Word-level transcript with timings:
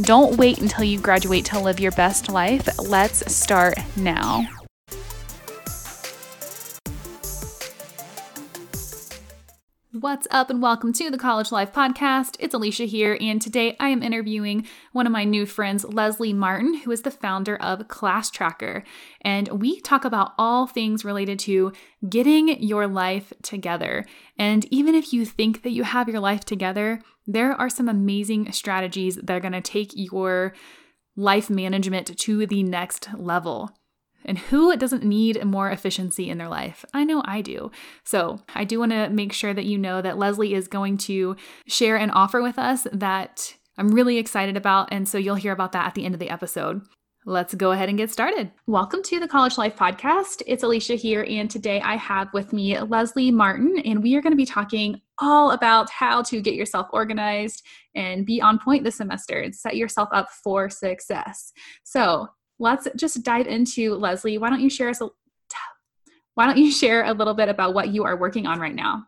Don't 0.00 0.36
wait 0.38 0.58
until 0.58 0.82
you 0.82 0.98
graduate 0.98 1.44
to 1.46 1.60
live 1.60 1.78
your 1.78 1.92
best 1.92 2.28
life. 2.28 2.68
Let's 2.80 3.32
start 3.32 3.78
now. 3.96 4.44
What's 9.92 10.26
up, 10.32 10.50
and 10.50 10.60
welcome 10.60 10.92
to 10.94 11.10
the 11.10 11.16
College 11.16 11.52
Life 11.52 11.72
Podcast. 11.72 12.36
It's 12.40 12.52
Alicia 12.52 12.84
here, 12.84 13.16
and 13.20 13.40
today 13.40 13.76
I 13.78 13.90
am 13.90 14.02
interviewing 14.02 14.66
one 14.92 15.06
of 15.06 15.12
my 15.12 15.22
new 15.22 15.46
friends, 15.46 15.84
Leslie 15.84 16.32
Martin, 16.32 16.74
who 16.78 16.90
is 16.90 17.02
the 17.02 17.12
founder 17.12 17.56
of 17.56 17.86
Class 17.86 18.30
Tracker. 18.30 18.82
And 19.20 19.60
we 19.60 19.80
talk 19.80 20.04
about 20.04 20.32
all 20.36 20.66
things 20.66 21.04
related 21.04 21.38
to 21.40 21.72
getting 22.06 22.60
your 22.60 22.88
life 22.88 23.32
together. 23.42 24.04
And 24.36 24.66
even 24.72 24.96
if 24.96 25.12
you 25.12 25.24
think 25.24 25.62
that 25.62 25.70
you 25.70 25.84
have 25.84 26.08
your 26.08 26.20
life 26.20 26.44
together, 26.44 27.00
there 27.26 27.52
are 27.52 27.70
some 27.70 27.88
amazing 27.88 28.52
strategies 28.52 29.16
that 29.16 29.30
are 29.30 29.40
going 29.40 29.52
to 29.52 29.60
take 29.60 29.92
your 29.94 30.54
life 31.16 31.48
management 31.48 32.16
to 32.18 32.46
the 32.46 32.62
next 32.62 33.08
level. 33.16 33.70
And 34.26 34.38
who 34.38 34.74
doesn't 34.76 35.04
need 35.04 35.44
more 35.44 35.70
efficiency 35.70 36.30
in 36.30 36.38
their 36.38 36.48
life? 36.48 36.84
I 36.94 37.04
know 37.04 37.22
I 37.26 37.42
do. 37.42 37.70
So, 38.04 38.40
I 38.54 38.64
do 38.64 38.78
want 38.78 38.92
to 38.92 39.10
make 39.10 39.34
sure 39.34 39.52
that 39.52 39.66
you 39.66 39.76
know 39.76 40.00
that 40.00 40.18
Leslie 40.18 40.54
is 40.54 40.66
going 40.66 40.96
to 40.98 41.36
share 41.66 41.96
an 41.96 42.10
offer 42.10 42.40
with 42.40 42.58
us 42.58 42.86
that 42.92 43.54
I'm 43.76 43.88
really 43.88 44.16
excited 44.16 44.56
about. 44.56 44.88
And 44.90 45.06
so, 45.06 45.18
you'll 45.18 45.34
hear 45.34 45.52
about 45.52 45.72
that 45.72 45.86
at 45.86 45.94
the 45.94 46.06
end 46.06 46.14
of 46.14 46.20
the 46.20 46.30
episode. 46.30 46.80
Let's 47.26 47.54
go 47.54 47.72
ahead 47.72 47.88
and 47.88 47.98
get 47.98 48.10
started. 48.10 48.50
Welcome 48.66 49.02
to 49.04 49.20
the 49.20 49.28
College 49.28 49.56
Life 49.56 49.76
Podcast. 49.76 50.42
It's 50.46 50.62
Alicia 50.62 50.94
here, 50.94 51.24
and 51.28 51.50
today 51.50 51.80
I 51.80 51.96
have 51.96 52.32
with 52.34 52.52
me 52.52 52.78
Leslie 52.80 53.30
Martin, 53.30 53.78
and 53.84 54.02
we 54.02 54.14
are 54.14 54.22
going 54.22 54.32
to 54.32 54.36
be 54.36 54.44
talking 54.46 55.00
all 55.20 55.52
about 55.52 55.90
how 55.90 56.22
to 56.22 56.40
get 56.40 56.54
yourself 56.54 56.88
organized 56.92 57.64
and 57.94 58.26
be 58.26 58.40
on 58.40 58.58
point 58.58 58.84
this 58.84 58.96
semester 58.96 59.40
and 59.40 59.54
set 59.54 59.76
yourself 59.76 60.08
up 60.12 60.28
for 60.30 60.68
success. 60.68 61.52
So, 61.84 62.28
let's 62.58 62.86
just 62.96 63.22
dive 63.22 63.46
into 63.46 63.94
Leslie. 63.94 64.38
Why 64.38 64.50
don't 64.50 64.60
you 64.60 64.70
share 64.70 64.88
us 64.88 65.00
a 65.00 65.08
why 66.34 66.46
don't 66.46 66.58
you 66.58 66.70
share 66.70 67.04
a 67.04 67.12
little 67.12 67.34
bit 67.34 67.48
about 67.48 67.74
what 67.74 67.88
you 67.88 68.04
are 68.04 68.16
working 68.16 68.46
on 68.46 68.58
right 68.58 68.74
now? 68.74 69.06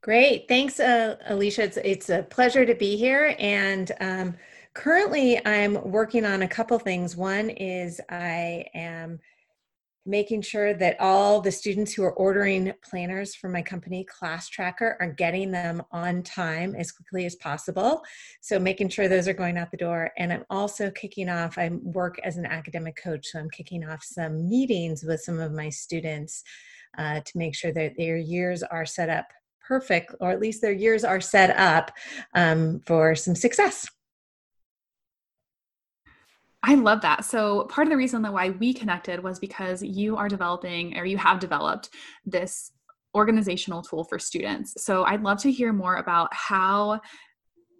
Great. 0.00 0.46
Thanks, 0.48 0.80
uh, 0.80 1.16
Alicia. 1.26 1.64
It's, 1.64 1.76
it's 1.78 2.08
a 2.08 2.22
pleasure 2.22 2.64
to 2.64 2.74
be 2.74 2.96
here. 2.96 3.34
And 3.38 3.92
um, 4.00 4.34
currently, 4.72 5.44
I'm 5.44 5.74
working 5.90 6.24
on 6.24 6.42
a 6.42 6.48
couple 6.48 6.78
things. 6.78 7.16
One 7.16 7.50
is 7.50 8.00
I 8.08 8.64
am 8.74 9.20
making 10.08 10.42
sure 10.42 10.72
that 10.74 10.96
all 10.98 11.40
the 11.40 11.52
students 11.52 11.92
who 11.92 12.02
are 12.02 12.14
ordering 12.14 12.72
planners 12.82 13.34
from 13.34 13.52
my 13.52 13.62
company 13.62 14.04
class 14.04 14.48
tracker 14.48 14.96
are 15.00 15.12
getting 15.12 15.50
them 15.50 15.82
on 15.92 16.22
time 16.22 16.74
as 16.74 16.90
quickly 16.90 17.26
as 17.26 17.36
possible. 17.36 18.02
So 18.40 18.58
making 18.58 18.88
sure 18.88 19.06
those 19.06 19.28
are 19.28 19.34
going 19.34 19.58
out 19.58 19.70
the 19.70 19.76
door. 19.76 20.10
And 20.16 20.32
i'm 20.32 20.44
also 20.50 20.90
kicking 20.90 21.28
off 21.28 21.58
i 21.58 21.68
work 21.82 22.18
as 22.24 22.36
an 22.36 22.46
academic 22.46 22.96
coach 22.96 23.26
so 23.26 23.38
i'm 23.38 23.50
kicking 23.50 23.84
off 23.84 24.02
some 24.02 24.48
meetings 24.48 25.04
with 25.04 25.20
some 25.20 25.38
of 25.40 25.52
my 25.52 25.68
students 25.68 26.42
uh, 26.96 27.20
to 27.20 27.38
make 27.38 27.54
sure 27.54 27.72
that 27.72 27.92
their 27.96 28.16
years 28.16 28.62
are 28.62 28.86
set 28.86 29.08
up 29.08 29.26
perfect 29.66 30.14
or 30.20 30.30
at 30.30 30.40
least 30.40 30.62
their 30.62 30.72
years 30.72 31.04
are 31.04 31.20
set 31.20 31.56
up 31.58 31.90
um, 32.34 32.80
for 32.86 33.14
some 33.14 33.34
success 33.34 33.86
I 36.62 36.74
love 36.74 37.02
that. 37.02 37.24
So, 37.24 37.64
part 37.64 37.86
of 37.86 37.90
the 37.90 37.96
reason 37.96 38.22
that 38.22 38.32
why 38.32 38.50
we 38.50 38.74
connected 38.74 39.22
was 39.22 39.38
because 39.38 39.82
you 39.82 40.16
are 40.16 40.28
developing 40.28 40.98
or 40.98 41.04
you 41.04 41.16
have 41.16 41.38
developed 41.38 41.90
this 42.26 42.72
organizational 43.14 43.82
tool 43.82 44.04
for 44.04 44.18
students. 44.18 44.82
So, 44.82 45.04
I'd 45.04 45.22
love 45.22 45.40
to 45.42 45.52
hear 45.52 45.72
more 45.72 45.96
about 45.96 46.34
how 46.34 47.00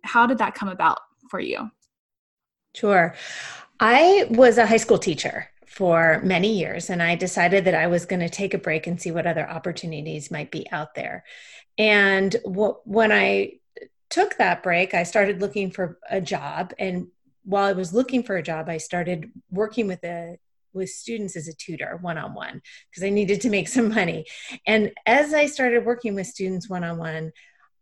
how 0.04 0.26
did 0.26 0.38
that 0.38 0.54
come 0.54 0.68
about 0.68 1.00
for 1.28 1.40
you? 1.40 1.70
Sure. 2.74 3.14
I 3.80 4.26
was 4.30 4.58
a 4.58 4.66
high 4.66 4.76
school 4.76 4.98
teacher 4.98 5.50
for 5.66 6.20
many 6.24 6.58
years 6.58 6.90
and 6.90 7.02
I 7.02 7.14
decided 7.14 7.64
that 7.64 7.74
I 7.74 7.86
was 7.86 8.06
going 8.06 8.20
to 8.20 8.28
take 8.28 8.54
a 8.54 8.58
break 8.58 8.86
and 8.86 9.00
see 9.00 9.10
what 9.10 9.26
other 9.26 9.48
opportunities 9.48 10.30
might 10.30 10.50
be 10.50 10.70
out 10.72 10.94
there. 10.94 11.24
And 11.76 12.34
when 12.44 13.12
I 13.12 13.54
took 14.10 14.36
that 14.38 14.62
break, 14.62 14.94
I 14.94 15.02
started 15.02 15.40
looking 15.40 15.70
for 15.70 15.98
a 16.08 16.20
job 16.20 16.72
and 16.78 17.08
while 17.48 17.64
I 17.64 17.72
was 17.72 17.94
looking 17.94 18.22
for 18.22 18.36
a 18.36 18.42
job, 18.42 18.68
I 18.68 18.76
started 18.76 19.30
working 19.50 19.86
with 19.86 20.04
a 20.04 20.36
with 20.74 20.90
students 20.90 21.34
as 21.34 21.48
a 21.48 21.54
tutor 21.54 21.98
one 22.02 22.18
on 22.18 22.34
one 22.34 22.60
because 22.90 23.02
I 23.02 23.08
needed 23.08 23.40
to 23.40 23.48
make 23.48 23.68
some 23.68 23.88
money. 23.88 24.26
And 24.66 24.92
as 25.06 25.32
I 25.32 25.46
started 25.46 25.86
working 25.86 26.14
with 26.14 26.26
students 26.26 26.68
one 26.68 26.84
on 26.84 26.98
one, 26.98 27.32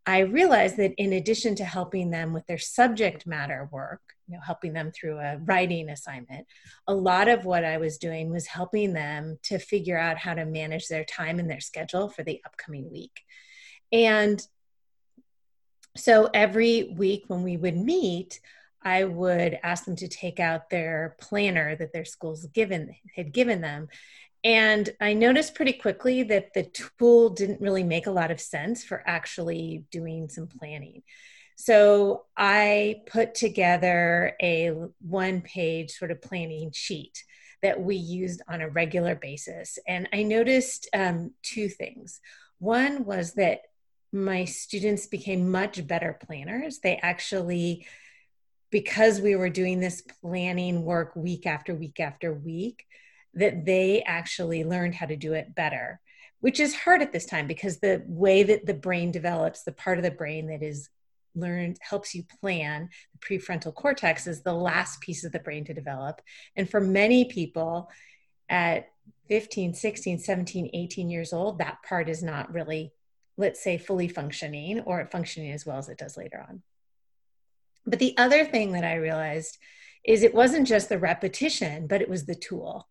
I 0.06 0.20
realized 0.20 0.76
that 0.76 0.94
in 0.98 1.12
addition 1.14 1.56
to 1.56 1.64
helping 1.64 2.10
them 2.10 2.32
with 2.32 2.46
their 2.46 2.58
subject 2.58 3.26
matter 3.26 3.68
work, 3.72 4.02
you 4.28 4.36
know, 4.36 4.40
helping 4.40 4.72
them 4.72 4.92
through 4.92 5.18
a 5.18 5.38
writing 5.38 5.90
assignment, 5.90 6.46
a 6.86 6.94
lot 6.94 7.26
of 7.26 7.44
what 7.44 7.64
I 7.64 7.78
was 7.78 7.98
doing 7.98 8.30
was 8.30 8.46
helping 8.46 8.92
them 8.92 9.40
to 9.44 9.58
figure 9.58 9.98
out 9.98 10.16
how 10.16 10.34
to 10.34 10.44
manage 10.44 10.86
their 10.86 11.04
time 11.04 11.40
and 11.40 11.50
their 11.50 11.60
schedule 11.60 12.08
for 12.08 12.22
the 12.22 12.40
upcoming 12.46 12.88
week. 12.88 13.20
And 13.90 14.40
so 15.96 16.30
every 16.32 16.94
week 16.96 17.24
when 17.26 17.42
we 17.42 17.56
would 17.56 17.76
meet, 17.76 18.38
I 18.86 19.02
would 19.02 19.58
ask 19.64 19.84
them 19.84 19.96
to 19.96 20.06
take 20.06 20.38
out 20.38 20.70
their 20.70 21.16
planner 21.20 21.74
that 21.74 21.92
their 21.92 22.04
schools 22.04 22.46
given 22.46 22.94
had 23.16 23.32
given 23.32 23.60
them. 23.60 23.88
And 24.44 24.88
I 25.00 25.12
noticed 25.12 25.56
pretty 25.56 25.72
quickly 25.72 26.22
that 26.22 26.54
the 26.54 26.70
tool 26.96 27.30
didn't 27.30 27.60
really 27.60 27.82
make 27.82 28.06
a 28.06 28.12
lot 28.12 28.30
of 28.30 28.40
sense 28.40 28.84
for 28.84 29.02
actually 29.04 29.86
doing 29.90 30.28
some 30.28 30.46
planning. 30.46 31.02
So 31.56 32.26
I 32.36 33.02
put 33.06 33.34
together 33.34 34.36
a 34.40 34.72
one 35.00 35.40
page 35.40 35.90
sort 35.90 36.12
of 36.12 36.22
planning 36.22 36.70
sheet 36.72 37.24
that 37.62 37.80
we 37.80 37.96
used 37.96 38.40
on 38.48 38.60
a 38.60 38.70
regular 38.70 39.16
basis. 39.16 39.80
And 39.88 40.08
I 40.12 40.22
noticed 40.22 40.88
um, 40.94 41.32
two 41.42 41.68
things. 41.68 42.20
One 42.60 43.04
was 43.04 43.34
that 43.34 43.62
my 44.12 44.44
students 44.44 45.08
became 45.08 45.50
much 45.50 45.84
better 45.84 46.16
planners. 46.24 46.78
They 46.78 46.98
actually 47.02 47.84
because 48.70 49.20
we 49.20 49.36
were 49.36 49.50
doing 49.50 49.80
this 49.80 50.02
planning 50.20 50.84
work 50.84 51.14
week 51.16 51.46
after 51.46 51.74
week 51.74 52.00
after 52.00 52.32
week, 52.32 52.84
that 53.34 53.64
they 53.64 54.02
actually 54.02 54.64
learned 54.64 54.94
how 54.94 55.06
to 55.06 55.16
do 55.16 55.34
it 55.34 55.54
better, 55.54 56.00
which 56.40 56.58
is 56.58 56.74
hard 56.74 57.02
at 57.02 57.12
this 57.12 57.26
time 57.26 57.46
because 57.46 57.78
the 57.78 58.02
way 58.06 58.42
that 58.42 58.66
the 58.66 58.74
brain 58.74 59.10
develops, 59.10 59.62
the 59.62 59.72
part 59.72 59.98
of 59.98 60.04
the 60.04 60.10
brain 60.10 60.48
that 60.48 60.62
is 60.62 60.88
learned 61.34 61.78
helps 61.82 62.14
you 62.14 62.24
plan 62.40 62.88
the 63.12 63.18
prefrontal 63.18 63.74
cortex 63.74 64.26
is 64.26 64.42
the 64.42 64.54
last 64.54 65.00
piece 65.00 65.22
of 65.22 65.32
the 65.32 65.38
brain 65.38 65.64
to 65.66 65.74
develop. 65.74 66.22
And 66.56 66.68
for 66.68 66.80
many 66.80 67.26
people 67.26 67.90
at 68.48 68.88
15 69.28 69.74
16 69.74 70.18
17 70.20 70.70
18 70.72 71.10
years 71.10 71.32
old 71.32 71.58
that 71.58 71.82
part 71.82 72.08
is 72.08 72.22
not 72.22 72.52
really 72.52 72.92
let's 73.36 73.62
say 73.62 73.76
fully 73.76 74.08
functioning 74.08 74.80
or 74.80 75.08
functioning 75.10 75.52
as 75.52 75.66
well 75.66 75.78
as 75.78 75.88
it 75.88 75.98
does 75.98 76.16
later 76.16 76.44
on 76.48 76.62
but 77.86 77.98
the 77.98 78.16
other 78.18 78.44
thing 78.44 78.72
that 78.72 78.84
I 78.84 78.94
realized 78.96 79.58
is 80.04 80.22
it 80.22 80.34
wasn't 80.34 80.68
just 80.68 80.88
the 80.88 80.98
repetition, 80.98 81.86
but 81.86 82.00
it 82.00 82.08
was 82.08 82.26
the 82.26 82.34
tool. 82.34 82.88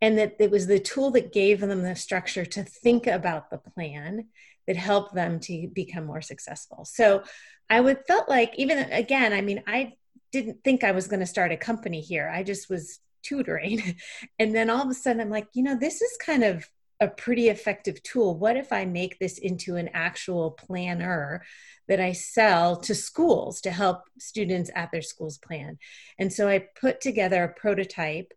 And 0.00 0.18
that 0.18 0.36
it 0.38 0.50
was 0.50 0.66
the 0.66 0.78
tool 0.78 1.10
that 1.12 1.32
gave 1.32 1.60
them 1.60 1.82
the 1.82 1.94
structure 1.94 2.44
to 2.46 2.64
think 2.64 3.06
about 3.06 3.50
the 3.50 3.58
plan 3.58 4.28
that 4.66 4.76
helped 4.76 5.14
them 5.14 5.40
to 5.40 5.68
become 5.74 6.06
more 6.06 6.22
successful. 6.22 6.84
So 6.84 7.22
I 7.68 7.80
would 7.80 8.06
felt 8.06 8.28
like 8.28 8.54
even 8.56 8.78
again, 8.78 9.32
I 9.32 9.42
mean, 9.42 9.62
I 9.66 9.94
didn't 10.32 10.64
think 10.64 10.84
I 10.84 10.92
was 10.92 11.08
going 11.08 11.20
to 11.20 11.26
start 11.26 11.52
a 11.52 11.56
company 11.56 12.00
here. 12.00 12.30
I 12.32 12.42
just 12.42 12.70
was 12.70 13.00
tutoring. 13.22 13.96
And 14.38 14.54
then 14.54 14.70
all 14.70 14.82
of 14.82 14.90
a 14.90 14.94
sudden 14.94 15.20
I'm 15.20 15.30
like, 15.30 15.48
you 15.52 15.62
know, 15.62 15.76
this 15.78 16.00
is 16.00 16.16
kind 16.24 16.42
of 16.42 16.66
a 17.00 17.08
pretty 17.08 17.48
effective 17.48 18.02
tool. 18.02 18.38
What 18.38 18.56
if 18.56 18.72
I 18.72 18.84
make 18.84 19.18
this 19.18 19.38
into 19.38 19.76
an 19.76 19.88
actual 19.94 20.50
planner 20.50 21.42
that 21.88 22.00
I 22.00 22.12
sell 22.12 22.76
to 22.76 22.94
schools 22.94 23.62
to 23.62 23.70
help 23.70 24.02
students 24.18 24.70
at 24.74 24.92
their 24.92 25.02
schools 25.02 25.38
plan? 25.38 25.78
And 26.18 26.32
so 26.32 26.48
I 26.48 26.66
put 26.80 27.00
together 27.00 27.42
a 27.42 27.60
prototype 27.60 28.32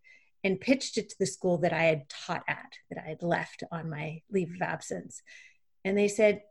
and 0.45 0.59
pitched 0.59 0.97
it 0.97 1.09
to 1.09 1.15
the 1.19 1.25
school 1.25 1.57
that 1.59 1.73
I 1.73 1.83
had 1.83 2.09
taught 2.09 2.43
at, 2.47 2.73
that 2.89 3.03
I 3.03 3.09
had 3.09 3.23
left 3.23 3.63
on 3.71 3.89
my 3.89 4.21
leave 4.31 4.53
of 4.55 4.61
absence. 4.61 5.21
And 5.85 5.97
they 5.97 6.07
said, 6.07 6.41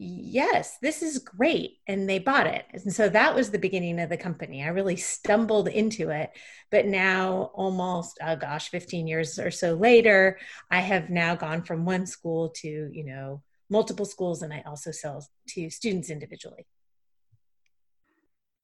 yes, 0.00 0.78
this 0.80 1.02
is 1.02 1.18
great. 1.18 1.78
And 1.88 2.08
they 2.08 2.20
bought 2.20 2.46
it. 2.46 2.64
And 2.72 2.92
so 2.92 3.08
that 3.08 3.34
was 3.34 3.50
the 3.50 3.58
beginning 3.58 3.98
of 4.00 4.08
the 4.08 4.16
company. 4.16 4.62
I 4.62 4.68
really 4.68 4.96
stumbled 4.96 5.66
into 5.66 6.10
it. 6.10 6.30
But 6.70 6.86
now, 6.86 7.50
almost, 7.52 8.18
oh 8.22 8.36
gosh, 8.36 8.68
15 8.70 9.08
years 9.08 9.38
or 9.40 9.50
so 9.50 9.74
later, 9.74 10.38
I 10.70 10.80
have 10.80 11.10
now 11.10 11.34
gone 11.34 11.62
from 11.62 11.84
one 11.84 12.06
school 12.06 12.50
to, 12.58 12.68
you 12.68 13.04
know, 13.04 13.42
multiple 13.68 14.06
schools. 14.06 14.42
And 14.42 14.52
I 14.52 14.62
also 14.64 14.92
sell 14.92 15.26
to 15.48 15.68
students 15.68 16.10
individually. 16.10 16.66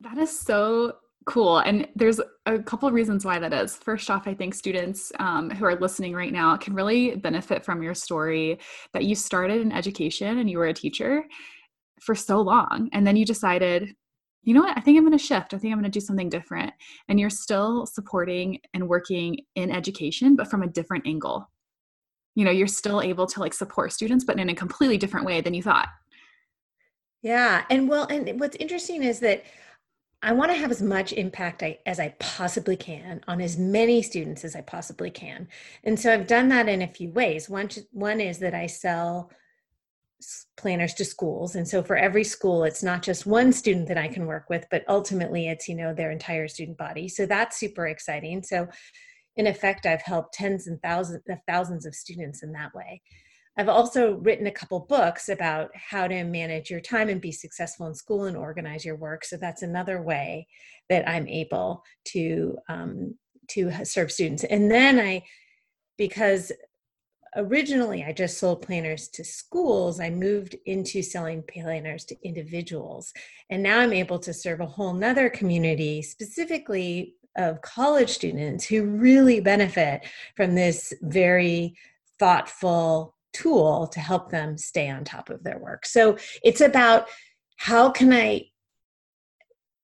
That 0.01 0.19
is 0.19 0.39
so 0.39 0.95
cool. 1.27 1.59
And 1.59 1.89
there's 1.95 2.21
a 2.47 2.59
couple 2.59 2.89
of 2.89 2.95
reasons 2.95 3.25
why 3.25 3.39
that 3.39 3.53
is. 3.53 3.77
First 3.77 4.11
off, 4.11 4.27
I 4.27 4.35
think 4.35 4.55
students 4.55 5.13
um, 5.19 5.51
who 5.51 5.65
are 5.65 5.77
listening 5.77 6.15
right 6.15 6.33
now 6.33 6.57
can 6.57 6.75
really 6.75 7.17
benefit 7.17 7.65
from 7.65 7.83
your 7.83 7.95
story 7.95 8.59
that 8.93 9.05
you 9.05 9.15
started 9.15 9.61
in 9.61 9.73
education 9.73 10.39
and 10.39 10.51
you 10.51 10.59
were 10.59 10.67
a 10.67 10.75
teacher 10.75 11.25
for 12.01 12.15
so 12.15 12.41
long. 12.41 12.89
And 12.93 13.07
then 13.07 13.17
you 13.17 13.25
decided, 13.25 13.95
you 14.43 14.53
know 14.53 14.61
what, 14.61 14.77
I 14.77 14.81
think 14.81 14.99
I'm 14.99 15.05
going 15.05 15.17
to 15.17 15.25
shift. 15.25 15.55
I 15.55 15.59
think 15.59 15.73
I'm 15.73 15.79
going 15.79 15.91
to 15.91 15.99
do 15.99 16.05
something 16.05 16.29
different. 16.29 16.73
And 17.09 17.19
you're 17.19 17.31
still 17.31 17.87
supporting 17.87 18.61
and 18.75 18.89
working 18.89 19.39
in 19.55 19.71
education, 19.71 20.37
but 20.37 20.49
from 20.49 20.63
a 20.63 20.69
different 20.69 21.07
angle. 21.07 21.49
You 22.35 22.45
know, 22.45 22.51
you're 22.51 22.67
still 22.67 23.01
able 23.01 23.27
to 23.29 23.41
like 23.41 23.55
support 23.55 23.93
students, 23.93 24.25
but 24.25 24.39
in 24.39 24.51
a 24.51 24.55
completely 24.55 24.99
different 24.99 25.25
way 25.25 25.41
than 25.41 25.55
you 25.55 25.63
thought. 25.63 25.89
Yeah. 27.23 27.65
And 27.71 27.89
well, 27.89 28.07
and 28.11 28.39
what's 28.39 28.57
interesting 28.57 29.03
is 29.03 29.21
that 29.21 29.45
I 30.25 30.33
want 30.33 30.51
to 30.51 30.57
have 30.57 30.71
as 30.71 30.81
much 30.81 31.13
impact 31.13 31.63
as 31.85 32.01
I 32.01 32.15
possibly 32.19 32.77
can 32.77 33.21
on 33.29 33.43
as 33.43 33.59
many 33.59 34.01
students 34.01 34.43
as 34.43 34.57
I 34.57 34.63
possibly 34.63 35.11
can. 35.11 35.49
And 35.85 36.01
so 36.01 36.13
I've 36.13 36.27
done 36.27 36.49
that 36.49 36.67
in 36.67 36.81
a 36.81 36.89
few 36.89 37.11
ways. 37.11 37.51
One, 37.51 37.69
one 37.93 38.21
is 38.23 38.39
that 38.39 38.55
I 38.55 38.67
sell 38.67 39.31
planners 40.57 40.95
to 40.95 41.05
schools. 41.05 41.57
And 41.57 41.69
so 41.69 41.83
for 41.83 41.97
every 41.97 42.25
school, 42.25 42.65
it's 42.65 42.83
not 42.83 43.03
just 43.03 43.27
one 43.27 43.53
student 43.53 43.87
that 43.89 43.99
I 43.99 44.09
can 44.09 44.25
work 44.25 44.49
with, 44.49 44.65
but 44.71 44.83
ultimately 44.89 45.49
it's, 45.49 45.69
you 45.69 45.75
know, 45.75 45.93
their 45.93 46.11
entire 46.11 46.49
student 46.49 46.79
body. 46.79 47.07
So 47.07 47.27
that's 47.27 47.59
super 47.59 47.87
exciting. 47.87 48.43
So 48.43 48.69
in 49.37 49.47
effect, 49.47 49.85
I've 49.85 50.01
helped 50.01 50.33
tens 50.33 50.67
and 50.67 50.81
thousands 50.81 51.23
of 51.29 51.39
thousands 51.47 51.85
of 51.85 51.95
students 51.95 52.43
in 52.43 52.53
that 52.53 52.75
way. 52.75 53.03
I've 53.57 53.69
also 53.69 54.15
written 54.15 54.47
a 54.47 54.53
couple 54.53 54.81
books 54.81 55.29
about 55.29 55.71
how 55.75 56.09
to 56.09 56.25
manage 56.25 56.71
your 56.71 56.81
time 56.81 57.09
and 57.09 57.21
be 57.21 57.33
successful 57.33 57.87
in 57.87 57.95
school 57.95 58.25
and 58.25 58.37
organize 58.37 58.85
your 58.85 58.97
work. 58.97 59.25
So 59.25 59.37
that's 59.37 59.63
another 59.63 60.03
way 60.03 60.49
that 60.89 61.09
I'm 61.09 61.29
able 61.29 61.85
to 62.07 62.59
um, 62.69 63.15
to 63.49 63.85
serve 63.85 64.11
students. 64.11 64.45
And 64.45 64.71
then 64.71 64.99
I, 64.99 65.23
because 65.99 66.51
originally 67.37 68.05
I 68.05 68.13
just 68.13 68.39
sold 68.39 68.63
planners 68.63 69.09
to 69.09 69.25
schools, 69.25 70.01
I 70.01 70.11
moved 70.11 70.57
into 70.67 71.03
selling 71.03 71.43
planners 71.43 72.05
to 72.07 72.17
individuals. 72.23 73.13
And 73.51 73.63
now 73.63 73.81
I'm 73.81 73.93
able 73.93 74.19
to 74.21 74.33
serve 74.33 74.61
a 74.61 74.67
whole 74.67 74.95
nother 74.95 75.29
community, 75.29 76.03
specifically 76.03 77.15
of 77.37 77.61
college 77.63 78.11
students 78.11 78.65
who 78.65 78.85
really 78.85 79.41
benefit 79.41 80.07
from 80.37 80.55
this 80.55 80.93
very 81.03 81.77
thoughtful 82.19 83.14
tool 83.35 83.87
to 83.89 84.01
help 84.01 84.31
them 84.31 84.57
stay 84.57 84.89
on 84.89 85.05
top 85.05 85.29
of 85.29 85.45
their 85.45 85.59
work. 85.59 85.85
So 85.85 86.17
it's 86.43 86.61
about 86.61 87.09
how 87.57 87.91
can 87.91 88.13
I 88.13 88.47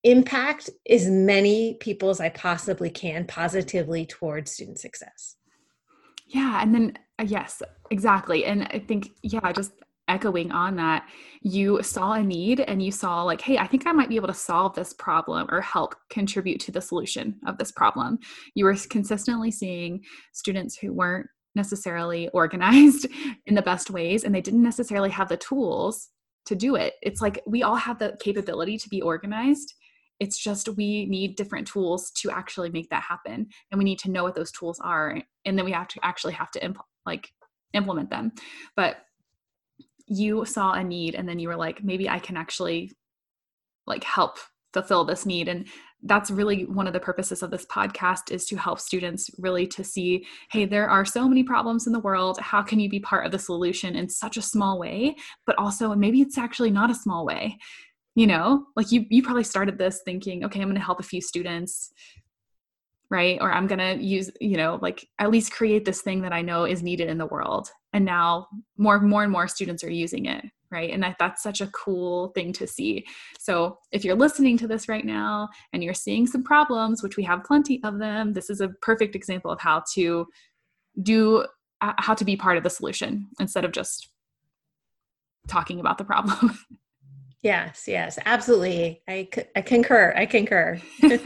impact 0.05 0.71
as 0.89 1.09
many 1.09 1.75
people 1.75 2.11
as 2.11 2.21
I 2.21 2.31
possibly 2.31 2.91
can 2.91 3.27
positively 3.27 4.07
towards 4.07 4.51
student 4.51 4.79
success. 4.79 5.37
Yeah, 6.27 6.63
and 6.63 6.75
then 6.75 6.99
uh, 7.19 7.25
yes, 7.27 7.63
exactly. 7.91 8.45
And 8.45 8.65
I 8.65 8.79
think 8.79 9.11
yeah, 9.23 9.53
just 9.53 9.73
echoing 10.09 10.51
on 10.53 10.77
that, 10.77 11.09
you 11.43 11.83
saw 11.83 12.15
a 12.15 12.23
need 12.23 12.61
and 12.61 12.83
you 12.83 12.91
saw 12.91 13.23
like, 13.23 13.41
hey, 13.41 13.59
I 13.59 13.67
think 13.67 13.87
I 13.87 13.93
might 13.93 14.09
be 14.09 14.17
able 14.17 14.29
to 14.29 14.35
solve 14.35 14.75
this 14.75 14.93
problem 14.93 15.47
or 15.51 15.61
help 15.61 15.95
contribute 16.09 16.61
to 16.61 16.73
the 16.73 16.81
solution 16.81 17.37
of 17.47 17.59
this 17.59 17.71
problem. 17.71 18.19
You 18.55 18.65
were 18.65 18.77
consistently 18.89 19.51
seeing 19.51 20.05
students 20.33 20.77
who 20.77 20.93
weren't 20.93 21.29
necessarily 21.55 22.29
organized 22.29 23.07
in 23.47 23.55
the 23.55 23.63
best 23.63 23.91
ways 23.91 24.25
and 24.25 24.35
they 24.35 24.41
didn't 24.41 24.63
necessarily 24.63 25.11
have 25.11 25.29
the 25.29 25.37
tools 25.37 26.09
to 26.47 26.55
do 26.55 26.75
it. 26.77 26.95
It's 27.03 27.21
like 27.21 27.43
we 27.47 27.63
all 27.63 27.77
have 27.77 27.99
the 27.99 28.17
capability 28.21 28.79
to 28.79 28.89
be 28.89 29.03
organized. 29.03 29.75
It's 30.19 30.39
just 30.39 30.69
we 30.69 31.07
need 31.07 31.37
different 31.37 31.67
tools 31.67 32.11
to 32.19 32.31
actually 32.31 32.71
make 32.71 32.91
that 32.91 33.03
happen 33.03 33.47
and 33.71 33.79
we 33.79 33.85
need 33.85 33.99
to 34.01 34.11
know 34.11 34.23
what 34.23 34.35
those 34.35 34.53
tools 34.53 34.79
are 34.83 35.21
and 35.45 35.59
then 35.59 35.65
we 35.65 35.73
have 35.73 35.89
to 35.89 36.01
actually 36.03 36.35
have 36.35 36.51
to 36.53 36.61
impl- 36.61 36.85
like 37.07 37.31
implement 37.73 38.11
them. 38.11 38.33
But 38.77 38.99
you 40.07 40.45
saw 40.45 40.73
a 40.73 40.83
need 40.83 41.15
and 41.15 41.29
then 41.29 41.39
you 41.39 41.49
were 41.49 41.57
like 41.57 41.85
maybe 41.85 42.09
I 42.09 42.19
can 42.19 42.37
actually 42.37 42.93
like 43.87 44.05
help 44.05 44.39
fulfill 44.73 45.05
this 45.05 45.27
need 45.27 45.49
and 45.49 45.67
that's 46.05 46.31
really 46.31 46.65
one 46.65 46.87
of 46.87 46.93
the 46.93 47.01
purposes 47.01 47.43
of 47.43 47.51
this 47.51 47.67
podcast 47.67 48.31
is 48.31 48.47
to 48.47 48.57
help 48.57 48.81
students 48.81 49.31
really 49.39 49.67
to 49.67 49.85
see 49.85 50.27
hey 50.51 50.65
there 50.65 50.89
are 50.89 51.05
so 51.05 51.29
many 51.29 51.43
problems 51.43 51.87
in 51.87 51.93
the 51.93 52.01
world. 52.01 52.39
How 52.39 52.63
can 52.63 52.81
you 52.81 52.89
be 52.89 53.01
part 53.01 53.27
of 53.27 53.33
the 53.33 53.39
solution 53.39 53.97
in 53.97 54.09
such 54.09 54.37
a 54.37 54.43
small 54.43 54.79
way 54.79 55.17
but 55.47 55.59
also 55.59 55.95
maybe 55.95 56.21
it's 56.21 56.39
actually 56.39 56.71
not 56.71 56.91
a 56.91 56.95
small 56.95 57.25
way 57.25 57.59
you 58.17 58.27
know? 58.27 58.67
Like 58.77 58.91
you 58.93 59.07
you 59.09 59.23
probably 59.23 59.45
started 59.45 59.79
this 59.79 60.01
thinking 60.05 60.45
okay 60.45 60.61
i'm 60.61 60.69
going 60.69 60.75
to 60.77 60.85
help 60.85 61.01
a 61.01 61.05
few 61.05 61.21
students 61.21 61.93
right? 63.11 63.39
Or 63.41 63.53
i'm 63.53 63.67
going 63.67 63.79
to 63.79 64.03
use 64.03 64.31
you 64.41 64.57
know 64.57 64.79
like 64.81 65.07
at 65.19 65.31
least 65.31 65.53
create 65.53 65.85
this 65.85 66.03
thing 66.03 66.23
that 66.23 66.33
i 66.33 66.43
know 66.43 66.65
is 66.65 66.83
needed 66.83 67.09
in 67.09 67.19
the 67.19 67.27
world. 67.27 67.71
And 67.93 68.05
now 68.05 68.47
more 68.79 69.01
more 69.01 69.23
and 69.23 69.33
more 69.33 69.49
students 69.49 69.85
are 69.85 69.91
using 69.91 70.27
it 70.27 70.45
right? 70.71 70.91
And 70.91 71.03
that, 71.03 71.17
that's 71.19 71.43
such 71.43 71.61
a 71.61 71.67
cool 71.69 72.29
thing 72.29 72.53
to 72.55 72.67
see. 72.67 73.05
So 73.39 73.79
if 73.93 74.05
you're 74.05 74.15
listening 74.15 74.57
to 74.59 74.69
this 74.69 74.89
right 74.89 75.05
now 75.05 75.49
and 75.73 75.83
you're 75.83 75.95
seeing 75.95 76.27
some 76.27 76.43
problems 76.43 77.03
which 77.03 77.17
we 77.17 77.23
have 77.25 77.45
plenty 77.45 77.81
of 77.85 77.99
them 77.99 78.33
this 78.33 78.51
is 78.51 78.61
a 78.61 78.69
perfect 78.83 79.15
example 79.15 79.51
of 79.51 79.61
how 79.61 79.83
to 79.95 80.27
do 81.03 81.47
uh, 81.81 81.93
how 81.99 82.15
to 82.15 82.25
be 82.25 82.37
part 82.37 82.57
of 82.57 82.63
the 82.63 82.71
solution 82.71 83.29
instead 83.39 83.65
of 83.65 83.73
just 83.73 84.11
talking 85.49 85.81
about 85.81 85.99
the 85.99 86.05
problem 86.05 86.59
Yes, 87.43 87.85
yes, 87.89 88.19
absolutely. 88.27 89.03
I, 89.09 89.27
I 89.57 89.63
concur. 89.63 90.13
I 90.15 90.27
concur. 90.27 90.79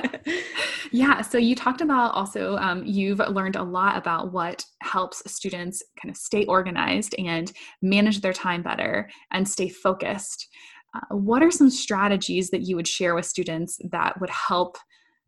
yeah. 0.93 1.20
So 1.22 1.38
you 1.38 1.56
talked 1.56 1.81
about 1.81 2.14
also, 2.14 2.56
um, 2.58 2.84
you've 2.87 3.19
learned 3.19 3.56
a 3.56 3.62
lot 3.64 3.96
about 3.96 4.32
what 4.32 4.64
helps 4.81 5.28
students 5.31 5.82
kind 6.00 6.11
of 6.11 6.16
stay 6.16 6.44
organized 6.44 7.16
and 7.19 7.50
manage 7.82 8.20
their 8.20 8.32
time 8.32 8.62
better 8.62 9.11
and 9.32 9.49
stay 9.49 9.69
focused. 9.69 10.46
Uh, 10.94 11.16
what 11.16 11.43
are 11.43 11.50
some 11.50 11.69
strategies 11.69 12.50
that 12.50 12.62
you 12.62 12.76
would 12.76 12.87
share 12.87 13.17
with 13.17 13.26
students 13.26 13.81
that 13.90 14.20
would 14.20 14.31
help 14.31 14.78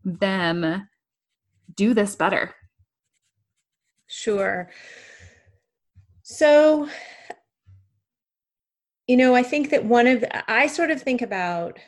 them 0.05 0.89
do 1.75 1.95
this 1.95 2.15
better? 2.15 2.55
Sure. 4.07 4.71
So, 6.23 6.89
you 9.07 9.17
know, 9.17 9.35
I 9.35 9.43
think 9.43 9.71
that 9.71 9.85
one 9.85 10.07
of 10.07 10.21
the, 10.21 10.51
I 10.51 10.67
sort 10.67 10.91
of 10.91 11.01
think 11.01 11.23
about 11.23 11.79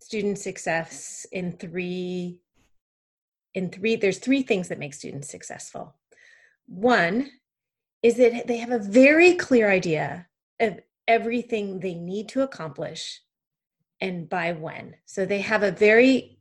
student 0.00 0.38
success 0.38 1.26
in 1.32 1.52
three 1.52 2.40
in 3.54 3.70
three 3.70 3.96
there's 3.96 4.18
three 4.18 4.42
things 4.42 4.68
that 4.68 4.78
make 4.78 4.94
students 4.94 5.30
successful. 5.30 5.94
One 6.66 7.30
is 8.02 8.16
that 8.16 8.46
they 8.46 8.58
have 8.58 8.70
a 8.70 8.78
very 8.78 9.34
clear 9.34 9.70
idea 9.70 10.26
of 10.60 10.80
everything 11.08 11.80
they 11.80 11.94
need 11.94 12.28
to 12.30 12.42
accomplish 12.42 13.20
and 14.00 14.28
by 14.28 14.52
when. 14.52 14.96
So 15.06 15.24
they 15.24 15.40
have 15.40 15.62
a 15.62 15.70
very 15.70 16.38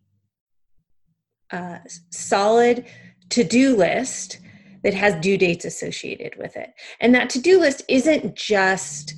uh, 1.52 1.80
solid 2.10 2.86
to-do 3.30 3.76
list 3.76 4.40
that 4.84 4.94
has 4.94 5.16
due 5.16 5.38
dates 5.38 5.66
associated 5.66 6.36
with 6.38 6.58
it. 6.58 6.74
And 7.00 7.16
that 7.16 7.30
to-do 7.30 7.60
list 7.60 7.84
isn't 7.88 8.36
just 8.36 9.16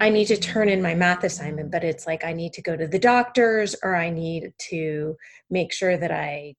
I 0.00 0.10
need 0.10 0.26
to 0.26 0.36
turn 0.36 0.68
in 0.68 0.82
my 0.82 0.94
math 0.94 1.24
assignment, 1.24 1.70
but 1.70 1.82
it's 1.82 2.06
like 2.06 2.24
I 2.24 2.32
need 2.32 2.52
to 2.54 2.62
go 2.62 2.76
to 2.76 2.86
the 2.86 2.98
doctors 2.98 3.74
or 3.82 3.96
I 3.96 4.10
need 4.10 4.52
to 4.70 5.16
make 5.48 5.72
sure 5.72 5.96
that 5.96 6.10
I, 6.10 6.54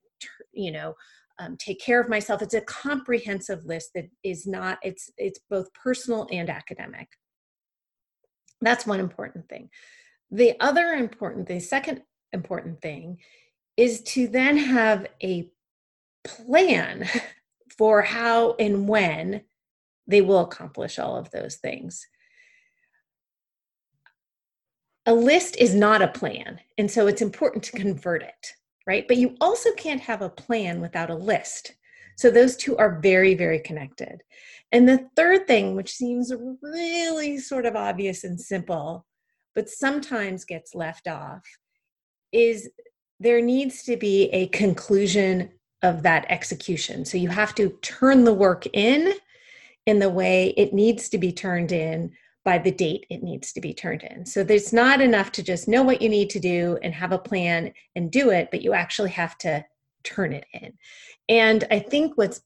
you 0.52 0.72
know, 0.72 0.94
um, 1.38 1.56
take 1.56 1.80
care 1.80 2.00
of 2.00 2.08
myself. 2.08 2.42
It's 2.42 2.54
a 2.54 2.60
comprehensive 2.62 3.64
list 3.64 3.90
that 3.94 4.08
is 4.24 4.44
not, 4.44 4.78
it's, 4.82 5.10
it's 5.16 5.38
both 5.48 5.72
personal 5.72 6.26
and 6.32 6.50
academic. 6.50 7.08
That's 8.60 8.86
one 8.86 8.98
important 8.98 9.48
thing. 9.48 9.70
The 10.32 10.54
other 10.58 10.94
important, 10.94 11.46
the 11.46 11.60
second 11.60 12.02
important 12.32 12.82
thing 12.82 13.18
is 13.76 14.02
to 14.02 14.26
then 14.26 14.56
have 14.56 15.06
a 15.22 15.48
plan 16.24 17.08
for 17.78 18.02
how 18.02 18.56
and 18.58 18.88
when 18.88 19.42
they 20.08 20.22
will 20.22 20.40
accomplish 20.40 20.98
all 20.98 21.16
of 21.16 21.30
those 21.30 21.56
things 21.56 22.04
a 25.08 25.14
list 25.14 25.56
is 25.56 25.74
not 25.74 26.02
a 26.02 26.08
plan. 26.08 26.60
And 26.76 26.88
so 26.88 27.06
it's 27.06 27.22
important 27.22 27.64
to 27.64 27.72
convert 27.72 28.22
it, 28.22 28.52
right? 28.86 29.08
But 29.08 29.16
you 29.16 29.36
also 29.40 29.72
can't 29.72 30.02
have 30.02 30.20
a 30.20 30.28
plan 30.28 30.82
without 30.82 31.08
a 31.08 31.14
list. 31.14 31.74
So 32.18 32.30
those 32.30 32.56
two 32.56 32.76
are 32.76 33.00
very, 33.00 33.34
very 33.34 33.58
connected. 33.58 34.22
And 34.70 34.86
the 34.86 35.08
third 35.16 35.46
thing, 35.46 35.74
which 35.74 35.94
seems 35.94 36.30
really 36.60 37.38
sort 37.38 37.64
of 37.64 37.74
obvious 37.74 38.22
and 38.22 38.38
simple, 38.38 39.06
but 39.54 39.70
sometimes 39.70 40.44
gets 40.44 40.74
left 40.74 41.08
off 41.08 41.42
is 42.30 42.68
there 43.18 43.40
needs 43.40 43.84
to 43.84 43.96
be 43.96 44.24
a 44.24 44.48
conclusion 44.48 45.50
of 45.82 46.02
that 46.02 46.26
execution. 46.28 47.06
So 47.06 47.16
you 47.16 47.30
have 47.30 47.54
to 47.54 47.70
turn 47.80 48.24
the 48.24 48.34
work 48.34 48.66
in 48.74 49.14
in 49.86 50.00
the 50.00 50.10
way 50.10 50.48
it 50.58 50.74
needs 50.74 51.08
to 51.08 51.16
be 51.16 51.32
turned 51.32 51.72
in 51.72 52.12
by 52.48 52.56
the 52.56 52.70
date 52.70 53.04
it 53.10 53.22
needs 53.22 53.52
to 53.52 53.60
be 53.60 53.74
turned 53.74 54.02
in. 54.02 54.24
So 54.24 54.42
there's 54.42 54.72
not 54.72 55.02
enough 55.02 55.30
to 55.32 55.42
just 55.42 55.68
know 55.68 55.82
what 55.82 56.00
you 56.00 56.08
need 56.08 56.30
to 56.30 56.40
do 56.40 56.78
and 56.82 56.94
have 56.94 57.12
a 57.12 57.18
plan 57.18 57.74
and 57.94 58.10
do 58.10 58.30
it, 58.30 58.48
but 58.50 58.62
you 58.62 58.72
actually 58.72 59.10
have 59.10 59.36
to 59.38 59.62
turn 60.02 60.32
it 60.32 60.46
in. 60.54 60.72
And 61.28 61.64
I 61.70 61.78
think 61.78 62.16
what's 62.16 62.40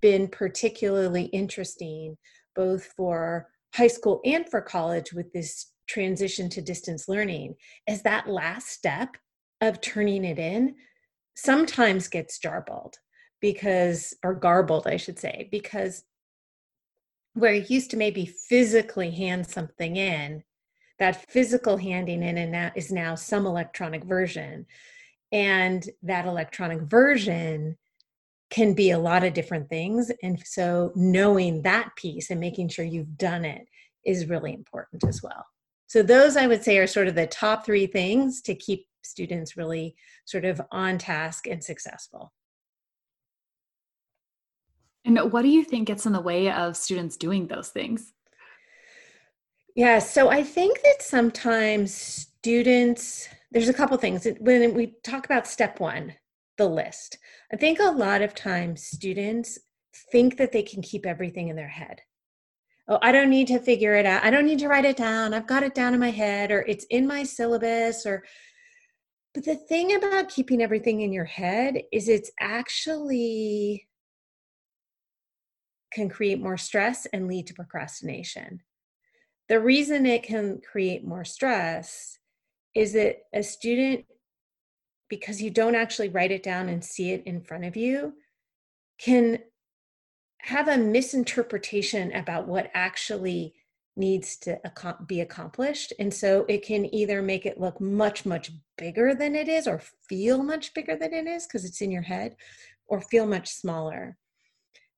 been 0.00 0.28
particularly 0.28 1.24
interesting, 1.24 2.16
both 2.54 2.84
for 2.96 3.48
high 3.74 3.88
school 3.88 4.20
and 4.24 4.48
for 4.48 4.60
college, 4.60 5.12
with 5.12 5.32
this 5.32 5.72
transition 5.88 6.48
to 6.50 6.62
distance 6.62 7.08
learning, 7.08 7.56
is 7.88 8.02
that 8.02 8.28
last 8.28 8.68
step 8.68 9.16
of 9.60 9.80
turning 9.80 10.24
it 10.24 10.38
in 10.38 10.76
sometimes 11.34 12.06
gets 12.06 12.38
jarbled 12.38 12.94
because, 13.40 14.14
or 14.22 14.32
garbled, 14.32 14.86
I 14.86 14.96
should 14.96 15.18
say, 15.18 15.48
because 15.50 16.04
where 17.40 17.54
you 17.54 17.64
used 17.68 17.90
to 17.90 17.96
maybe 17.96 18.26
physically 18.26 19.10
hand 19.10 19.46
something 19.46 19.96
in, 19.96 20.42
that 20.98 21.30
physical 21.30 21.76
handing 21.76 22.22
in 22.22 22.38
and 22.38 22.54
that 22.54 22.76
is 22.76 22.92
now 22.92 23.14
some 23.14 23.46
electronic 23.46 24.04
version. 24.04 24.66
And 25.32 25.88
that 26.02 26.26
electronic 26.26 26.82
version 26.82 27.76
can 28.50 28.74
be 28.74 28.90
a 28.90 28.98
lot 28.98 29.24
of 29.24 29.32
different 29.32 29.68
things. 29.68 30.10
And 30.22 30.42
so 30.44 30.92
knowing 30.94 31.62
that 31.62 31.90
piece 31.96 32.30
and 32.30 32.40
making 32.40 32.68
sure 32.68 32.84
you've 32.84 33.16
done 33.16 33.44
it 33.44 33.66
is 34.04 34.26
really 34.26 34.52
important 34.52 35.04
as 35.04 35.22
well. 35.22 35.46
So 35.86 36.02
those 36.02 36.36
I 36.36 36.46
would 36.46 36.62
say 36.62 36.78
are 36.78 36.86
sort 36.86 37.08
of 37.08 37.14
the 37.14 37.26
top 37.26 37.64
three 37.64 37.86
things 37.86 38.42
to 38.42 38.54
keep 38.54 38.86
students 39.02 39.56
really 39.56 39.96
sort 40.24 40.44
of 40.44 40.60
on 40.70 40.98
task 40.98 41.46
and 41.46 41.62
successful. 41.62 42.32
And 45.04 45.18
what 45.32 45.42
do 45.42 45.48
you 45.48 45.64
think 45.64 45.88
gets 45.88 46.06
in 46.06 46.12
the 46.12 46.20
way 46.20 46.50
of 46.50 46.76
students 46.76 47.16
doing 47.16 47.46
those 47.46 47.68
things? 47.68 48.12
Yeah, 49.74 49.98
so 49.98 50.28
I 50.28 50.42
think 50.42 50.82
that 50.82 51.00
sometimes 51.00 51.94
students, 51.94 53.28
there's 53.50 53.68
a 53.68 53.74
couple 53.74 53.96
things. 53.96 54.26
When 54.40 54.74
we 54.74 54.94
talk 55.04 55.24
about 55.24 55.46
step 55.46 55.80
one, 55.80 56.14
the 56.58 56.68
list, 56.68 57.18
I 57.52 57.56
think 57.56 57.78
a 57.78 57.84
lot 57.84 58.20
of 58.20 58.34
times 58.34 58.84
students 58.84 59.58
think 60.12 60.36
that 60.36 60.52
they 60.52 60.62
can 60.62 60.82
keep 60.82 61.06
everything 61.06 61.48
in 61.48 61.56
their 61.56 61.68
head. 61.68 62.00
Oh, 62.88 62.98
I 63.02 63.12
don't 63.12 63.30
need 63.30 63.46
to 63.48 63.60
figure 63.60 63.94
it 63.94 64.04
out. 64.04 64.24
I 64.24 64.30
don't 64.30 64.46
need 64.46 64.58
to 64.58 64.68
write 64.68 64.84
it 64.84 64.96
down. 64.96 65.32
I've 65.32 65.46
got 65.46 65.62
it 65.62 65.74
down 65.74 65.94
in 65.94 66.00
my 66.00 66.10
head, 66.10 66.50
or 66.50 66.62
it's 66.62 66.84
in 66.90 67.06
my 67.06 67.22
syllabus, 67.22 68.04
or 68.04 68.24
but 69.32 69.44
the 69.44 69.54
thing 69.54 69.94
about 69.94 70.28
keeping 70.28 70.60
everything 70.60 71.02
in 71.02 71.12
your 71.12 71.24
head 71.24 71.80
is 71.92 72.08
it's 72.08 72.32
actually 72.40 73.86
can 75.92 76.08
create 76.08 76.40
more 76.40 76.56
stress 76.56 77.06
and 77.12 77.28
lead 77.28 77.46
to 77.46 77.54
procrastination. 77.54 78.60
The 79.48 79.60
reason 79.60 80.06
it 80.06 80.22
can 80.22 80.60
create 80.60 81.04
more 81.04 81.24
stress 81.24 82.18
is 82.74 82.92
that 82.92 83.22
a 83.34 83.42
student, 83.42 84.04
because 85.08 85.42
you 85.42 85.50
don't 85.50 85.74
actually 85.74 86.08
write 86.08 86.30
it 86.30 86.42
down 86.42 86.68
and 86.68 86.84
see 86.84 87.10
it 87.10 87.24
in 87.26 87.42
front 87.42 87.64
of 87.64 87.76
you, 87.76 88.14
can 89.00 89.40
have 90.42 90.68
a 90.68 90.78
misinterpretation 90.78 92.12
about 92.12 92.46
what 92.46 92.70
actually 92.74 93.54
needs 93.96 94.36
to 94.36 94.58
be 95.06 95.20
accomplished. 95.20 95.92
And 95.98 96.14
so 96.14 96.46
it 96.48 96.64
can 96.64 96.94
either 96.94 97.20
make 97.20 97.44
it 97.44 97.60
look 97.60 97.80
much, 97.80 98.24
much 98.24 98.52
bigger 98.78 99.14
than 99.14 99.34
it 99.34 99.48
is, 99.48 99.66
or 99.66 99.82
feel 100.08 100.42
much 100.42 100.72
bigger 100.74 100.96
than 100.96 101.12
it 101.12 101.26
is 101.26 101.46
because 101.46 101.64
it's 101.64 101.80
in 101.82 101.90
your 101.90 102.02
head, 102.02 102.36
or 102.86 103.00
feel 103.00 103.26
much 103.26 103.48
smaller. 103.48 104.16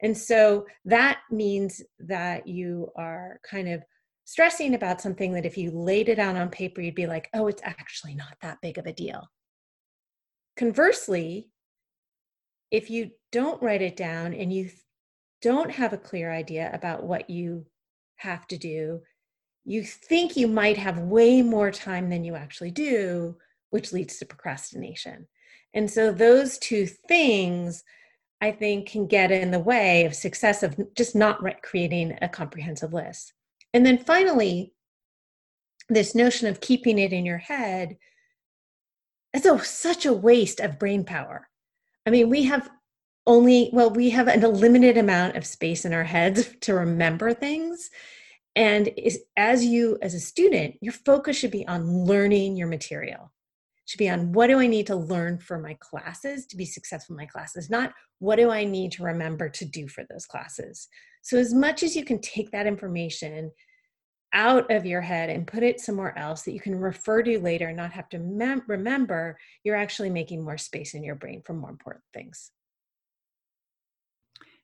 And 0.03 0.17
so 0.17 0.67
that 0.85 1.21
means 1.31 1.81
that 2.01 2.47
you 2.47 2.91
are 2.97 3.41
kind 3.49 3.69
of 3.69 3.83
stressing 4.25 4.75
about 4.75 5.01
something 5.01 5.33
that 5.33 5.47
if 5.47 5.57
you 5.57 5.71
laid 5.71 6.09
it 6.09 6.19
out 6.19 6.37
on 6.37 6.49
paper, 6.49 6.81
you'd 6.81 6.95
be 6.95 7.07
like, 7.07 7.29
oh, 7.35 7.47
it's 7.47 7.63
actually 7.65 8.15
not 8.15 8.37
that 8.43 8.59
big 8.63 8.79
of 8.79 8.87
a 8.87 8.93
deal. 8.93 9.29
Conversely, 10.57 11.49
if 12.71 12.91
you 12.91 13.11
don't 13.31 13.63
write 13.63 13.83
it 13.83 13.97
down 13.97 14.35
and 14.35 14.53
you 14.53 14.71
don't 15.41 15.71
have 15.71 15.93
a 15.93 15.99
clear 15.99 16.33
idea 16.33 16.71
about 16.73 17.05
what 17.05 17.29
you 17.31 17.67
have 18.17 18.47
to 18.49 18.57
do, 18.57 19.01
you 19.65 19.85
think 19.85 20.37
you 20.37 20.49
might 20.49 20.77
have 20.77 20.99
way 20.99 21.43
more 21.43 21.71
time 21.71 22.11
than 22.11 22.25
you 22.25 22.35
actually 22.35 22.71
do, 22.71 23.37
which 23.71 23.93
leads 23.93 24.19
to 24.19 24.27
procrastination. 24.27 25.27
And 25.75 25.91
so 25.91 26.13
those 26.13 26.59
two 26.59 26.87
things, 26.87 27.83
I 28.43 28.51
think, 28.51 28.89
can 28.89 29.07
get 29.07 29.31
in 29.31 29.53
the 29.53 29.61
way 29.61 30.05
of 30.05 30.17
success 30.17 30.65
of 30.65 30.77
just 30.97 31.15
not 31.15 31.41
creating 31.63 32.19
a 32.21 32.29
comprehensive 32.29 32.93
list. 32.93 33.33
And 33.73 33.87
then 33.87 33.99
finally, 33.99 34.73
this 35.89 36.15
notion 36.17 36.49
of 36.49 36.61
keeping 36.61 36.99
it 36.99 37.13
in 37.13 37.25
your 37.25 37.39
head 37.39 37.97
is 39.33 39.47
a, 39.47 39.59
such 39.61 40.07
a 40.07 40.13
waste 40.13 40.59
of 40.59 40.81
brain 40.81 41.05
power. 41.05 41.49
I 42.05 42.11
mean, 42.11 42.29
we 42.29 42.43
have 42.43 42.69
only 43.27 43.71
well 43.73 43.91
we 43.91 44.11
have 44.11 44.27
a 44.27 44.49
limited 44.49 44.99
amount 44.99 45.37
of 45.37 45.47
space 45.47 45.85
in 45.85 45.93
our 45.93 46.05
heads 46.05 46.49
to 46.61 46.75
remember 46.75 47.33
things 47.33 47.89
and 48.57 48.91
as 49.37 49.65
you 49.65 49.97
as 50.03 50.13
a 50.15 50.21
student 50.21 50.75
your 50.81 50.93
focus 50.93 51.37
should 51.37 51.53
be 51.53 51.67
on 51.69 52.05
learning 52.05 52.57
your 52.57 52.67
material 52.67 53.32
should 53.93 53.99
be 53.99 54.09
on 54.09 54.33
what 54.33 54.47
do 54.47 54.59
i 54.59 54.67
need 54.67 54.87
to 54.87 54.97
learn 54.97 55.39
for 55.39 55.59
my 55.59 55.77
classes 55.81 56.47
to 56.47 56.57
be 56.57 56.65
successful 56.65 57.13
in 57.13 57.19
my 57.19 57.27
classes? 57.27 57.69
Not 57.69 57.93
what 58.21 58.37
do 58.37 58.51
i 58.51 58.65
need 58.65 58.91
to 58.93 59.03
remember 59.03 59.51
to 59.51 59.65
do 59.67 59.87
for 59.87 60.03
those 60.09 60.25
classes? 60.25 60.89
So 61.21 61.37
as 61.37 61.53
much 61.53 61.83
as 61.83 61.95
you 61.95 62.03
can 62.03 62.19
take 62.21 62.51
that 62.53 62.67
information 62.67 63.51
out 64.33 64.71
of 64.73 64.87
your 64.87 65.03
head 65.03 65.29
and 65.29 65.47
put 65.47 65.63
it 65.63 65.79
somewhere 65.79 66.19
else 66.19 66.41
that 66.43 66.55
you 66.55 66.61
can 66.61 66.75
refer 66.75 67.23
to 67.23 67.39
later 67.39 67.69
and 67.69 67.77
not 67.77 67.93
have 67.93 68.09
to 68.09 68.19
mem- 68.19 68.63
remember 68.67 69.39
you're 69.63 69.77
actually 69.77 70.09
making 70.09 70.43
more 70.43 70.57
space 70.57 70.95
in 70.95 71.05
your 71.05 71.15
brain 71.15 71.43
for 71.45 71.53
more 71.53 71.69
important 71.69 72.03
things 72.15 72.51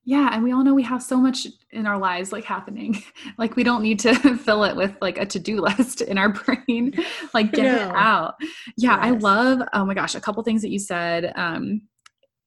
yeah 0.09 0.31
and 0.33 0.43
we 0.43 0.53
all 0.53 0.65
know 0.65 0.73
we 0.73 0.83
have 0.83 1.03
so 1.03 1.19
much 1.19 1.47
in 1.71 1.87
our 1.87 1.99
lives 1.99 2.33
like 2.33 2.45
happening. 2.45 3.03
Like 3.37 3.57
we 3.57 3.62
don't 3.62 3.83
need 3.83 3.99
to 4.00 4.15
fill 4.38 4.65
it 4.65 4.75
with 4.75 4.97
like 5.03 5.19
a 5.19 5.27
to-do 5.27 5.61
list 5.69 6.00
in 6.00 6.17
our 6.17 6.31
brain. 6.31 6.95
Like 7.35 7.53
get 7.53 7.65
no. 7.65 7.75
it 7.75 7.95
out. 7.95 8.35
Yeah 8.77 8.97
yes. 8.97 8.99
i 9.03 9.11
love 9.11 9.69
oh 9.75 9.85
my 9.85 9.93
gosh 9.93 10.15
a 10.15 10.21
couple 10.21 10.43
things 10.43 10.62
that 10.62 10.71
you 10.71 10.79
said 10.79 11.33
um 11.37 11.83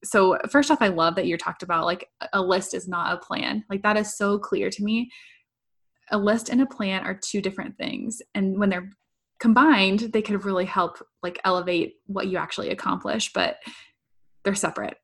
so 0.02 0.36
first 0.50 0.72
off 0.72 0.82
i 0.82 0.88
love 0.88 1.14
that 1.14 1.26
you 1.26 1.38
talked 1.38 1.62
about 1.62 1.86
like 1.86 2.08
a 2.32 2.42
list 2.42 2.74
is 2.74 2.88
not 2.88 3.14
a 3.14 3.24
plan. 3.24 3.64
Like 3.70 3.82
that 3.84 3.96
is 3.96 4.16
so 4.16 4.38
clear 4.40 4.68
to 4.68 4.82
me. 4.82 5.10
A 6.10 6.18
list 6.18 6.48
and 6.48 6.60
a 6.60 6.66
plan 6.66 7.06
are 7.06 7.14
two 7.14 7.40
different 7.40 7.78
things 7.78 8.20
and 8.34 8.58
when 8.58 8.70
they're 8.70 8.90
combined 9.38 10.00
they 10.12 10.22
could 10.22 10.44
really 10.44 10.64
help 10.64 10.98
like 11.22 11.40
elevate 11.44 11.94
what 12.06 12.26
you 12.26 12.38
actually 12.38 12.70
accomplish 12.70 13.32
but 13.32 13.56
they're 14.44 14.54
separate 14.54 14.96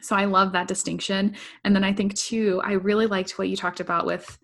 so 0.00 0.16
I 0.16 0.24
love 0.24 0.52
that 0.52 0.68
distinction. 0.68 1.34
And 1.64 1.74
then 1.74 1.84
I 1.84 1.92
think 1.92 2.14
too, 2.14 2.60
I 2.64 2.72
really 2.72 3.06
liked 3.06 3.38
what 3.38 3.48
you 3.48 3.56
talked 3.56 3.80
about 3.80 4.06
with 4.06 4.38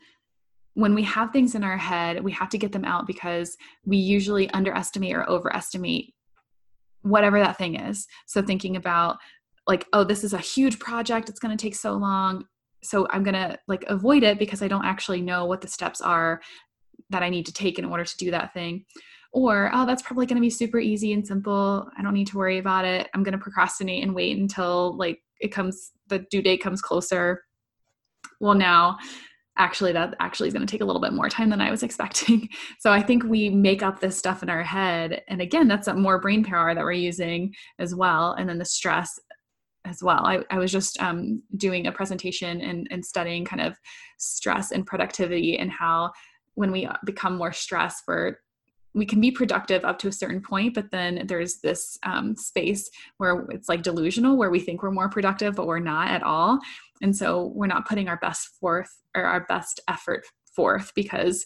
when 0.74 0.94
we 0.94 1.02
have 1.04 1.30
things 1.30 1.54
in 1.54 1.62
our 1.62 1.76
head, 1.76 2.22
we 2.22 2.32
have 2.32 2.48
to 2.50 2.58
get 2.58 2.72
them 2.72 2.84
out 2.84 3.06
because 3.06 3.56
we 3.84 3.96
usually 3.96 4.50
underestimate 4.50 5.14
or 5.14 5.28
overestimate 5.28 6.12
whatever 7.02 7.38
that 7.38 7.56
thing 7.56 7.76
is. 7.76 8.06
So 8.26 8.42
thinking 8.42 8.76
about 8.76 9.18
like, 9.66 9.86
oh, 9.92 10.04
this 10.04 10.24
is 10.24 10.32
a 10.32 10.38
huge 10.38 10.78
project, 10.78 11.28
it's 11.28 11.38
going 11.38 11.56
to 11.56 11.62
take 11.62 11.76
so 11.76 11.94
long. 11.94 12.44
So 12.82 13.06
I'm 13.10 13.22
going 13.22 13.34
to 13.34 13.58
like 13.68 13.84
avoid 13.86 14.24
it 14.24 14.38
because 14.38 14.62
I 14.62 14.68
don't 14.68 14.84
actually 14.84 15.22
know 15.22 15.46
what 15.46 15.60
the 15.60 15.68
steps 15.68 16.00
are 16.00 16.40
that 17.10 17.22
I 17.22 17.30
need 17.30 17.46
to 17.46 17.52
take 17.52 17.78
in 17.78 17.84
order 17.84 18.04
to 18.04 18.16
do 18.16 18.30
that 18.32 18.52
thing. 18.52 18.84
Or, 19.32 19.70
oh, 19.72 19.86
that's 19.86 20.02
probably 20.02 20.26
going 20.26 20.36
to 20.36 20.40
be 20.40 20.50
super 20.50 20.78
easy 20.78 21.12
and 21.12 21.26
simple. 21.26 21.88
I 21.96 22.02
don't 22.02 22.14
need 22.14 22.28
to 22.28 22.38
worry 22.38 22.58
about 22.58 22.84
it. 22.84 23.08
I'm 23.14 23.22
going 23.22 23.32
to 23.32 23.38
procrastinate 23.38 24.02
and 24.02 24.14
wait 24.14 24.38
until 24.38 24.96
like 24.96 25.23
it 25.40 25.48
comes 25.48 25.92
the 26.08 26.20
due 26.30 26.42
date 26.42 26.62
comes 26.62 26.80
closer. 26.80 27.44
Well 28.40 28.54
now 28.54 28.98
actually 29.56 29.92
that 29.92 30.16
actually 30.18 30.48
is 30.48 30.52
going 30.52 30.66
to 30.66 30.70
take 30.70 30.80
a 30.80 30.84
little 30.84 31.00
bit 31.00 31.12
more 31.12 31.28
time 31.28 31.48
than 31.48 31.60
i 31.60 31.70
was 31.70 31.82
expecting. 31.84 32.48
So 32.80 32.92
i 32.92 33.00
think 33.00 33.22
we 33.24 33.48
make 33.48 33.82
up 33.82 34.00
this 34.00 34.18
stuff 34.18 34.42
in 34.42 34.50
our 34.50 34.64
head 34.64 35.22
and 35.28 35.40
again 35.40 35.68
that's 35.68 35.88
more 35.94 36.20
brain 36.20 36.42
power 36.42 36.74
that 36.74 36.82
we're 36.82 36.92
using 36.92 37.54
as 37.78 37.94
well 37.94 38.32
and 38.32 38.48
then 38.48 38.58
the 38.58 38.64
stress 38.64 39.18
as 39.84 40.02
well. 40.02 40.24
I, 40.24 40.40
I 40.50 40.58
was 40.58 40.72
just 40.72 41.00
um, 41.00 41.42
doing 41.56 41.86
a 41.86 41.92
presentation 41.92 42.60
and, 42.60 42.88
and 42.90 43.04
studying 43.04 43.44
kind 43.44 43.60
of 43.60 43.76
stress 44.18 44.70
and 44.70 44.86
productivity 44.86 45.58
and 45.58 45.70
how 45.70 46.12
when 46.54 46.72
we 46.72 46.88
become 47.04 47.36
more 47.36 47.52
stressed 47.52 48.04
we're 48.06 48.36
we 48.94 49.04
can 49.04 49.20
be 49.20 49.30
productive 49.30 49.84
up 49.84 49.98
to 49.98 50.08
a 50.08 50.12
certain 50.12 50.40
point, 50.40 50.74
but 50.74 50.90
then 50.90 51.24
there's 51.26 51.56
this 51.56 51.98
um, 52.04 52.36
space 52.36 52.88
where 53.18 53.44
it's 53.50 53.68
like 53.68 53.82
delusional, 53.82 54.36
where 54.36 54.50
we 54.50 54.60
think 54.60 54.82
we're 54.82 54.92
more 54.92 55.08
productive, 55.08 55.56
but 55.56 55.66
we're 55.66 55.80
not 55.80 56.08
at 56.08 56.22
all. 56.22 56.60
And 57.02 57.14
so 57.14 57.52
we're 57.54 57.66
not 57.66 57.88
putting 57.88 58.08
our 58.08 58.16
best 58.18 58.48
forth 58.60 58.90
or 59.16 59.24
our 59.24 59.44
best 59.46 59.80
effort 59.88 60.24
forth 60.54 60.92
because 60.94 61.44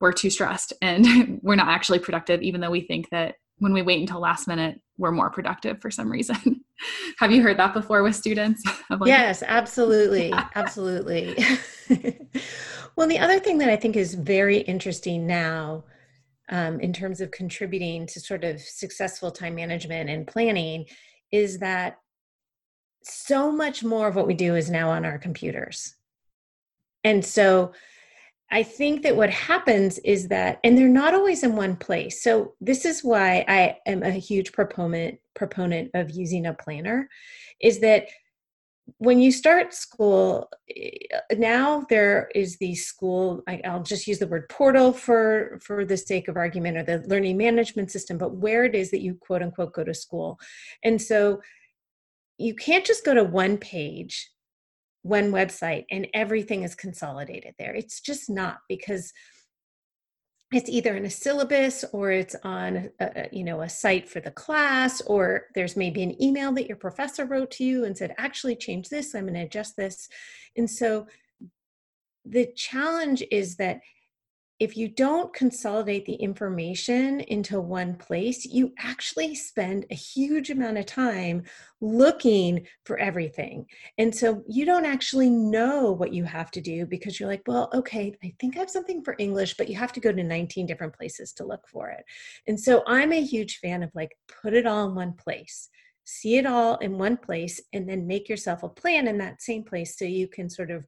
we're 0.00 0.12
too 0.12 0.30
stressed 0.30 0.74
and 0.82 1.40
we're 1.42 1.56
not 1.56 1.68
actually 1.68 1.98
productive, 1.98 2.42
even 2.42 2.60
though 2.60 2.70
we 2.70 2.82
think 2.82 3.08
that 3.10 3.36
when 3.58 3.72
we 3.72 3.80
wait 3.80 4.00
until 4.00 4.20
last 4.20 4.46
minute, 4.46 4.80
we're 4.98 5.12
more 5.12 5.30
productive 5.30 5.80
for 5.80 5.90
some 5.90 6.10
reason. 6.10 6.62
Have 7.18 7.30
you 7.30 7.42
heard 7.42 7.58
that 7.58 7.72
before 7.72 8.02
with 8.02 8.16
students? 8.16 8.62
Like, 8.90 9.06
yes, 9.06 9.42
absolutely. 9.46 10.34
absolutely. 10.54 11.34
well, 12.94 13.08
the 13.08 13.18
other 13.18 13.40
thing 13.40 13.56
that 13.58 13.70
I 13.70 13.76
think 13.76 13.96
is 13.96 14.12
very 14.12 14.58
interesting 14.58 15.26
now 15.26 15.84
um, 16.52 16.78
in 16.80 16.92
terms 16.92 17.20
of 17.20 17.30
contributing 17.30 18.06
to 18.06 18.20
sort 18.20 18.44
of 18.44 18.60
successful 18.60 19.30
time 19.30 19.54
management 19.54 20.10
and 20.10 20.26
planning 20.26 20.84
is 21.32 21.58
that 21.58 21.96
so 23.02 23.50
much 23.50 23.82
more 23.82 24.06
of 24.06 24.14
what 24.14 24.26
we 24.26 24.34
do 24.34 24.54
is 24.54 24.70
now 24.70 24.90
on 24.90 25.04
our 25.04 25.18
computers. 25.18 25.94
And 27.04 27.24
so 27.24 27.72
I 28.50 28.62
think 28.62 29.02
that 29.02 29.16
what 29.16 29.30
happens 29.30 29.98
is 30.00 30.28
that, 30.28 30.60
and 30.62 30.76
they're 30.76 30.88
not 30.88 31.14
always 31.14 31.42
in 31.42 31.56
one 31.56 31.74
place. 31.74 32.22
So 32.22 32.52
this 32.60 32.84
is 32.84 33.02
why 33.02 33.46
I 33.48 33.78
am 33.86 34.02
a 34.02 34.10
huge 34.10 34.52
proponent 34.52 35.18
proponent 35.34 35.90
of 35.94 36.10
using 36.10 36.44
a 36.44 36.52
planner, 36.52 37.08
is 37.62 37.80
that 37.80 38.08
when 38.98 39.20
you 39.20 39.32
start 39.32 39.74
school 39.74 40.48
eh, 40.74 40.90
now 41.36 41.84
there 41.88 42.30
is 42.34 42.56
the 42.58 42.74
school 42.74 43.42
i'll 43.64 43.82
just 43.82 44.06
use 44.06 44.18
the 44.18 44.26
word 44.26 44.48
portal 44.48 44.92
for 44.92 45.58
for 45.62 45.84
the 45.84 45.96
sake 45.96 46.28
of 46.28 46.36
argument 46.36 46.76
or 46.76 46.82
the 46.82 47.06
learning 47.08 47.36
management 47.36 47.90
system 47.90 48.18
but 48.18 48.36
where 48.36 48.64
it 48.64 48.74
is 48.74 48.90
that 48.90 49.02
you 49.02 49.14
quote 49.14 49.42
unquote 49.42 49.72
go 49.72 49.84
to 49.84 49.94
school 49.94 50.38
and 50.84 51.00
so 51.00 51.40
you 52.38 52.54
can't 52.54 52.84
just 52.84 53.04
go 53.04 53.14
to 53.14 53.24
one 53.24 53.56
page 53.56 54.30
one 55.02 55.32
website 55.32 55.84
and 55.90 56.06
everything 56.14 56.62
is 56.62 56.74
consolidated 56.74 57.54
there. 57.58 57.74
It's 57.74 58.00
just 58.00 58.30
not 58.30 58.58
because 58.68 59.12
it's 60.52 60.68
either 60.68 60.94
in 60.96 61.06
a 61.06 61.10
syllabus 61.10 61.84
or 61.92 62.10
it's 62.10 62.36
on 62.44 62.90
a, 63.00 63.28
you 63.32 63.42
know 63.42 63.62
a 63.62 63.68
site 63.68 64.08
for 64.08 64.20
the 64.20 64.30
class 64.30 65.00
or 65.02 65.46
there's 65.54 65.76
maybe 65.76 66.02
an 66.02 66.22
email 66.22 66.52
that 66.52 66.68
your 66.68 66.76
professor 66.76 67.24
wrote 67.24 67.50
to 67.52 67.64
you 67.64 67.84
and 67.84 67.96
said 67.96 68.14
actually 68.18 68.56
change 68.56 68.88
this. 68.88 69.14
I'm 69.14 69.22
going 69.22 69.34
to 69.34 69.40
adjust 69.40 69.76
this. 69.76 70.08
And 70.56 70.70
so 70.70 71.06
the 72.24 72.52
challenge 72.54 73.24
is 73.30 73.56
that 73.56 73.80
if 74.62 74.76
you 74.76 74.86
don't 74.86 75.34
consolidate 75.34 76.06
the 76.06 76.14
information 76.14 77.18
into 77.22 77.60
one 77.60 77.96
place, 77.96 78.44
you 78.44 78.72
actually 78.78 79.34
spend 79.34 79.84
a 79.90 79.96
huge 79.96 80.50
amount 80.50 80.78
of 80.78 80.86
time 80.86 81.42
looking 81.80 82.64
for 82.84 82.96
everything. 82.96 83.66
And 83.98 84.14
so 84.14 84.44
you 84.46 84.64
don't 84.64 84.86
actually 84.86 85.30
know 85.30 85.90
what 85.90 86.12
you 86.12 86.22
have 86.22 86.52
to 86.52 86.60
do 86.60 86.86
because 86.86 87.18
you're 87.18 87.28
like, 87.28 87.42
well, 87.48 87.70
okay, 87.74 88.16
I 88.22 88.32
think 88.38 88.54
I 88.56 88.60
have 88.60 88.70
something 88.70 89.02
for 89.02 89.16
English, 89.18 89.56
but 89.56 89.68
you 89.68 89.74
have 89.74 89.92
to 89.94 90.00
go 90.00 90.12
to 90.12 90.22
19 90.22 90.64
different 90.64 90.94
places 90.94 91.32
to 91.32 91.44
look 91.44 91.66
for 91.66 91.90
it. 91.90 92.04
And 92.46 92.58
so 92.58 92.84
I'm 92.86 93.12
a 93.12 93.20
huge 93.20 93.58
fan 93.58 93.82
of 93.82 93.90
like, 93.96 94.16
put 94.42 94.54
it 94.54 94.64
all 94.64 94.88
in 94.88 94.94
one 94.94 95.14
place 95.14 95.70
see 96.04 96.36
it 96.36 96.46
all 96.46 96.78
in 96.78 96.98
one 96.98 97.16
place 97.16 97.60
and 97.72 97.88
then 97.88 98.08
make 98.08 98.28
yourself 98.28 98.64
a 98.64 98.68
plan 98.68 99.06
in 99.06 99.18
that 99.18 99.40
same 99.40 99.62
place 99.62 99.96
so 99.96 100.04
you 100.04 100.26
can 100.26 100.50
sort 100.50 100.68
of 100.68 100.84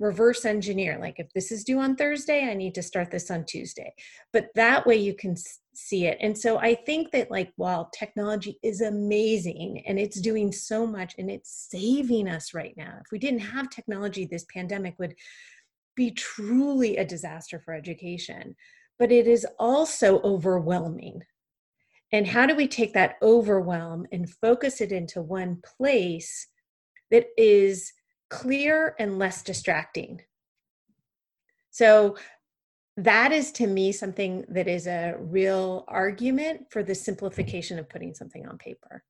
reverse 0.00 0.44
engineer 0.44 0.98
like 1.00 1.18
if 1.18 1.32
this 1.34 1.52
is 1.52 1.62
due 1.62 1.78
on 1.78 1.94
thursday 1.94 2.48
i 2.50 2.54
need 2.54 2.74
to 2.74 2.82
start 2.82 3.10
this 3.10 3.30
on 3.30 3.44
tuesday. 3.44 3.92
But 4.32 4.48
that 4.56 4.86
way 4.86 4.96
you 4.96 5.14
can 5.14 5.36
see 5.74 6.06
it. 6.06 6.18
And 6.20 6.36
so 6.36 6.58
i 6.58 6.74
think 6.74 7.12
that 7.12 7.30
like 7.30 7.52
while 7.56 7.90
technology 7.96 8.58
is 8.62 8.80
amazing 8.80 9.82
and 9.86 9.98
it's 9.98 10.20
doing 10.20 10.52
so 10.52 10.86
much 10.86 11.14
and 11.18 11.30
it's 11.30 11.68
saving 11.70 12.28
us 12.28 12.54
right 12.54 12.74
now 12.76 12.98
if 13.00 13.12
we 13.12 13.18
didn't 13.18 13.40
have 13.40 13.70
technology 13.70 14.26
this 14.26 14.46
pandemic 14.52 14.96
would 14.98 15.14
be 15.94 16.10
truly 16.10 16.96
a 16.96 17.04
disaster 17.04 17.60
for 17.60 17.74
education. 17.74 18.56
But 18.98 19.12
it 19.12 19.26
is 19.26 19.46
also 19.58 20.20
overwhelming. 20.20 21.22
And 22.12 22.26
how 22.26 22.46
do 22.46 22.54
we 22.54 22.68
take 22.68 22.92
that 22.94 23.16
overwhelm 23.22 24.06
and 24.12 24.30
focus 24.30 24.80
it 24.80 24.92
into 24.92 25.20
one 25.20 25.60
place 25.78 26.46
that 27.10 27.26
is 27.36 27.92
clear 28.30 28.94
and 28.98 29.18
less 29.18 29.42
distracting. 29.42 30.22
So 31.70 32.16
that 32.96 33.32
is 33.32 33.50
to 33.52 33.66
me 33.66 33.90
something 33.92 34.44
that 34.48 34.68
is 34.68 34.86
a 34.86 35.16
real 35.18 35.84
argument 35.88 36.70
for 36.70 36.82
the 36.82 36.94
simplification 36.94 37.78
of 37.78 37.88
putting 37.88 38.14
something 38.14 38.46
on 38.46 38.58
paper. 38.58 39.02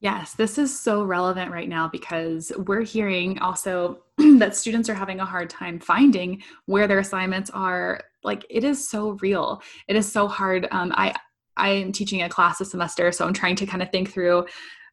Yes, 0.00 0.34
this 0.34 0.58
is 0.58 0.76
so 0.76 1.04
relevant 1.04 1.52
right 1.52 1.68
now 1.68 1.86
because 1.86 2.50
we're 2.66 2.82
hearing 2.82 3.38
also 3.38 4.02
that 4.18 4.56
students 4.56 4.88
are 4.88 4.94
having 4.94 5.20
a 5.20 5.24
hard 5.24 5.48
time 5.48 5.78
finding 5.78 6.42
where 6.66 6.88
their 6.88 6.98
assignments 6.98 7.50
are. 7.50 8.00
Like 8.24 8.44
it 8.50 8.64
is 8.64 8.88
so 8.88 9.10
real. 9.22 9.62
It 9.86 9.94
is 9.94 10.10
so 10.10 10.26
hard. 10.26 10.66
Um, 10.72 10.92
I 10.96 11.14
I 11.56 11.68
am 11.68 11.92
teaching 11.92 12.22
a 12.22 12.28
class 12.28 12.58
this 12.58 12.70
semester, 12.72 13.12
so 13.12 13.26
I'm 13.26 13.32
trying 13.32 13.56
to 13.56 13.66
kind 13.66 13.82
of 13.82 13.90
think 13.90 14.10
through 14.10 14.46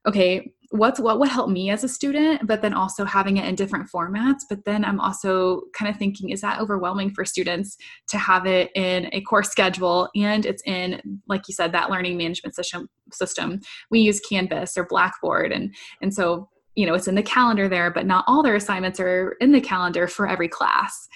okay 0.05 0.53
what's 0.71 0.99
what 0.99 1.19
would 1.19 1.29
help 1.29 1.49
me 1.49 1.71
as 1.71 1.84
a 1.84 1.89
student 1.89 2.45
but 2.45 2.62
then 2.62 2.75
also 2.75 3.03
having 3.03 3.38
it 3.38 3.45
in 3.45 3.55
different 3.55 3.89
formats. 3.91 4.41
But 4.47 4.65
then 4.65 4.86
i'm 4.86 4.99
also 4.99 5.63
kind 5.73 5.89
of 5.89 5.97
thinking 5.97 6.29
is 6.29 6.41
that 6.41 6.60
overwhelming 6.60 7.12
for 7.12 7.25
students 7.25 7.77
to 8.10 8.17
have 8.17 8.45
it 8.45 8.69
in 8.75 9.10
a 9.12 9.21
course 9.21 9.49
schedule? 9.49 10.10
And 10.15 10.45
it's 10.45 10.63
in 10.65 11.21
like 11.27 11.47
you 11.47 11.53
said 11.53 11.71
that 11.71 11.89
learning 11.89 12.17
management 12.17 12.55
system 12.55 12.88
system. 13.12 13.60
We 13.89 14.01
use 14.01 14.19
canvas 14.19 14.77
or 14.77 14.86
blackboard 14.86 15.51
and 15.51 15.73
and 16.01 16.13
so 16.13 16.49
you 16.75 16.86
know 16.86 16.93
it's 16.93 17.08
in 17.08 17.15
the 17.15 17.23
calendar 17.23 17.67
there 17.67 17.89
but 17.89 18.05
not 18.05 18.25
all 18.27 18.43
their 18.43 18.55
assignments 18.55 18.99
are 18.99 19.36
in 19.41 19.51
the 19.51 19.62
calendar 19.62 20.08
for 20.08 20.27
every 20.27 20.47
class 20.47 21.08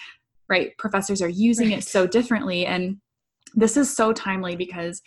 right? 0.50 0.78
Professors 0.78 1.22
are 1.22 1.30
using 1.30 1.70
right. 1.70 1.80
it 1.80 1.84
so 1.84 2.06
differently 2.06 2.66
and 2.66 2.98
this 3.56 3.78
is 3.78 3.96
so 3.96 4.13
timely 4.13 4.56
because 4.56 5.02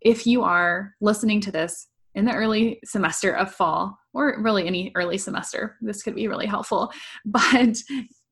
if 0.00 0.26
you 0.26 0.42
are 0.42 0.94
listening 1.00 1.40
to 1.40 1.50
this 1.50 1.88
in 2.14 2.24
the 2.24 2.32
early 2.32 2.80
semester 2.84 3.32
of 3.32 3.52
fall, 3.52 3.98
or 4.12 4.36
really 4.40 4.66
any 4.66 4.92
early 4.94 5.18
semester. 5.18 5.76
This 5.80 6.02
could 6.02 6.14
be 6.14 6.28
really 6.28 6.46
helpful. 6.46 6.92
But 7.24 7.76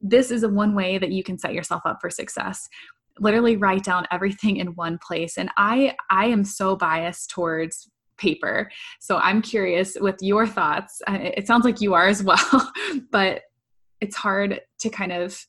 this 0.00 0.30
is 0.30 0.46
one 0.46 0.74
way 0.74 0.98
that 0.98 1.12
you 1.12 1.22
can 1.22 1.38
set 1.38 1.54
yourself 1.54 1.82
up 1.84 1.98
for 2.00 2.10
success. 2.10 2.68
Literally 3.18 3.56
write 3.56 3.84
down 3.84 4.06
everything 4.10 4.56
in 4.56 4.68
one 4.68 4.98
place. 5.06 5.36
And 5.36 5.50
I 5.56 5.96
I 6.10 6.26
am 6.26 6.44
so 6.44 6.76
biased 6.76 7.30
towards 7.30 7.88
paper. 8.16 8.70
So 9.00 9.18
I'm 9.18 9.42
curious 9.42 9.96
with 10.00 10.16
your 10.20 10.46
thoughts. 10.46 11.02
Uh, 11.08 11.18
it 11.20 11.46
sounds 11.46 11.64
like 11.64 11.80
you 11.80 11.94
are 11.94 12.06
as 12.06 12.22
well, 12.22 12.72
but 13.10 13.42
it's 14.00 14.16
hard 14.16 14.60
to 14.80 14.90
kind 14.90 15.12
of 15.12 15.44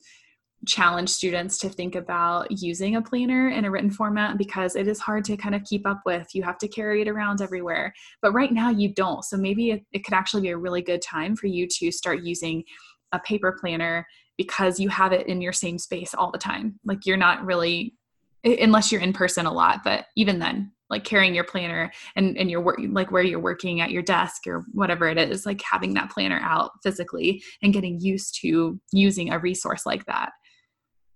challenge 0.65 1.09
students 1.09 1.57
to 1.59 1.69
think 1.69 1.95
about 1.95 2.47
using 2.51 2.95
a 2.95 3.01
planner 3.01 3.49
in 3.49 3.65
a 3.65 3.71
written 3.71 3.89
format 3.89 4.37
because 4.37 4.75
it 4.75 4.87
is 4.87 4.99
hard 4.99 5.25
to 5.25 5.37
kind 5.37 5.55
of 5.55 5.63
keep 5.63 5.85
up 5.87 6.01
with. 6.05 6.27
You 6.33 6.43
have 6.43 6.57
to 6.59 6.67
carry 6.67 7.01
it 7.01 7.07
around 7.07 7.41
everywhere. 7.41 7.93
But 8.21 8.33
right 8.33 8.51
now 8.51 8.69
you 8.69 8.93
don't. 8.93 9.23
So 9.23 9.37
maybe 9.37 9.71
it, 9.71 9.85
it 9.91 10.03
could 10.03 10.13
actually 10.13 10.43
be 10.43 10.49
a 10.49 10.57
really 10.57 10.81
good 10.81 11.01
time 11.01 11.35
for 11.35 11.47
you 11.47 11.67
to 11.79 11.91
start 11.91 12.23
using 12.23 12.63
a 13.11 13.19
paper 13.19 13.57
planner 13.59 14.07
because 14.37 14.79
you 14.79 14.89
have 14.89 15.13
it 15.13 15.27
in 15.27 15.41
your 15.41 15.53
same 15.53 15.77
space 15.77 16.13
all 16.13 16.31
the 16.31 16.37
time. 16.37 16.79
Like 16.85 17.05
you're 17.05 17.17
not 17.17 17.45
really 17.45 17.95
unless 18.43 18.91
you're 18.91 19.01
in 19.01 19.13
person 19.13 19.45
a 19.45 19.53
lot, 19.53 19.81
but 19.85 20.07
even 20.17 20.39
then, 20.39 20.73
like 20.89 21.03
carrying 21.03 21.33
your 21.33 21.43
planner 21.43 21.91
and 22.15 22.37
and 22.37 22.51
your 22.51 22.61
work 22.61 22.79
like 22.89 23.11
where 23.11 23.23
you're 23.23 23.39
working 23.39 23.81
at 23.81 23.89
your 23.91 24.03
desk 24.03 24.45
or 24.45 24.63
whatever 24.73 25.07
it 25.07 25.17
is 25.17 25.45
like 25.45 25.61
having 25.61 25.93
that 25.95 26.11
planner 26.11 26.39
out 26.43 26.71
physically 26.83 27.41
and 27.63 27.73
getting 27.73 27.99
used 27.99 28.39
to 28.41 28.79
using 28.91 29.31
a 29.31 29.39
resource 29.39 29.87
like 29.87 30.05
that 30.05 30.31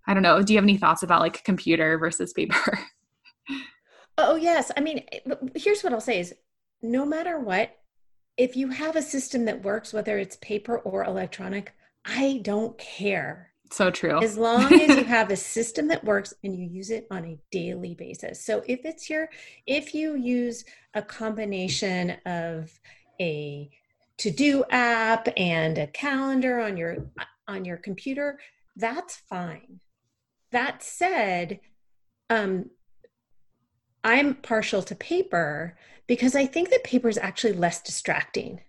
I 0.08 0.14
don't 0.14 0.24
know. 0.24 0.42
Do 0.42 0.54
you 0.54 0.58
have 0.58 0.66
any 0.66 0.78
thoughts 0.78 1.04
about 1.04 1.22
like 1.22 1.44
computer 1.44 1.98
versus 1.98 2.34
paper? 2.34 2.80
oh, 4.18 4.36
yes. 4.36 4.72
I 4.76 4.82
mean, 4.82 5.04
eh, 5.12 5.20
here's 5.56 5.84
what 5.84 5.94
I'll 5.94 6.02
say 6.02 6.20
is 6.20 6.34
no 6.82 7.06
matter 7.06 7.40
what, 7.40 7.78
if 8.38 8.56
you 8.56 8.70
have 8.70 8.96
a 8.96 9.02
system 9.02 9.46
that 9.46 9.64
works, 9.64 9.94
whether 9.94 10.18
it's 10.18 10.38
paper 10.38 10.78
or 10.78 11.04
electronic, 11.04 11.74
I 12.06 12.40
don't 12.44 12.78
care. 12.78 13.52
So 13.70 13.92
true. 13.92 14.24
As 14.24 14.38
long 14.38 14.72
as 14.74 14.96
you 14.96 15.04
have 15.04 15.30
a 15.30 15.36
system 15.36 15.90
that 15.90 16.04
works 16.06 16.34
and 16.44 16.56
you 16.56 16.66
use 16.66 16.90
it 16.90 17.06
on 17.12 17.26
a 17.26 17.38
daily 17.52 17.96
basis. 17.96 18.46
So 18.46 18.64
if 18.66 18.86
it's 18.86 19.10
your, 19.10 19.30
if 19.66 19.94
you 19.94 20.16
use 20.16 20.64
a 20.94 21.02
combination 21.02 22.12
of 22.26 22.72
a 23.20 23.70
to-do 24.18 24.64
app 24.70 25.28
and 25.36 25.78
a 25.78 25.88
calendar 25.88 26.60
on 26.60 26.78
your 26.78 26.98
on 27.48 27.66
your 27.66 27.78
computer, 27.78 28.40
that's 28.76 29.18
fine. 29.30 29.80
That 30.52 30.84
said, 30.84 31.60
um, 32.30 32.70
I'm 34.04 34.36
partial 34.36 34.82
to 34.84 34.96
paper 34.96 35.78
because 36.08 36.36
I 36.36 36.46
think 36.46 36.70
that 36.70 36.84
paper 36.84 37.10
is 37.10 37.18
actually 37.18 37.54
less 37.54 37.82
distracting. 37.82 38.62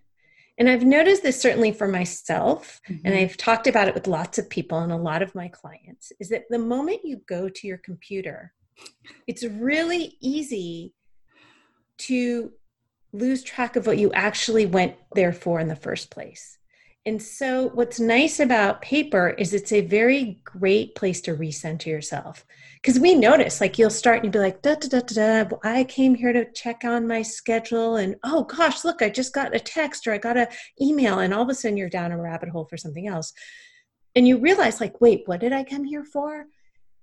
And 0.57 0.69
I've 0.69 0.83
noticed 0.83 1.23
this 1.23 1.39
certainly 1.39 1.71
for 1.71 1.87
myself, 1.87 2.81
mm-hmm. 2.89 3.07
and 3.07 3.15
I've 3.15 3.37
talked 3.37 3.65
about 3.65 3.87
it 3.87 3.93
with 3.93 4.07
lots 4.07 4.37
of 4.37 4.49
people 4.49 4.79
and 4.79 4.91
a 4.91 4.97
lot 4.97 5.21
of 5.21 5.33
my 5.33 5.47
clients, 5.47 6.11
is 6.19 6.27
that 6.29 6.43
the 6.49 6.59
moment 6.59 6.99
you 7.05 7.21
go 7.27 7.47
to 7.47 7.67
your 7.67 7.77
computer, 7.77 8.51
it's 9.25 9.45
really 9.45 10.17
easy 10.19 10.93
to 11.99 12.51
lose 13.13 13.41
track 13.41 13.77
of 13.77 13.87
what 13.87 13.97
you 13.97 14.11
actually 14.11 14.65
went 14.65 14.95
there 15.15 15.33
for 15.33 15.61
in 15.61 15.69
the 15.69 15.75
first 15.75 16.11
place. 16.11 16.58
And 17.05 17.21
so, 17.21 17.69
what's 17.69 17.99
nice 17.99 18.39
about 18.41 18.81
paper 18.81 19.29
is 19.29 19.53
it's 19.53 19.71
a 19.71 19.81
very 19.81 20.41
great 20.43 20.95
place 20.95 21.21
to 21.21 21.35
recenter 21.35 21.87
yourself. 21.87 22.45
Because 22.81 22.99
we 22.99 23.15
notice, 23.15 23.61
like, 23.61 23.79
you'll 23.79 23.89
start 23.89 24.17
and 24.17 24.25
you'll 24.25 24.33
be 24.33 24.39
like, 24.39 24.61
da, 24.61 24.75
da, 24.75 24.87
da, 24.89 24.99
da, 24.99 25.43
da, 25.43 25.57
I 25.63 25.85
came 25.85 26.13
here 26.13 26.33
to 26.33 26.51
check 26.51 26.83
on 26.83 27.07
my 27.07 27.21
schedule. 27.21 27.95
And 27.95 28.15
oh 28.23 28.43
gosh, 28.43 28.83
look, 28.83 29.01
I 29.01 29.09
just 29.09 29.33
got 29.33 29.55
a 29.55 29.59
text 29.59 30.07
or 30.07 30.13
I 30.13 30.17
got 30.17 30.37
an 30.37 30.47
email. 30.81 31.19
And 31.19 31.33
all 31.33 31.43
of 31.43 31.49
a 31.49 31.55
sudden, 31.55 31.77
you're 31.77 31.89
down 31.89 32.11
a 32.11 32.21
rabbit 32.21 32.49
hole 32.49 32.65
for 32.65 32.77
something 32.77 33.07
else. 33.07 33.31
And 34.13 34.27
you 34.27 34.37
realize, 34.37 34.81
like, 34.81 34.99
wait, 34.99 35.23
what 35.25 35.39
did 35.39 35.53
I 35.53 35.63
come 35.63 35.85
here 35.85 36.03
for? 36.03 36.47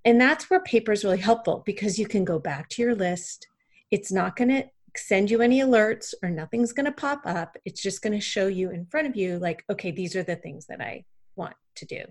And 0.04 0.20
that's 0.20 0.50
where 0.50 0.61
paper 0.61 0.92
is 0.92 1.04
really 1.04 1.18
helpful 1.18 1.62
because 1.64 1.98
you 1.98 2.06
can 2.06 2.24
go 2.24 2.38
back 2.38 2.68
to 2.70 2.82
your 2.82 2.94
list. 2.94 3.48
It's 3.90 4.12
not 4.12 4.37
going 4.37 4.50
to 4.50 4.64
send 4.98 5.30
you 5.30 5.42
any 5.42 5.61
alerts 5.61 6.14
or 6.22 6.30
nothing's 6.30 6.72
going 6.72 6.87
to 6.87 6.92
pop 6.92 7.22
up. 7.24 7.56
It's 7.64 7.82
just 7.82 8.02
going 8.02 8.12
to 8.12 8.20
show 8.20 8.46
you 8.46 8.70
in 8.70 8.87
front 8.87 9.06
of 9.06 9.16
you, 9.16 9.38
like, 9.38 9.64
okay, 9.70 9.90
these 9.90 10.16
are 10.16 10.22
the 10.22 10.37
things 10.37 10.66
that 10.66 10.80
I 10.80 11.04
want 11.35 11.54
to 11.76 11.87
do. 11.87 12.04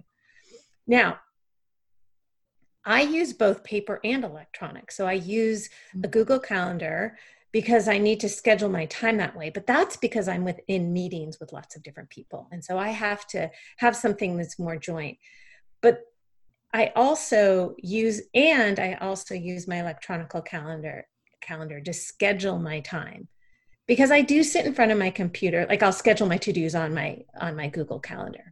Now, 0.87 1.19
I 2.85 3.01
use 3.01 3.33
both 3.33 3.63
paper 3.63 3.99
and 4.03 4.23
electronic. 4.23 4.91
So 4.91 5.07
I 5.07 5.13
use 5.13 5.69
a 5.95 6.07
mm. 6.07 6.11
Google 6.11 6.39
Calendar 6.39 7.17
because 7.51 7.87
I 7.87 7.97
need 7.97 8.19
to 8.19 8.29
schedule 8.29 8.69
my 8.69 8.85
time 8.87 9.17
that 9.17 9.35
way. 9.35 9.49
But 9.49 9.65
that's 9.65 9.97
because 9.97 10.27
I'm 10.27 10.43
within 10.43 10.93
meetings 10.93 11.39
with 11.39 11.53
lots 11.53 11.75
of 11.75 11.83
different 11.83 12.09
people. 12.09 12.47
And 12.51 12.63
so 12.63 12.77
I 12.77 12.89
have 12.89 13.25
to 13.27 13.49
have 13.77 13.95
something 13.95 14.37
that's 14.37 14.59
more 14.59 14.75
joint. 14.75 15.17
But 15.81 16.01
I 16.73 16.91
also 16.95 17.75
use, 17.81 18.21
and 18.33 18.77
I 18.79 18.95
also 18.95 19.33
use 19.33 19.67
my 19.67 19.79
electronic 19.79 20.29
calendar 20.45 21.07
calendar 21.45 21.79
to 21.81 21.93
schedule 21.93 22.59
my 22.59 22.79
time. 22.81 23.27
Because 23.87 24.09
I 24.09 24.21
do 24.21 24.43
sit 24.43 24.65
in 24.65 24.73
front 24.73 24.91
of 24.91 24.97
my 24.97 25.11
computer 25.11 25.65
like 25.69 25.83
I'll 25.83 25.91
schedule 25.91 26.27
my 26.27 26.37
to-dos 26.37 26.73
on 26.75 26.93
my 26.93 27.19
on 27.39 27.55
my 27.55 27.67
Google 27.67 27.99
calendar. 27.99 28.51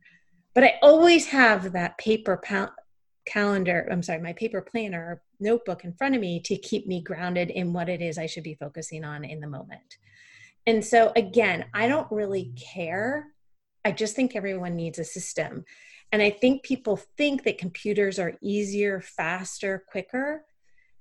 But 0.53 0.63
I 0.63 0.75
always 0.83 1.27
have 1.27 1.73
that 1.73 1.97
paper 1.97 2.37
pa- 2.37 2.73
calendar 3.25 3.87
I'm 3.91 4.03
sorry 4.03 4.21
my 4.21 4.33
paper 4.33 4.61
planner 4.61 5.21
notebook 5.39 5.83
in 5.83 5.93
front 5.93 6.13
of 6.15 6.21
me 6.21 6.39
to 6.41 6.55
keep 6.57 6.85
me 6.87 7.01
grounded 7.01 7.49
in 7.49 7.73
what 7.73 7.89
it 7.89 8.01
is 8.01 8.17
I 8.17 8.27
should 8.27 8.43
be 8.43 8.55
focusing 8.55 9.03
on 9.03 9.23
in 9.23 9.39
the 9.39 9.47
moment. 9.47 9.97
And 10.67 10.85
so 10.85 11.11
again 11.15 11.65
I 11.73 11.87
don't 11.87 12.11
really 12.11 12.53
care. 12.55 13.27
I 13.83 13.91
just 13.91 14.15
think 14.15 14.35
everyone 14.35 14.75
needs 14.75 14.99
a 14.99 15.03
system. 15.03 15.65
And 16.11 16.21
I 16.21 16.29
think 16.29 16.61
people 16.61 16.97
think 17.17 17.43
that 17.43 17.57
computers 17.57 18.19
are 18.19 18.37
easier 18.39 19.01
faster 19.01 19.83
quicker 19.89 20.45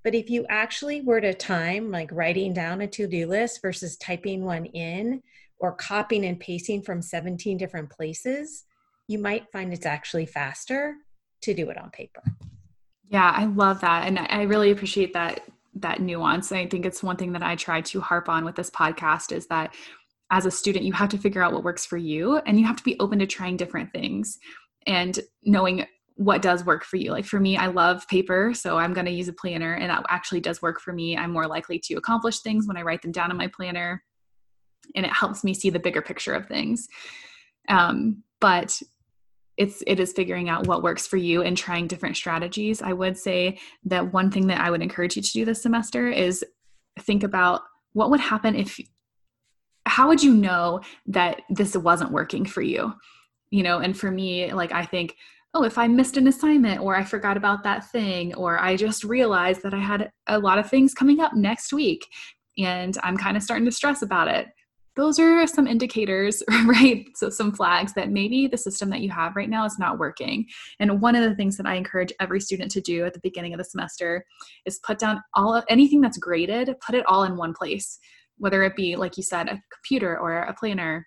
but 0.03 0.15
if 0.15 0.31
you 0.31 0.47
actually 0.49 1.01
were 1.01 1.21
to 1.21 1.35
time 1.35 1.91
like 1.91 2.11
writing 2.13 2.53
down 2.53 2.81
a 2.81 2.87
to 2.89 3.07
do 3.07 3.27
list 3.27 3.61
versus 3.63 3.97
typing 3.97 4.45
one 4.45 4.67
in 4.67 5.23
or 5.59 5.73
copying 5.73 6.25
and 6.25 6.41
pasting 6.41 6.83
from 6.83 7.01
17 7.01 7.57
different 7.57 7.91
places, 7.91 8.65
you 9.07 9.19
might 9.19 9.51
find 9.53 9.73
it's 9.73 9.87
actually 9.87 10.27
faster 10.27 10.97
to 11.43 11.55
do 11.55 11.71
it 11.71 11.79
on 11.79 11.91
paper. 11.91 12.23
Yeah, 13.09 13.33
I 13.35 13.45
love 13.45 13.81
that. 13.83 14.07
And 14.07 14.19
I 14.19 14.43
really 14.43 14.71
appreciate 14.71 15.13
that 15.13 15.41
that 15.75 16.01
nuance. 16.01 16.53
I 16.53 16.67
think 16.67 16.85
it's 16.85 17.03
one 17.03 17.17
thing 17.17 17.33
that 17.33 17.43
I 17.43 17.57
try 17.57 17.81
to 17.81 18.01
harp 18.01 18.29
on 18.29 18.45
with 18.45 18.57
this 18.57 18.69
podcast 18.69 19.33
is 19.33 19.47
that 19.47 19.75
as 20.31 20.45
a 20.47 20.51
student, 20.51 20.85
you 20.85 20.93
have 20.93 21.09
to 21.11 21.19
figure 21.19 21.43
out 21.43 21.53
what 21.53 21.65
works 21.65 21.87
for 21.87 21.97
you 21.97 22.39
and 22.39 22.59
you 22.59 22.67
have 22.67 22.77
to 22.77 22.83
be 22.83 22.99
open 23.01 23.19
to 23.21 23.27
trying 23.27 23.57
different 23.57 23.93
things 23.93 24.39
and 24.87 25.21
knowing 25.45 25.87
what 26.17 26.43
does 26.43 26.65
work 26.65 26.85
for 26.85 26.97
you. 26.97 27.11
Like 27.11 27.25
for 27.25 27.41
me, 27.41 27.57
I 27.57 27.67
love 27.69 28.07
paper, 28.09 28.53
so 28.55 28.79
I'm 28.79 28.93
going 28.93 29.07
to 29.07 29.13
use 29.13 29.29
a 29.29 29.33
planner, 29.33 29.75
and 29.75 29.91
that 29.91 30.05
actually 30.09 30.41
does 30.41 30.63
work 30.63 30.81
for 30.81 30.93
me. 30.93 31.17
I'm 31.17 31.33
more 31.33 31.47
likely 31.47 31.79
to 31.81 31.95
accomplish 31.95 32.41
things 32.41 32.67
when 32.67 32.77
I 32.77 32.83
write 32.83 33.03
them 33.03 33.13
down 33.13 33.31
in 33.31 33.37
my 33.37 33.49
planner, 33.49 34.03
and 34.95 35.07
it 35.07 35.13
helps 35.13 35.45
me 35.45 35.55
see 35.55 35.71
the 35.71 35.79
bigger 35.79 36.03
picture 36.03 36.35
of 36.35 36.47
things. 36.47 36.89
Um, 37.69 38.23
but 38.41 38.81
it's 39.57 39.83
it 39.87 40.01
is 40.01 40.13
figuring 40.13 40.49
out 40.49 40.67
what 40.67 40.83
works 40.83 41.07
for 41.07 41.19
you 41.19 41.43
and 41.43 41.57
trying 41.57 41.87
different 41.87 42.17
strategies. 42.17 42.83
I 42.83 42.93
would 42.93 43.17
say 43.17 43.59
that 43.85 44.13
one 44.13 44.31
thing 44.31 44.47
that 44.49 44.61
I 44.61 44.71
would 44.71 44.83
encourage 44.83 45.17
you 45.17 45.23
to 45.23 45.33
do 45.33 45.45
this 45.45 45.63
semester 45.63 46.09
is 46.09 46.45
think 47.01 47.23
about 47.23 47.63
what 47.93 48.11
would 48.11 48.21
happen 48.21 48.55
if 48.57 48.79
how 49.87 50.09
would 50.09 50.23
you 50.23 50.35
know 50.35 50.81
that 51.07 51.43
this 51.51 51.77
wasn't 51.77 52.13
working 52.13 52.45
for 52.45 52.63
you 52.63 52.95
you 53.51 53.63
know 53.63 53.79
and 53.79 53.97
for 53.97 54.11
me 54.11 54.53
like 54.53 54.73
i 54.73 54.85
think 54.85 55.17
oh, 55.55 55.65
if 55.65 55.77
I 55.77 55.87
missed 55.87 56.17
an 56.17 56.29
assignment 56.29 56.81
or 56.81 56.97
I 56.97 57.05
forgot 57.05 57.37
about 57.37 57.63
that 57.65 57.91
thing 57.91 58.35
or 58.35 58.59
I 58.59 58.77
just 58.77 59.05
realized 59.05 59.63
that 59.63 59.75
I 59.75 59.81
had 59.81 60.11
a 60.27 60.39
lot 60.39 60.59
of 60.59 60.69
things 60.69 60.95
coming 60.95 61.21
up 61.21 61.35
next 61.35 61.73
week 61.73 62.07
and 62.59 62.97
I'm 63.03 63.17
kind 63.17 63.37
of 63.37 63.43
starting 63.43 63.67
to 63.67 63.73
stress 63.73 64.03
about 64.03 64.29
it. 64.29 64.49
Those 64.95 65.19
are 65.19 65.47
some 65.47 65.67
indicators, 65.67 66.43
right? 66.67 67.07
So, 67.15 67.31
some 67.31 67.53
flags 67.53 67.95
that 67.95 68.11
maybe 68.11 68.47
the 68.47 68.59
system 68.59 68.91
that 68.91 69.01
you 69.01 69.11
have 69.11 69.37
right 69.37 69.49
now 69.49 69.65
is 69.65 69.79
not 69.79 69.99
working. 69.99 70.47
And 70.81 71.01
one 71.01 71.17
of 71.17 71.29
the 71.29 71.35
things 71.35 71.57
that 71.57 71.67
I 71.67 71.77
encourage 71.77 72.13
every 72.21 72.41
student 72.41 72.71
to 72.73 72.83
do 72.83 73.07
at 73.07 73.15
the 73.15 73.21
beginning 73.21 73.55
of 73.55 73.59
the 73.59 73.65
semester 73.65 74.23
is 74.67 74.81
put 74.81 74.99
down 74.99 75.23
all 75.33 75.55
of 75.55 75.65
anything 75.71 76.03
that's 76.03 76.19
graded, 76.19 76.75
put 76.85 76.95
it 76.95 77.07
all 77.07 77.25
in 77.25 77.39
one 77.39 77.55
place, 77.55 77.99
whether 78.37 78.63
it 78.65 78.77
be, 78.77 78.97
like 78.97 79.17
you 79.17 79.23
said, 79.23 79.49
a 79.49 79.63
computer 79.73 80.19
or 80.19 80.43
a 80.43 80.53
planner 80.53 81.07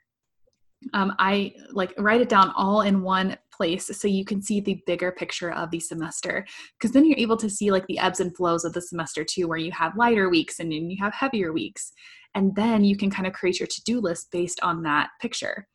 um, 0.94 1.14
I 1.20 1.54
like 1.72 1.94
write 1.98 2.22
it 2.22 2.30
down 2.30 2.52
all 2.56 2.82
in 2.82 3.02
one 3.02 3.38
place 3.52 3.88
so 3.98 4.08
you 4.08 4.26
can 4.26 4.42
see 4.42 4.60
the 4.60 4.82
bigger 4.86 5.12
picture 5.12 5.52
of 5.52 5.72
the 5.72 5.80
semester. 5.80 6.46
Because 6.78 6.92
then 6.92 7.06
you're 7.06 7.18
able 7.18 7.38
to 7.38 7.50
see 7.50 7.72
like 7.72 7.86
the 7.88 8.00
ebbs 8.00 8.20
and 8.20 8.36
flows 8.36 8.66
of 8.66 8.74
the 8.74 8.82
semester 8.82 9.24
too, 9.24 9.48
where 9.48 9.58
you 9.58 9.72
have 9.72 9.98
lighter 9.98 10.30
weeks 10.30 10.60
and 10.60 10.72
then 10.72 10.90
you 10.90 10.98
have 11.02 11.14
heavier 11.14 11.54
weeks. 11.54 11.94
And 12.34 12.56
then 12.56 12.84
you 12.84 12.98
can 12.98 13.10
kind 13.10 13.28
of 13.28 13.34
create 13.34 13.60
your 13.60 13.68
to 13.68 13.84
do 13.84 14.02
list 14.02 14.30
based 14.32 14.60
on 14.62 14.84
that 14.84 15.10
picture. 15.22 15.68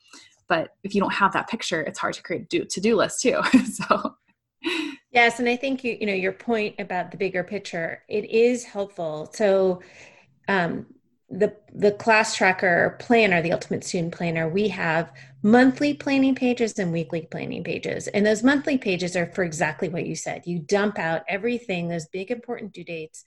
But 0.48 0.70
if 0.84 0.94
you 0.94 1.00
don't 1.00 1.14
have 1.14 1.32
that 1.32 1.48
picture, 1.48 1.80
it's 1.82 1.98
hard 1.98 2.14
to 2.14 2.22
create 2.22 2.52
a 2.52 2.64
to 2.64 2.80
do 2.80 2.96
list 2.96 3.22
too. 3.22 3.40
so. 3.72 4.16
Yes, 5.10 5.38
and 5.38 5.48
I 5.48 5.56
think 5.56 5.82
you 5.84 5.96
you 5.98 6.06
know 6.06 6.12
your 6.12 6.32
point 6.32 6.74
about 6.78 7.10
the 7.10 7.16
bigger 7.16 7.42
picture. 7.42 8.02
It 8.08 8.28
is 8.30 8.64
helpful. 8.64 9.30
So 9.32 9.80
um, 10.48 10.86
the 11.30 11.54
the 11.72 11.92
class 11.92 12.34
tracker 12.34 12.96
planner 12.98 13.40
the 13.40 13.52
ultimate 13.52 13.84
student 13.84 14.12
planner 14.12 14.48
we 14.48 14.66
have 14.66 15.12
monthly 15.42 15.94
planning 15.94 16.34
pages 16.34 16.78
and 16.78 16.92
weekly 16.92 17.22
planning 17.30 17.64
pages. 17.64 18.08
And 18.08 18.26
those 18.26 18.42
monthly 18.42 18.76
pages 18.76 19.16
are 19.16 19.26
for 19.26 19.42
exactly 19.42 19.88
what 19.88 20.06
you 20.06 20.14
said. 20.14 20.42
You 20.44 20.58
dump 20.58 20.98
out 20.98 21.22
everything 21.28 21.88
those 21.88 22.06
big 22.06 22.30
important 22.30 22.72
due 22.72 22.84
dates 22.84 23.24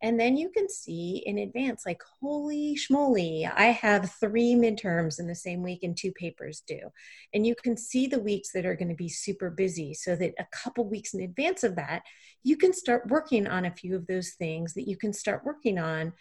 and 0.00 0.18
then 0.18 0.36
you 0.36 0.48
can 0.50 0.68
see 0.68 1.24
in 1.26 1.38
advance 1.38 1.82
like 1.84 2.00
holy 2.20 2.76
schmoly 2.76 3.50
i 3.56 3.66
have 3.66 4.12
three 4.20 4.54
midterms 4.54 5.18
in 5.18 5.26
the 5.26 5.34
same 5.34 5.60
week 5.60 5.82
and 5.82 5.96
two 5.96 6.12
papers 6.12 6.62
due. 6.66 6.88
And 7.34 7.46
you 7.46 7.54
can 7.56 7.76
see 7.76 8.06
the 8.06 8.20
weeks 8.20 8.52
that 8.52 8.64
are 8.64 8.76
going 8.76 8.90
to 8.90 8.94
be 8.94 9.08
super 9.08 9.50
busy 9.50 9.94
so 9.94 10.14
that 10.16 10.34
a 10.38 10.46
couple 10.52 10.88
weeks 10.88 11.14
in 11.14 11.20
advance 11.22 11.64
of 11.64 11.76
that 11.76 12.02
you 12.44 12.56
can 12.56 12.72
start 12.72 13.08
working 13.08 13.46
on 13.46 13.64
a 13.64 13.74
few 13.74 13.96
of 13.96 14.06
those 14.06 14.30
things 14.30 14.74
that 14.74 14.88
you 14.88 14.96
can 14.96 15.12
start 15.12 15.44
working 15.44 15.78
on 15.78 16.12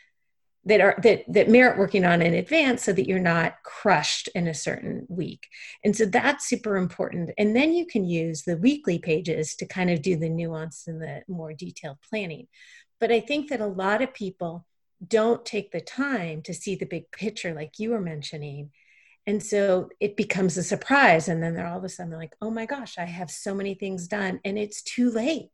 that 0.68 0.82
are 0.82 1.00
that 1.02 1.24
that 1.30 1.50
merit 1.50 1.78
working 1.78 2.04
on 2.04 2.22
in 2.22 2.34
advance 2.34 2.84
so 2.84 2.92
that 2.92 3.08
you're 3.08 3.20
not 3.20 3.56
crushed 3.64 4.28
in 4.36 4.48
a 4.48 4.54
certain 4.54 5.06
week. 5.10 5.48
And 5.84 5.96
so 5.96 6.06
that's 6.06 6.48
super 6.48 6.76
important. 6.76 7.32
And 7.38 7.56
then 7.56 7.74
you 7.74 7.86
can 7.86 8.06
use 8.06 8.44
the 8.44 8.58
weekly 8.58 9.00
pages 9.00 9.56
to 9.56 9.66
kind 9.66 9.90
of 9.90 10.02
do 10.02 10.18
the 10.18 10.30
nuance 10.30 10.86
and 10.88 11.02
the 11.02 11.22
more 11.28 11.54
detailed 11.54 11.98
planning. 12.10 12.48
But 13.00 13.12
i 13.12 13.20
think 13.20 13.50
that 13.50 13.62
a 13.62 13.68
lot 13.68 14.02
of 14.02 14.14
people 14.14 14.66
don't 15.08 15.46
take 15.46 15.72
the 15.72 15.82
time 15.82 16.42
to 16.42 16.54
see 16.54 16.76
the 16.76 16.86
big 16.86 17.12
picture 17.12 17.54
like 17.54 17.80
you 17.80 17.92
were 17.92 18.02
mentioning. 18.02 18.72
And 19.26 19.44
so 19.44 19.90
it 20.00 20.18
becomes 20.18 20.58
a 20.58 20.64
surprise. 20.64 21.28
And 21.28 21.42
then 21.42 21.54
they're 21.54 21.68
all 21.68 21.78
of 21.78 21.84
a 21.84 21.90
sudden 21.90 22.14
like 22.14 22.36
oh 22.42 22.52
my 22.52 22.66
gosh 22.66 22.98
i 22.98 23.06
have 23.06 23.32
so 23.32 23.54
many 23.56 23.74
things 23.74 24.08
done. 24.08 24.42
And 24.44 24.58
it's 24.58 24.82
too 24.82 25.12
late 25.12 25.50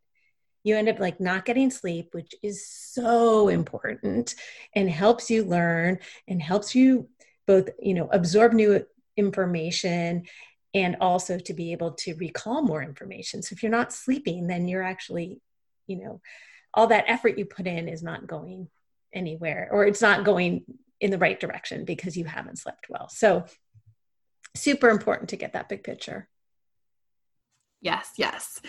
you 0.64 0.76
end 0.76 0.90
up 0.90 1.00
like 1.00 1.20
not 1.20 1.46
getting 1.46 1.70
sleep 1.70 2.10
which 2.14 2.34
is 2.42 2.68
so 2.68 3.48
important 3.48 4.36
and 4.76 4.90
helps 4.90 5.30
you 5.30 5.44
learn 5.44 6.00
and 6.28 6.42
helps 6.42 6.74
you 6.74 7.08
both 7.46 7.70
you 7.82 7.94
know 7.94 8.08
absorb 8.12 8.54
new 8.54 8.86
information 9.18 10.24
and 10.74 10.98
also 11.00 11.38
to 11.38 11.54
be 11.54 11.72
able 11.72 11.92
to 11.92 12.16
recall 12.16 12.64
more 12.64 12.82
information. 12.82 13.44
So 13.44 13.54
if 13.54 13.62
you're 13.62 13.72
not 13.72 13.94
sleeping 13.94 14.48
then 14.48 14.68
you're 14.68 14.84
actually 14.84 15.42
you 15.88 15.98
know 15.98 16.22
all 16.74 16.88
that 16.88 17.06
effort 17.08 17.38
you 17.38 17.46
put 17.46 17.68
in 17.68 17.88
is 17.88 18.02
not 18.02 18.28
going 18.28 18.70
anywhere 19.14 19.70
or 19.72 19.86
it's 19.86 20.02
not 20.02 20.26
going 20.26 20.64
in 21.00 21.12
the 21.12 21.20
right 21.20 21.40
direction 21.40 21.86
because 21.86 22.18
you 22.18 22.26
haven't 22.26 22.58
slept 22.58 22.88
well. 22.90 23.10
So 23.10 23.46
super 24.56 24.90
important 24.90 25.30
to 25.30 25.38
get 25.38 25.54
that 25.54 25.70
big 25.70 25.84
picture 25.84 26.28
Yes, 27.84 28.14
yes. 28.16 28.62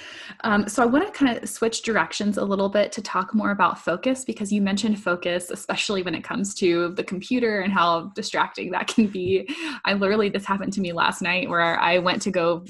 Um, 0.42 0.66
so 0.68 0.82
I 0.82 0.86
want 0.86 1.06
to 1.06 1.12
kind 1.12 1.38
of 1.38 1.48
switch 1.48 1.82
directions 1.82 2.36
a 2.36 2.44
little 2.44 2.68
bit 2.68 2.90
to 2.92 3.00
talk 3.00 3.32
more 3.32 3.52
about 3.52 3.78
focus 3.78 4.24
because 4.24 4.52
you 4.52 4.60
mentioned 4.60 5.00
focus, 5.00 5.50
especially 5.50 6.02
when 6.02 6.16
it 6.16 6.24
comes 6.24 6.52
to 6.56 6.88
the 6.96 7.04
computer 7.04 7.60
and 7.60 7.72
how 7.72 8.10
distracting 8.16 8.72
that 8.72 8.88
can 8.88 9.06
be. 9.06 9.48
I 9.84 9.92
literally, 9.92 10.30
this 10.30 10.44
happened 10.44 10.72
to 10.72 10.80
me 10.80 10.92
last 10.92 11.22
night 11.22 11.48
where 11.48 11.78
I 11.78 11.98
went 11.98 12.22
to 12.22 12.32
go 12.32 12.64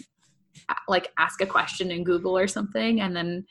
like 0.86 1.10
ask 1.16 1.40
a 1.40 1.46
question 1.46 1.90
in 1.90 2.04
Google 2.04 2.36
or 2.36 2.46
something. 2.46 3.00
And 3.00 3.16
then 3.16 3.46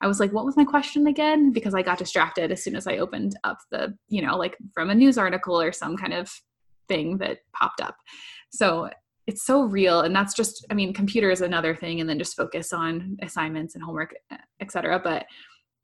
I 0.00 0.06
was 0.06 0.18
like, 0.18 0.32
what 0.32 0.46
was 0.46 0.56
my 0.56 0.64
question 0.64 1.06
again? 1.06 1.52
Because 1.52 1.74
I 1.74 1.82
got 1.82 1.98
distracted 1.98 2.50
as 2.50 2.64
soon 2.64 2.76
as 2.76 2.86
I 2.86 2.96
opened 2.96 3.38
up 3.44 3.58
the, 3.70 3.94
you 4.08 4.22
know, 4.22 4.38
like 4.38 4.56
from 4.72 4.88
a 4.88 4.94
news 4.94 5.18
article 5.18 5.60
or 5.60 5.70
some 5.70 5.98
kind 5.98 6.14
of 6.14 6.32
thing 6.88 7.18
that 7.18 7.40
popped 7.52 7.82
up. 7.82 7.96
So 8.50 8.88
it's 9.28 9.44
so 9.44 9.62
real 9.62 10.00
and 10.00 10.16
that's 10.16 10.34
just 10.34 10.66
i 10.70 10.74
mean 10.74 10.92
computer 10.92 11.30
is 11.30 11.42
another 11.42 11.76
thing 11.76 12.00
and 12.00 12.08
then 12.08 12.18
just 12.18 12.36
focus 12.36 12.72
on 12.72 13.16
assignments 13.22 13.74
and 13.74 13.84
homework 13.84 14.14
eh, 14.32 14.36
etc 14.60 14.98
but 14.98 15.26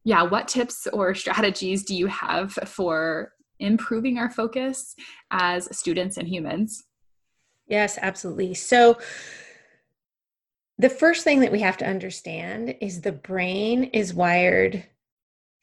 yeah 0.02 0.22
what 0.22 0.48
tips 0.48 0.88
or 0.92 1.14
strategies 1.14 1.84
do 1.84 1.94
you 1.94 2.06
have 2.06 2.52
for 2.52 3.34
improving 3.60 4.18
our 4.18 4.30
focus 4.30 4.94
as 5.30 5.74
students 5.76 6.16
and 6.16 6.28
humans? 6.28 6.84
Yes 7.66 7.98
absolutely. 8.00 8.54
So 8.54 8.98
the 10.78 10.90
first 10.90 11.22
thing 11.24 11.40
that 11.40 11.52
we 11.52 11.60
have 11.60 11.76
to 11.78 11.86
understand 11.86 12.74
is 12.80 13.00
the 13.00 13.12
brain 13.12 13.84
is 13.84 14.12
wired 14.12 14.84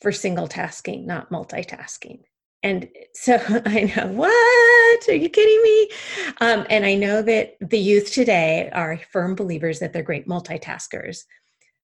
for 0.02 0.12
single 0.12 0.48
tasking 0.48 1.06
not 1.06 1.30
multitasking. 1.30 2.22
And 2.64 2.90
so 3.14 3.36
I 3.66 3.94
know, 3.96 4.08
what? 4.08 4.81
Are 5.10 5.14
you 5.14 5.30
kidding 5.30 5.62
me? 5.64 5.90
Um, 6.42 6.66
and 6.70 6.86
I 6.86 6.96
know 6.96 7.22
that 7.22 7.56
the 7.62 7.80
youth 7.80 8.12
today 8.12 8.70
are 8.74 9.00
firm 9.12 9.36
believers 9.36 9.80
that 9.80 9.94
they're 9.94 10.04
great 10.04 10.28
multitaskers. 10.28 11.24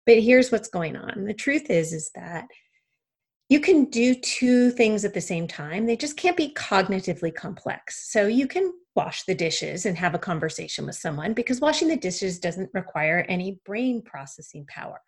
But 0.04 0.20
here's 0.20 0.52
what's 0.52 0.68
going 0.68 0.96
on. 0.96 1.24
The 1.24 1.34
truth 1.34 1.70
is, 1.70 1.92
is 1.92 2.10
that 2.14 2.46
you 3.48 3.60
can 3.60 3.86
do 3.86 4.14
two 4.14 4.70
things 4.70 5.04
at 5.04 5.14
the 5.14 5.20
same 5.20 5.46
time. 5.46 5.86
They 5.86 5.96
just 5.96 6.16
can't 6.16 6.36
be 6.36 6.52
cognitively 6.54 7.34
complex. 7.34 8.10
So 8.10 8.26
you 8.26 8.48
can 8.48 8.72
wash 8.96 9.24
the 9.24 9.34
dishes 9.34 9.86
and 9.86 9.96
have 9.96 10.14
a 10.14 10.18
conversation 10.18 10.86
with 10.86 10.96
someone 10.96 11.32
because 11.32 11.60
washing 11.60 11.88
the 11.88 11.96
dishes 11.96 12.38
doesn't 12.38 12.70
require 12.72 13.24
any 13.28 13.60
brain 13.64 14.02
processing 14.02 14.66
power. 14.68 15.00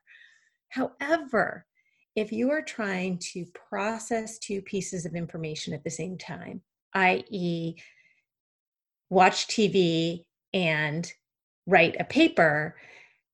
However, 0.68 1.66
if 2.14 2.32
you 2.32 2.50
are 2.50 2.62
trying 2.62 3.18
to 3.32 3.46
process 3.68 4.38
two 4.38 4.60
pieces 4.62 5.06
of 5.06 5.14
information 5.14 5.72
at 5.72 5.82
the 5.84 5.90
same 5.90 6.18
time, 6.18 6.60
i.e., 6.94 7.76
watch 9.10 9.46
TV 9.48 10.24
and 10.52 11.10
write 11.66 11.96
a 11.98 12.04
paper, 12.04 12.76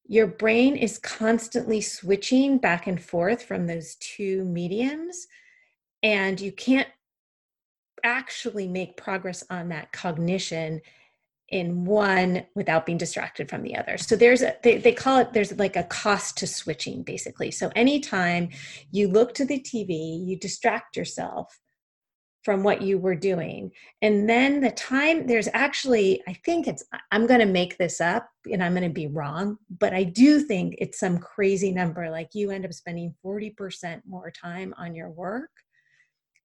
your 0.07 0.27
brain 0.27 0.77
is 0.77 0.99
constantly 0.99 1.81
switching 1.81 2.59
back 2.59 2.87
and 2.87 3.03
forth 3.03 3.43
from 3.43 3.67
those 3.67 3.97
two 3.97 4.45
mediums, 4.45 5.27
and 6.03 6.41
you 6.41 6.53
can't 6.53 6.89
actually 8.03 8.69
make 8.69 8.99
progress 8.99 9.45
on 9.49 9.71
that 9.71 9.93
cognition 9.93 10.81
in 11.49 11.85
one 11.85 12.45
without 12.55 12.87
being 12.87 12.99
distracted 12.99 13.49
from 13.49 13.63
the 13.63 13.77
other. 13.77 13.97
So 13.97 14.17
there's 14.17 14.43
a 14.43 14.57
they, 14.63 14.79
they 14.79 14.93
call 14.93 15.19
it 15.21 15.33
there's 15.33 15.57
like 15.59 15.77
a 15.77 15.85
cost 15.85 16.37
to 16.39 16.47
switching 16.47 17.03
basically. 17.03 17.51
So 17.51 17.71
anytime 17.77 18.49
you 18.91 19.09
look 19.09 19.35
to 19.35 19.45
the 19.45 19.61
TV, 19.61 20.27
you 20.27 20.39
distract 20.39 20.97
yourself 20.97 21.59
from 22.45 22.63
what 22.63 22.83
you 22.83 22.99
were 22.99 23.15
doing. 23.15 23.71
And 24.03 24.29
then 24.29 24.61
the 24.61 24.71
time 24.71 25.27
there's 25.27 25.49
actually 25.55 26.23
I 26.29 26.35
think 26.45 26.69
it's 26.69 26.85
I'm 27.11 27.27
going 27.27 27.41
to 27.41 27.47
make 27.47 27.79
this 27.79 28.01
up 28.01 28.29
and 28.51 28.63
I'm 28.63 28.75
going 28.75 28.85
to 28.85 28.91
be 28.91 29.07
wrong, 29.07 29.57
but 29.79 29.95
I 29.95 30.05
do 30.05 30.41
think 30.41 30.77
it's 30.79 31.01
some 31.01 31.19
crazy 31.19 31.73
number 31.73 32.11
like 32.11 32.29
you 32.35 32.51
end 32.51 32.67
up 32.67 32.73
spending 32.73 33.15
40% 33.25 34.03
more 34.07 34.31
time 34.31 34.75
on 34.77 34.95
your 34.95 35.11
work 35.11 35.51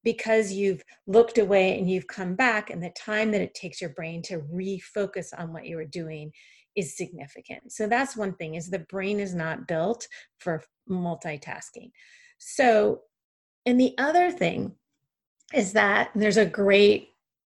because 0.03 0.51
you've 0.53 0.83
looked 1.07 1.37
away 1.37 1.77
and 1.77 1.89
you've 1.89 2.07
come 2.07 2.35
back 2.35 2.69
and 2.69 2.81
the 2.81 2.91
time 2.91 3.31
that 3.31 3.41
it 3.41 3.53
takes 3.53 3.81
your 3.81 3.91
brain 3.91 4.21
to 4.23 4.39
refocus 4.53 5.27
on 5.37 5.51
what 5.51 5.65
you 5.65 5.75
were 5.75 5.85
doing 5.85 6.31
is 6.75 6.95
significant 6.95 7.71
so 7.71 7.87
that's 7.87 8.15
one 8.15 8.33
thing 8.35 8.55
is 8.55 8.69
the 8.69 8.79
brain 8.79 9.19
is 9.19 9.35
not 9.35 9.67
built 9.67 10.07
for 10.37 10.63
multitasking 10.89 11.91
so 12.37 13.01
and 13.65 13.79
the 13.79 13.93
other 13.97 14.31
thing 14.31 14.73
is 15.53 15.73
that 15.73 16.11
there's 16.15 16.37
a 16.37 16.45
great 16.45 17.09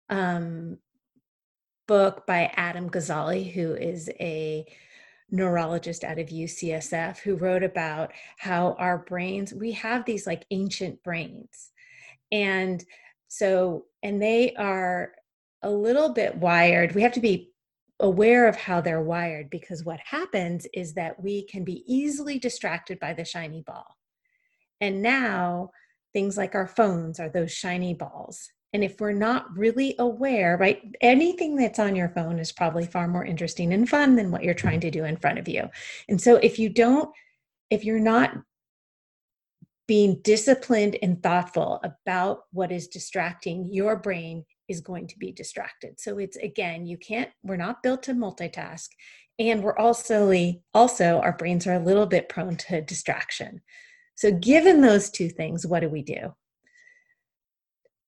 um, 0.10 0.78
book 1.88 2.26
by 2.26 2.52
adam 2.56 2.90
gazzaley 2.90 3.52
who 3.52 3.74
is 3.74 4.10
a 4.20 4.66
neurologist 5.34 6.04
out 6.04 6.20
of 6.20 6.28
UCSF 6.28 7.20
who 7.20 7.38
wrote 7.38 7.64
about 7.64 8.12
how 8.38 8.76
our 8.78 8.98
brains, 8.98 9.54
we 9.54 9.72
have 9.72 10.04
these 10.04 10.28
like 10.28 10.46
ancient 10.52 11.02
brains 11.04 11.72
and 12.32 12.84
so, 13.28 13.86
and 14.04 14.22
they 14.22 14.54
are 14.56 15.14
a 15.62 15.70
little 15.70 16.10
bit 16.14 16.36
wired. 16.36 16.96
We 16.96 17.02
have 17.02 17.14
to 17.14 17.20
be 17.20 17.52
aware 18.00 18.48
of 18.48 18.56
how 18.56 18.82
they're 18.82 19.02
wired 19.02 19.50
because 19.50 19.86
what 19.86 20.00
happens 20.04 20.66
is 20.74 20.94
that 20.96 21.22
we 21.22 21.44
can 21.44 21.64
be 21.64 21.84
easily 21.88 22.40
distracted 22.40 23.00
by 23.00 23.14
the 23.14 23.26
shiny 23.26 23.62
ball. 23.62 23.86
And 24.80 25.02
now, 25.02 25.72
things 26.14 26.38
like 26.38 26.56
our 26.56 26.68
phones 26.68 27.20
are 27.20 27.30
those 27.30 27.52
shiny 27.52 27.94
balls. 27.94 28.50
And 28.74 28.84
if 28.84 29.00
we're 29.00 29.12
not 29.12 29.46
really 29.58 29.96
aware, 30.00 30.58
right, 30.58 30.82
anything 31.02 31.56
that's 31.56 31.80
on 31.80 31.96
your 31.96 32.10
phone 32.10 32.40
is 32.40 32.52
probably 32.54 32.86
far 32.86 33.08
more 33.08 33.26
interesting 33.26 33.74
and 33.74 33.88
fun 33.88 34.16
than 34.16 34.32
what 34.32 34.44
you're 34.44 34.54
trying 34.54 34.80
to 34.82 34.92
do 34.92 35.04
in 35.04 35.18
front 35.18 35.40
of 35.40 35.48
you. 35.48 35.70
And 36.08 36.22
so 36.22 36.38
if 36.38 36.58
you 36.58 36.70
don't, 36.70 37.10
if 37.70 37.84
you're 37.84 38.00
not 38.00 38.34
being 39.88 40.22
disciplined 40.24 40.96
and 41.02 41.22
thoughtful 41.22 41.82
about 41.84 42.44
what 42.54 42.72
is 42.72 42.88
distracting 42.88 43.68
your 43.74 43.98
brain 43.98 44.46
is 44.70 44.80
going 44.80 45.06
to 45.06 45.18
be 45.18 45.34
distracted 45.34 46.00
so 46.00 46.18
it's 46.18 46.38
again 46.38 46.86
you 46.86 46.98
can't 46.98 47.30
we're 47.44 47.58
not 47.58 47.84
built 47.84 48.04
to 48.04 48.14
multitask 48.14 48.88
and 49.38 49.62
we're 49.62 49.78
also 49.78 50.32
also 50.74 51.20
our 51.20 51.36
brains 51.36 51.68
are 51.68 51.74
a 51.74 51.84
little 51.84 52.06
bit 52.06 52.30
prone 52.30 52.56
to 52.56 52.80
distraction 52.82 53.60
so 54.16 54.32
given 54.32 54.82
those 54.82 55.10
two 55.10 55.30
things 55.30 55.66
what 55.66 55.82
do 55.82 55.90
we 55.90 56.02
do 56.02 56.34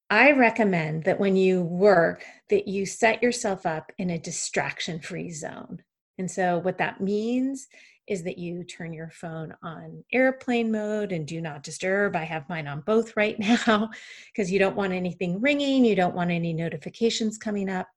i 0.09 0.31
recommend 0.31 1.03
that 1.03 1.19
when 1.19 1.35
you 1.35 1.61
work 1.61 2.23
that 2.49 2.67
you 2.67 2.85
set 2.85 3.21
yourself 3.21 3.65
up 3.65 3.91
in 3.97 4.09
a 4.09 4.19
distraction 4.19 4.99
free 4.99 5.31
zone 5.31 5.81
and 6.17 6.29
so 6.29 6.59
what 6.59 6.77
that 6.77 7.01
means 7.01 7.67
is 8.07 8.23
that 8.23 8.37
you 8.37 8.63
turn 8.63 8.93
your 8.93 9.09
phone 9.09 9.55
on 9.63 10.03
airplane 10.11 10.71
mode 10.71 11.11
and 11.11 11.25
do 11.25 11.39
not 11.39 11.63
disturb. 11.63 12.15
I 12.15 12.23
have 12.23 12.49
mine 12.49 12.67
on 12.67 12.81
both 12.81 13.13
right 13.17 13.39
now 13.39 13.89
because 14.27 14.51
you 14.51 14.59
don't 14.59 14.75
want 14.75 14.93
anything 14.93 15.41
ringing, 15.41 15.85
you 15.85 15.95
don't 15.95 16.15
want 16.15 16.31
any 16.31 16.53
notifications 16.53 17.37
coming 17.37 17.69
up. 17.69 17.87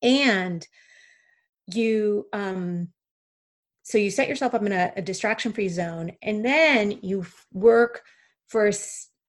And 0.00 0.66
you, 1.72 2.26
um, 2.32 2.88
so 3.82 3.98
you 3.98 4.10
set 4.10 4.28
yourself 4.28 4.54
up 4.54 4.64
in 4.64 4.72
a, 4.72 4.92
a 4.96 5.02
distraction 5.02 5.52
free 5.52 5.68
zone 5.68 6.12
and 6.22 6.44
then 6.44 6.98
you 7.02 7.26
work 7.52 8.02
for 8.48 8.68
a, 8.68 8.72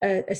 a, 0.02 0.24
a 0.28 0.36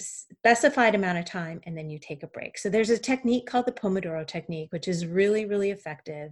specified 0.00 0.94
amount 0.94 1.18
of 1.18 1.24
time 1.24 1.60
and 1.64 1.76
then 1.76 1.90
you 1.90 1.98
take 1.98 2.22
a 2.22 2.28
break. 2.28 2.58
So 2.58 2.68
there's 2.68 2.90
a 2.90 2.98
technique 2.98 3.46
called 3.46 3.66
the 3.66 3.72
Pomodoro 3.72 4.26
technique, 4.26 4.72
which 4.72 4.88
is 4.88 5.06
really, 5.06 5.46
really 5.46 5.70
effective. 5.70 6.30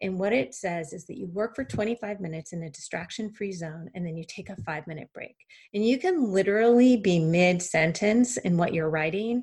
And 0.00 0.18
what 0.18 0.32
it 0.32 0.54
says 0.54 0.92
is 0.92 1.04
that 1.06 1.18
you 1.18 1.26
work 1.26 1.54
for 1.54 1.64
25 1.64 2.20
minutes 2.20 2.52
in 2.52 2.62
a 2.62 2.70
distraction 2.70 3.32
free 3.32 3.52
zone 3.52 3.90
and 3.94 4.04
then 4.04 4.16
you 4.16 4.24
take 4.26 4.50
a 4.50 4.56
five 4.62 4.86
minute 4.86 5.08
break. 5.14 5.36
And 5.74 5.86
you 5.86 5.98
can 5.98 6.32
literally 6.32 6.96
be 6.96 7.18
mid 7.18 7.62
sentence 7.62 8.36
in 8.36 8.56
what 8.56 8.74
you're 8.74 8.90
writing 8.90 9.42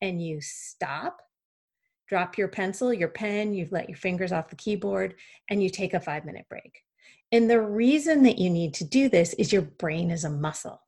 and 0.00 0.22
you 0.22 0.40
stop, 0.40 1.18
drop 2.10 2.36
your 2.36 2.48
pencil, 2.48 2.92
your 2.92 3.08
pen, 3.08 3.54
you've 3.54 3.70
let 3.70 3.88
your 3.88 3.96
fingers 3.96 4.32
off 4.32 4.50
the 4.50 4.56
keyboard, 4.56 5.14
and 5.48 5.62
you 5.62 5.70
take 5.70 5.94
a 5.94 6.00
five 6.00 6.24
minute 6.24 6.44
break. 6.50 6.82
And 7.30 7.48
the 7.48 7.60
reason 7.60 8.24
that 8.24 8.36
you 8.36 8.50
need 8.50 8.74
to 8.74 8.84
do 8.84 9.08
this 9.08 9.32
is 9.34 9.52
your 9.52 9.62
brain 9.62 10.10
is 10.10 10.24
a 10.24 10.30
muscle. 10.30 10.82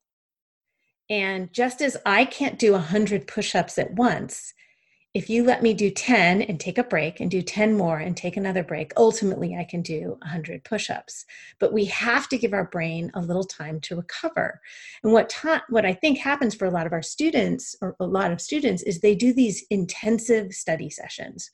And 1.08 1.52
just 1.52 1.80
as 1.80 1.96
I 2.04 2.24
can't 2.24 2.58
do 2.58 2.72
100 2.72 3.28
push 3.28 3.54
ups 3.54 3.78
at 3.78 3.94
once, 3.94 4.52
if 5.14 5.28
you 5.28 5.44
let 5.44 5.62
me 5.62 5.74
do 5.74 5.90
10 5.90 6.40
and 6.42 6.58
take 6.58 6.78
a 6.78 6.84
break 6.84 7.20
and 7.20 7.30
do 7.30 7.42
10 7.42 7.76
more 7.76 7.98
and 7.98 8.16
take 8.16 8.38
another 8.38 8.64
break, 8.64 8.92
ultimately 8.96 9.54
I 9.54 9.64
can 9.64 9.82
do 9.82 10.16
100 10.22 10.64
push 10.64 10.88
ups. 10.88 11.26
But 11.58 11.74
we 11.74 11.84
have 11.86 12.28
to 12.30 12.38
give 12.38 12.54
our 12.54 12.68
brain 12.68 13.10
a 13.14 13.20
little 13.20 13.44
time 13.44 13.78
to 13.82 13.96
recover. 13.96 14.60
And 15.04 15.12
what, 15.12 15.28
ta- 15.28 15.64
what 15.68 15.84
I 15.84 15.92
think 15.92 16.18
happens 16.18 16.54
for 16.54 16.64
a 16.64 16.70
lot 16.70 16.86
of 16.86 16.94
our 16.94 17.02
students, 17.02 17.76
or 17.82 17.94
a 18.00 18.06
lot 18.06 18.32
of 18.32 18.40
students, 18.40 18.82
is 18.84 19.00
they 19.00 19.14
do 19.14 19.34
these 19.34 19.64
intensive 19.68 20.52
study 20.54 20.88
sessions. 20.88 21.50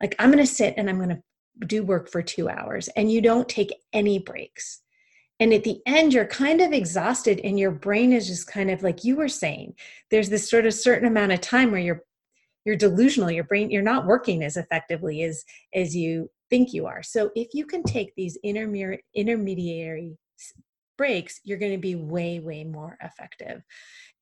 Like, 0.00 0.14
I'm 0.18 0.32
going 0.32 0.44
to 0.44 0.50
sit 0.50 0.74
and 0.78 0.88
I'm 0.88 0.96
going 0.96 1.10
to 1.10 1.22
do 1.66 1.84
work 1.84 2.10
for 2.10 2.22
two 2.22 2.48
hours, 2.48 2.88
and 2.96 3.12
you 3.12 3.20
don't 3.20 3.48
take 3.48 3.74
any 3.92 4.18
breaks. 4.18 4.80
And 5.38 5.52
at 5.52 5.64
the 5.64 5.80
end, 5.84 6.14
you're 6.14 6.26
kind 6.26 6.62
of 6.62 6.72
exhausted, 6.72 7.40
and 7.44 7.58
your 7.58 7.70
brain 7.70 8.14
is 8.14 8.26
just 8.26 8.46
kind 8.46 8.70
of 8.70 8.82
like 8.82 9.04
you 9.04 9.16
were 9.16 9.28
saying. 9.28 9.74
There's 10.10 10.30
this 10.30 10.48
sort 10.48 10.64
of 10.64 10.72
certain 10.72 11.06
amount 11.06 11.32
of 11.32 11.42
time 11.42 11.70
where 11.70 11.80
you're 11.80 12.02
you're 12.66 12.76
delusional 12.76 13.30
your 13.30 13.44
brain 13.44 13.70
you're 13.70 13.80
not 13.80 14.04
working 14.04 14.42
as 14.42 14.58
effectively 14.58 15.22
as 15.22 15.44
as 15.74 15.96
you 15.96 16.28
think 16.50 16.72
you 16.72 16.86
are. 16.86 17.02
So 17.02 17.30
if 17.34 17.54
you 17.54 17.64
can 17.64 17.82
take 17.82 18.14
these 18.14 18.36
intermediary 18.44 19.02
intermediary 19.14 20.18
breaks 20.98 21.40
you're 21.44 21.58
going 21.58 21.72
to 21.72 21.78
be 21.78 21.94
way 21.94 22.40
way 22.40 22.64
more 22.64 22.98
effective. 23.02 23.62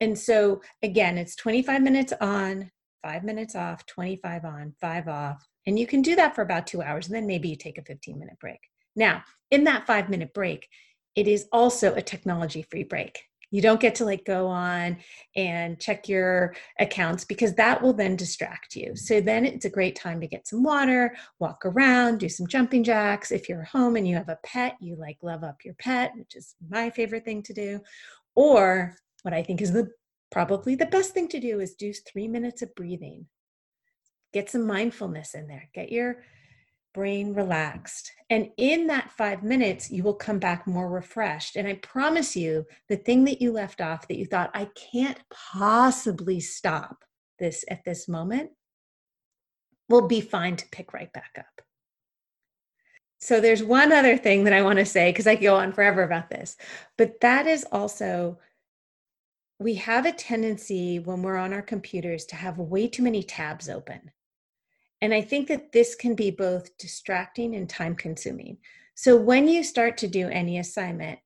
And 0.00 0.16
so 0.16 0.60
again 0.82 1.18
it's 1.18 1.34
25 1.34 1.82
minutes 1.82 2.12
on 2.20 2.70
5 3.02 3.24
minutes 3.24 3.56
off 3.56 3.84
25 3.86 4.44
on 4.44 4.74
5 4.80 5.08
off 5.08 5.46
and 5.66 5.78
you 5.78 5.86
can 5.86 6.02
do 6.02 6.14
that 6.16 6.34
for 6.34 6.42
about 6.42 6.66
2 6.66 6.82
hours 6.82 7.06
and 7.06 7.16
then 7.16 7.26
maybe 7.26 7.48
you 7.48 7.56
take 7.56 7.78
a 7.78 7.82
15 7.82 8.18
minute 8.18 8.38
break. 8.38 8.60
Now 8.94 9.22
in 9.50 9.64
that 9.64 9.86
5 9.86 10.10
minute 10.10 10.34
break 10.34 10.68
it 11.14 11.28
is 11.28 11.46
also 11.52 11.94
a 11.94 12.02
technology 12.02 12.62
free 12.62 12.84
break 12.84 13.22
You 13.54 13.62
don't 13.62 13.78
get 13.78 13.94
to 13.96 14.04
like 14.04 14.24
go 14.24 14.48
on 14.48 14.96
and 15.36 15.78
check 15.78 16.08
your 16.08 16.56
accounts 16.80 17.24
because 17.24 17.54
that 17.54 17.80
will 17.80 17.92
then 17.92 18.16
distract 18.16 18.74
you. 18.74 18.96
So 18.96 19.20
then 19.20 19.44
it's 19.46 19.64
a 19.64 19.70
great 19.70 19.94
time 19.94 20.20
to 20.20 20.26
get 20.26 20.48
some 20.48 20.64
water, 20.64 21.14
walk 21.38 21.64
around, 21.64 22.18
do 22.18 22.28
some 22.28 22.48
jumping 22.48 22.82
jacks. 22.82 23.30
If 23.30 23.48
you're 23.48 23.62
home 23.62 23.94
and 23.94 24.08
you 24.08 24.16
have 24.16 24.28
a 24.28 24.40
pet, 24.42 24.74
you 24.80 24.96
like 24.96 25.18
love 25.22 25.44
up 25.44 25.64
your 25.64 25.74
pet, 25.74 26.10
which 26.16 26.34
is 26.34 26.56
my 26.68 26.90
favorite 26.90 27.24
thing 27.24 27.44
to 27.44 27.54
do. 27.54 27.78
Or 28.34 28.96
what 29.22 29.32
I 29.32 29.44
think 29.44 29.62
is 29.62 29.70
the 29.70 29.88
probably 30.32 30.74
the 30.74 30.86
best 30.86 31.14
thing 31.14 31.28
to 31.28 31.38
do 31.38 31.60
is 31.60 31.76
do 31.76 31.92
3 31.92 32.26
minutes 32.26 32.60
of 32.62 32.74
breathing. 32.74 33.26
Get 34.32 34.50
some 34.50 34.66
mindfulness 34.66 35.32
in 35.32 35.46
there. 35.46 35.70
Get 35.72 35.92
your 35.92 36.24
brain 36.94 37.34
relaxed. 37.34 38.12
And 38.30 38.50
in 38.56 38.86
that 38.86 39.10
five 39.10 39.42
minutes, 39.42 39.90
you 39.90 40.02
will 40.02 40.14
come 40.14 40.38
back 40.38 40.66
more 40.66 40.88
refreshed. 40.88 41.56
And 41.56 41.68
I 41.68 41.74
promise 41.74 42.34
you, 42.34 42.64
the 42.88 42.96
thing 42.96 43.24
that 43.24 43.42
you 43.42 43.52
left 43.52 43.80
off 43.80 44.08
that 44.08 44.16
you 44.16 44.24
thought, 44.24 44.50
I 44.54 44.68
can't 44.92 45.18
possibly 45.30 46.40
stop 46.40 47.04
this 47.38 47.64
at 47.68 47.84
this 47.84 48.08
moment, 48.08 48.50
will 49.88 50.06
be 50.06 50.20
fine 50.20 50.56
to 50.56 50.68
pick 50.70 50.94
right 50.94 51.12
back 51.12 51.32
up. 51.38 51.62
So 53.18 53.40
there's 53.40 53.62
one 53.62 53.92
other 53.92 54.16
thing 54.16 54.44
that 54.44 54.52
I 54.52 54.62
want 54.62 54.78
to 54.78 54.86
say 54.86 55.10
because 55.10 55.26
I 55.26 55.34
could 55.34 55.42
go 55.42 55.56
on 55.56 55.72
forever 55.72 56.02
about 56.02 56.30
this, 56.30 56.56
but 56.96 57.20
that 57.20 57.46
is 57.46 57.66
also 57.72 58.38
we 59.58 59.74
have 59.74 60.04
a 60.04 60.12
tendency 60.12 60.98
when 60.98 61.22
we're 61.22 61.36
on 61.36 61.52
our 61.52 61.62
computers 61.62 62.26
to 62.26 62.36
have 62.36 62.58
way 62.58 62.86
too 62.88 63.02
many 63.02 63.22
tabs 63.22 63.68
open. 63.68 64.10
And 65.00 65.12
I 65.12 65.20
think 65.20 65.48
that 65.48 65.72
this 65.72 65.94
can 65.94 66.14
be 66.14 66.30
both 66.30 66.76
distracting 66.78 67.54
and 67.56 67.68
time 67.68 67.94
consuming. 67.94 68.58
So 68.94 69.16
when 69.16 69.48
you 69.48 69.62
start 69.64 69.96
to 69.98 70.08
do 70.08 70.28
any 70.28 70.58
assignment, 70.58 71.18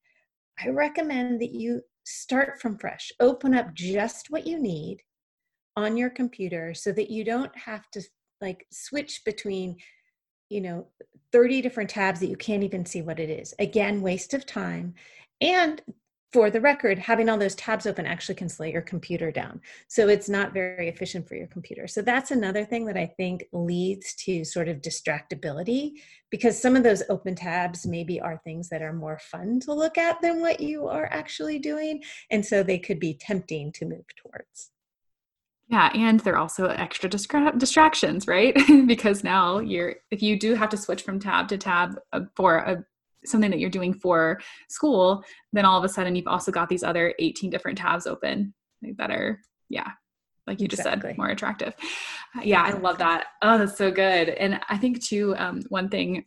I 0.63 0.71
recommend 0.71 1.41
that 1.41 1.53
you 1.53 1.83
start 2.05 2.61
from 2.61 2.79
fresh. 2.79 3.13
Open 3.21 3.55
up 3.55 3.75
just 3.75 4.31
what 4.31 4.47
you 4.47 4.59
need 4.59 5.03
on 5.77 5.97
your 5.97 6.11
computer 6.11 6.75
so 6.75 6.91
that 6.93 7.11
you 7.11 7.25
don't 7.25 7.57
have 7.57 7.89
to 7.93 8.03
like 8.41 8.67
switch 8.73 9.23
between 9.25 9.77
you 10.49 10.61
know 10.61 10.89
30 11.33 11.61
different 11.61 11.91
tabs 11.91 12.21
that 12.21 12.29
you 12.29 12.37
can't 12.37 12.63
even 12.63 12.87
see 12.87 13.03
what 13.03 13.21
it 13.21 13.31
is. 13.31 13.55
Again, 13.59 14.01
waste 14.01 14.35
of 14.35 14.47
time 14.47 14.95
and 15.41 15.83
for 16.33 16.51
the 16.51 16.61
record, 16.61 16.99
having 16.99 17.29
all 17.29 17.39
those 17.39 17.55
tabs 17.55 17.87
open 17.87 18.05
actually 18.05 18.35
can 18.35 18.49
slow 18.49 18.67
your 18.67 18.83
computer 18.83 19.31
down. 19.31 19.61
So 19.89 20.09
it's 20.09 20.29
not 20.29 20.53
very 20.53 20.89
efficient 20.89 21.27
for 21.27 21.37
your 21.37 21.47
computer. 21.47 21.87
So 21.87 22.03
that's 22.03 22.31
another 22.31 22.67
thing 22.67 22.85
that 22.87 22.99
I 22.99 23.07
think 23.07 23.45
leads 23.53 24.15
to 24.25 24.45
sort 24.45 24.69
of 24.69 24.83
distractibility 24.83 25.93
because 26.31 26.61
some 26.61 26.77
of 26.77 26.83
those 26.83 27.03
open 27.09 27.35
tabs 27.35 27.87
maybe 27.87 28.21
are 28.21 28.41
things 28.45 28.69
that 28.69 28.83
are 28.83 28.93
more 28.93 29.19
fun 29.19 29.59
to 29.61 29.73
look 29.73 29.97
at 29.97 30.21
than 30.21 30.41
what 30.41 30.61
you 30.61 30.87
are 30.87 31.09
actually 31.11 31.59
doing. 31.59 32.03
And 32.31 32.45
so 32.45 32.63
they 32.63 32.79
could 32.79 33.01
be 33.01 33.15
tempting 33.15 33.73
to 33.73 33.87
move 33.87 34.05
towards. 34.17 34.71
Yeah, 35.69 35.91
and 35.95 36.21
they're 36.21 36.39
also 36.39 36.67
extra 36.67 37.11
distra- 37.11 37.59
distractions, 37.59 38.27
right? 38.27 38.57
because 38.87 39.23
now 39.23 39.59
you're 39.59 39.97
if 40.11 40.23
you 40.23 40.39
do 40.39 40.55
have 40.55 40.71
to 40.71 40.79
switch 40.79 41.03
from 41.03 41.21
tab 41.21 41.49
to 41.49 41.59
tab 41.59 41.99
uh, 42.13 42.23
for 42.35 42.57
a 42.57 42.85
something 43.29 43.51
that 43.51 43.61
you're 43.61 43.71
doing 43.71 43.95
for 43.95 44.41
school, 44.69 45.23
then 45.53 45.65
all 45.65 45.79
of 45.79 45.85
a 45.85 45.89
sudden 45.89 46.17
you've 46.17 46.27
also 46.27 46.53
got 46.53 46.69
these 46.69 46.83
other 46.83 47.15
18 47.19 47.51
different 47.51 47.79
tabs 47.79 48.07
open 48.07 48.55
that 48.97 49.11
are, 49.11 49.41
yeah, 49.69 49.91
like 50.47 50.61
you 50.61 50.65
exactly. 50.67 50.93
just 50.93 51.03
said, 51.03 51.19
more 51.19 51.29
attractive. 51.29 51.75
Yeah, 52.43 52.63
I 52.63 52.73
love 52.73 52.99
that. 52.99 53.27
Oh, 53.43 53.59
that's 53.59 53.77
so 53.77 53.91
good. 53.91 54.31
And 54.31 54.61
I 54.69 54.79
think 54.79 55.03
too, 55.03 55.35
um, 55.37 55.63
one 55.69 55.89
thing 55.89 56.25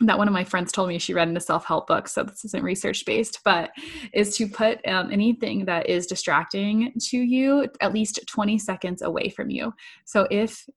that 0.00 0.18
one 0.18 0.26
of 0.26 0.34
my 0.34 0.44
friends 0.44 0.72
told 0.72 0.88
me 0.88 0.98
she 0.98 1.14
read 1.14 1.28
in 1.28 1.36
a 1.36 1.40
self-help 1.40 1.86
book 1.86 2.08
so 2.08 2.24
this 2.24 2.44
isn't 2.44 2.64
research 2.64 3.04
based 3.04 3.38
but 3.44 3.70
is 4.12 4.36
to 4.36 4.48
put 4.48 4.84
um, 4.88 5.12
anything 5.12 5.64
that 5.66 5.88
is 5.88 6.06
distracting 6.06 6.92
to 6.98 7.16
you 7.16 7.68
at 7.80 7.94
least 7.94 8.18
20 8.26 8.58
seconds 8.58 9.02
away 9.02 9.28
from 9.28 9.50
you 9.50 9.72
so 10.04 10.26
if 10.32 10.68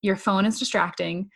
your 0.00 0.16
phone 0.16 0.46
is 0.46 0.58
distracting 0.58 1.28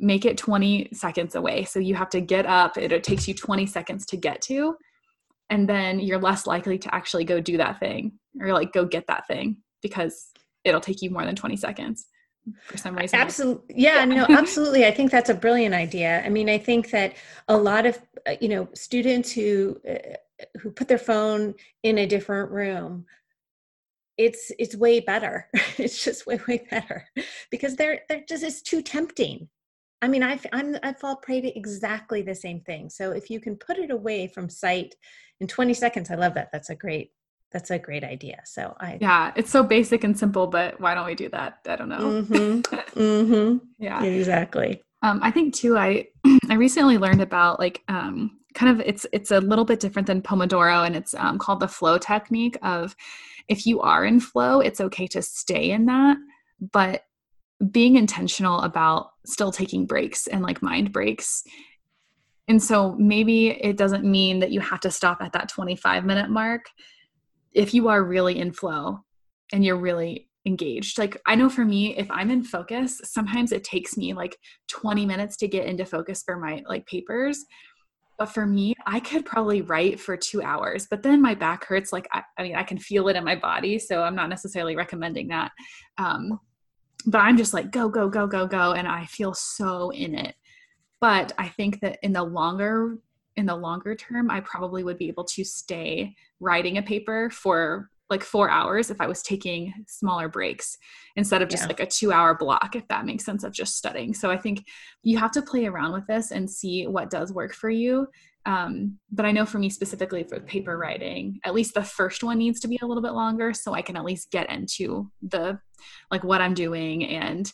make 0.00 0.24
it 0.24 0.38
20 0.38 0.88
seconds 0.92 1.34
away. 1.34 1.64
So 1.64 1.78
you 1.78 1.94
have 1.94 2.10
to 2.10 2.20
get 2.20 2.46
up, 2.46 2.76
it, 2.78 2.90
it 2.90 3.04
takes 3.04 3.28
you 3.28 3.34
20 3.34 3.66
seconds 3.66 4.06
to 4.06 4.16
get 4.16 4.40
to, 4.42 4.76
and 5.50 5.68
then 5.68 6.00
you're 6.00 6.18
less 6.18 6.46
likely 6.46 6.78
to 6.78 6.94
actually 6.94 7.24
go 7.24 7.40
do 7.40 7.56
that 7.58 7.78
thing 7.78 8.12
or 8.40 8.52
like 8.52 8.72
go 8.72 8.84
get 8.84 9.06
that 9.08 9.26
thing 9.26 9.58
because 9.82 10.30
it'll 10.64 10.80
take 10.80 11.02
you 11.02 11.10
more 11.10 11.24
than 11.24 11.36
20 11.36 11.56
seconds 11.56 12.06
for 12.64 12.78
some 12.78 12.96
reason. 12.96 13.18
Absolutely. 13.18 13.74
Yeah, 13.76 14.04
no, 14.04 14.26
absolutely. 14.30 14.86
I 14.86 14.90
think 14.90 15.10
that's 15.10 15.30
a 15.30 15.34
brilliant 15.34 15.74
idea. 15.74 16.22
I 16.24 16.28
mean, 16.28 16.48
I 16.48 16.58
think 16.58 16.90
that 16.90 17.14
a 17.48 17.56
lot 17.56 17.84
of, 17.84 17.98
uh, 18.26 18.36
you 18.40 18.48
know, 18.48 18.68
students 18.74 19.32
who, 19.32 19.78
uh, 19.88 20.14
who 20.60 20.70
put 20.70 20.88
their 20.88 20.98
phone 20.98 21.54
in 21.82 21.98
a 21.98 22.06
different 22.06 22.50
room 22.50 23.04
it's 24.18 24.52
it's 24.58 24.76
way 24.76 25.00
better 25.00 25.48
it's 25.78 26.04
just 26.04 26.26
way 26.26 26.38
way 26.46 26.66
better 26.70 27.06
because 27.50 27.74
they're 27.76 28.00
they're 28.08 28.24
just 28.28 28.44
it's 28.44 28.60
too 28.60 28.82
tempting 28.82 29.48
I 30.02 30.08
mean, 30.08 30.22
I 30.22 30.38
I'm 30.52 30.76
I 30.82 30.92
fall 30.92 31.16
prey 31.16 31.40
to 31.40 31.58
exactly 31.58 32.22
the 32.22 32.34
same 32.34 32.60
thing. 32.60 32.88
So 32.88 33.12
if 33.12 33.30
you 33.30 33.40
can 33.40 33.56
put 33.56 33.78
it 33.78 33.90
away 33.90 34.28
from 34.28 34.48
sight 34.48 34.94
in 35.40 35.46
20 35.46 35.74
seconds, 35.74 36.10
I 36.10 36.14
love 36.14 36.34
that. 36.34 36.50
That's 36.52 36.70
a 36.70 36.74
great 36.74 37.12
that's 37.52 37.70
a 37.70 37.78
great 37.78 38.04
idea. 38.04 38.40
So 38.44 38.74
I 38.80 38.98
yeah, 39.00 39.32
it's 39.36 39.50
so 39.50 39.62
basic 39.62 40.04
and 40.04 40.18
simple, 40.18 40.46
but 40.46 40.80
why 40.80 40.94
don't 40.94 41.06
we 41.06 41.14
do 41.14 41.28
that? 41.30 41.58
I 41.66 41.76
don't 41.76 41.88
know. 41.88 42.22
Mm-hmm. 42.22 42.60
mm-hmm. 43.00 43.58
yeah, 43.78 44.02
exactly. 44.02 44.82
Um, 45.02 45.20
I 45.22 45.30
think 45.30 45.54
too. 45.54 45.76
I 45.76 46.08
I 46.48 46.54
recently 46.54 46.98
learned 46.98 47.22
about 47.22 47.58
like 47.58 47.82
um, 47.88 48.38
kind 48.54 48.72
of 48.72 48.86
it's 48.86 49.06
it's 49.12 49.30
a 49.30 49.40
little 49.40 49.64
bit 49.64 49.80
different 49.80 50.06
than 50.06 50.22
Pomodoro, 50.22 50.86
and 50.86 50.96
it's 50.96 51.14
um, 51.14 51.38
called 51.38 51.60
the 51.60 51.68
flow 51.68 51.98
technique. 51.98 52.56
Of 52.62 52.94
if 53.48 53.66
you 53.66 53.80
are 53.80 54.04
in 54.04 54.20
flow, 54.20 54.60
it's 54.60 54.80
okay 54.80 55.06
to 55.08 55.22
stay 55.22 55.70
in 55.72 55.86
that, 55.86 56.16
but 56.72 57.04
being 57.70 57.96
intentional 57.96 58.60
about 58.60 59.10
still 59.26 59.52
taking 59.52 59.86
breaks 59.86 60.26
and 60.26 60.42
like 60.42 60.62
mind 60.62 60.92
breaks. 60.92 61.42
And 62.48 62.62
so 62.62 62.96
maybe 62.98 63.50
it 63.50 63.76
doesn't 63.76 64.04
mean 64.04 64.40
that 64.40 64.50
you 64.50 64.60
have 64.60 64.80
to 64.80 64.90
stop 64.90 65.20
at 65.20 65.32
that 65.32 65.48
25 65.48 66.04
minute 66.04 66.30
mark 66.30 66.64
if 67.52 67.74
you 67.74 67.88
are 67.88 68.02
really 68.02 68.38
in 68.38 68.52
flow 68.52 69.00
and 69.52 69.64
you're 69.64 69.76
really 69.76 70.28
engaged. 70.46 70.98
Like 70.98 71.20
I 71.26 71.34
know 71.34 71.48
for 71.50 71.64
me 71.64 71.96
if 71.96 72.10
I'm 72.10 72.30
in 72.30 72.42
focus, 72.42 73.00
sometimes 73.04 73.52
it 73.52 73.62
takes 73.62 73.96
me 73.96 74.14
like 74.14 74.36
20 74.68 75.04
minutes 75.04 75.36
to 75.38 75.48
get 75.48 75.66
into 75.66 75.84
focus 75.84 76.22
for 76.24 76.36
my 76.36 76.62
like 76.66 76.86
papers. 76.86 77.44
But 78.18 78.26
for 78.26 78.46
me, 78.46 78.74
I 78.86 79.00
could 79.00 79.24
probably 79.24 79.62
write 79.62 79.98
for 79.98 80.14
two 80.14 80.42
hours, 80.42 80.86
but 80.90 81.02
then 81.02 81.22
my 81.22 81.34
back 81.34 81.64
hurts. 81.64 81.90
Like, 81.90 82.06
I, 82.12 82.22
I 82.36 82.42
mean, 82.42 82.54
I 82.54 82.62
can 82.62 82.76
feel 82.76 83.08
it 83.08 83.16
in 83.16 83.24
my 83.24 83.34
body. 83.34 83.78
So 83.78 84.02
I'm 84.02 84.14
not 84.14 84.28
necessarily 84.28 84.76
recommending 84.76 85.28
that. 85.28 85.52
Um, 85.96 86.38
but 87.06 87.18
I'm 87.18 87.36
just 87.36 87.54
like, 87.54 87.70
go, 87.70 87.88
go, 87.88 88.08
go, 88.08 88.26
go, 88.26 88.46
go. 88.46 88.72
And 88.72 88.86
I 88.86 89.06
feel 89.06 89.34
so 89.34 89.90
in 89.90 90.14
it. 90.14 90.34
But 91.00 91.32
I 91.38 91.48
think 91.48 91.80
that 91.80 91.98
in 92.02 92.12
the 92.12 92.22
longer 92.22 92.98
in 93.36 93.46
the 93.46 93.56
longer 93.56 93.94
term, 93.94 94.30
I 94.30 94.40
probably 94.40 94.84
would 94.84 94.98
be 94.98 95.08
able 95.08 95.24
to 95.24 95.44
stay 95.44 96.14
writing 96.40 96.78
a 96.78 96.82
paper 96.82 97.30
for 97.30 97.88
like 98.10 98.24
four 98.24 98.50
hours 98.50 98.90
if 98.90 99.00
I 99.00 99.06
was 99.06 99.22
taking 99.22 99.72
smaller 99.86 100.28
breaks 100.28 100.76
instead 101.14 101.42
of 101.42 101.48
just 101.48 101.62
yeah. 101.62 101.68
like 101.68 101.80
a 101.80 101.86
two 101.86 102.12
hour 102.12 102.36
block, 102.36 102.74
if 102.74 102.86
that 102.88 103.06
makes 103.06 103.24
sense 103.24 103.44
of 103.44 103.52
just 103.52 103.76
studying. 103.76 104.12
So 104.12 104.30
I 104.30 104.36
think 104.36 104.64
you 105.04 105.16
have 105.18 105.30
to 105.32 105.42
play 105.42 105.66
around 105.66 105.92
with 105.92 106.06
this 106.08 106.32
and 106.32 106.50
see 106.50 106.86
what 106.86 107.08
does 107.08 107.32
work 107.32 107.54
for 107.54 107.70
you. 107.70 108.08
Um, 108.46 108.98
but 109.10 109.26
I 109.26 109.32
know 109.32 109.44
for 109.44 109.58
me 109.58 109.68
specifically 109.68 110.24
for 110.24 110.40
paper 110.40 110.78
writing, 110.78 111.40
at 111.44 111.54
least 111.54 111.74
the 111.74 111.82
first 111.82 112.22
one 112.22 112.38
needs 112.38 112.60
to 112.60 112.68
be 112.68 112.78
a 112.82 112.86
little 112.86 113.02
bit 113.02 113.12
longer 113.12 113.52
so 113.52 113.74
I 113.74 113.82
can 113.82 113.96
at 113.96 114.04
least 114.04 114.30
get 114.30 114.50
into 114.50 115.10
the 115.22 115.58
like 116.10 116.24
what 116.24 116.40
I'm 116.40 116.54
doing 116.54 117.04
and 117.04 117.50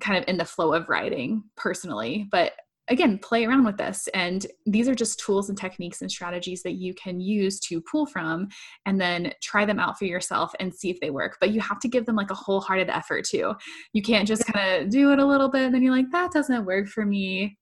kind 0.00 0.18
of 0.18 0.24
in 0.28 0.38
the 0.38 0.44
flow 0.44 0.72
of 0.72 0.88
writing 0.88 1.42
personally. 1.56 2.28
But 2.30 2.52
again, 2.88 3.18
play 3.18 3.44
around 3.44 3.64
with 3.64 3.76
this. 3.76 4.08
And 4.14 4.46
these 4.66 4.88
are 4.88 4.94
just 4.94 5.18
tools 5.18 5.48
and 5.48 5.58
techniques 5.58 6.00
and 6.00 6.10
strategies 6.10 6.62
that 6.62 6.74
you 6.74 6.94
can 6.94 7.20
use 7.20 7.60
to 7.60 7.82
pull 7.82 8.06
from 8.06 8.48
and 8.86 9.00
then 9.00 9.32
try 9.42 9.64
them 9.64 9.78
out 9.78 9.98
for 9.98 10.06
yourself 10.06 10.52
and 10.58 10.74
see 10.74 10.90
if 10.90 10.98
they 11.00 11.10
work. 11.10 11.36
But 11.40 11.50
you 11.50 11.60
have 11.60 11.80
to 11.80 11.88
give 11.88 12.06
them 12.06 12.16
like 12.16 12.30
a 12.30 12.34
wholehearted 12.34 12.88
effort 12.88 13.24
too. 13.24 13.54
You 13.92 14.02
can't 14.02 14.26
just 14.26 14.46
kind 14.46 14.82
of 14.82 14.90
do 14.90 15.12
it 15.12 15.18
a 15.18 15.26
little 15.26 15.50
bit 15.50 15.62
and 15.62 15.74
then 15.74 15.82
you're 15.82 15.94
like, 15.94 16.10
that 16.12 16.32
doesn't 16.32 16.64
work 16.64 16.88
for 16.88 17.04
me 17.04 17.58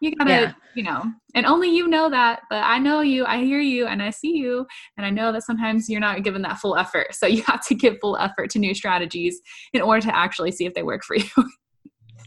you 0.00 0.14
gotta 0.16 0.30
yeah. 0.30 0.52
you 0.74 0.82
know 0.82 1.04
and 1.34 1.46
only 1.46 1.74
you 1.74 1.86
know 1.86 2.10
that 2.10 2.40
but 2.50 2.62
i 2.64 2.78
know 2.78 3.00
you 3.00 3.24
i 3.26 3.38
hear 3.42 3.60
you 3.60 3.86
and 3.86 4.02
i 4.02 4.10
see 4.10 4.36
you 4.36 4.66
and 4.96 5.06
i 5.06 5.10
know 5.10 5.30
that 5.30 5.42
sometimes 5.42 5.88
you're 5.88 6.00
not 6.00 6.24
given 6.24 6.42
that 6.42 6.58
full 6.58 6.76
effort 6.76 7.14
so 7.14 7.26
you 7.26 7.42
have 7.46 7.64
to 7.64 7.74
give 7.74 7.98
full 8.00 8.16
effort 8.16 8.50
to 8.50 8.58
new 8.58 8.74
strategies 8.74 9.40
in 9.72 9.80
order 9.80 10.00
to 10.00 10.16
actually 10.16 10.50
see 10.50 10.66
if 10.66 10.74
they 10.74 10.82
work 10.82 11.02
for 11.04 11.16
you 11.16 11.28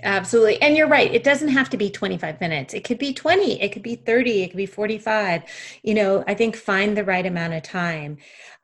Absolutely. 0.03 0.61
And 0.61 0.75
you're 0.75 0.87
right. 0.87 1.13
It 1.13 1.23
doesn't 1.23 1.47
have 1.49 1.69
to 1.69 1.77
be 1.77 1.89
25 1.89 2.41
minutes. 2.41 2.73
It 2.73 2.83
could 2.83 2.99
be 2.99 3.13
20, 3.13 3.61
it 3.61 3.71
could 3.71 3.83
be 3.83 3.95
30, 3.95 4.43
it 4.43 4.47
could 4.49 4.57
be 4.57 4.65
45. 4.65 5.43
You 5.81 5.93
know, 5.93 6.23
I 6.27 6.33
think 6.33 6.57
find 6.57 6.95
the 6.95 7.05
right 7.05 7.25
amount 7.25 7.53
of 7.53 7.63
time. 7.63 8.17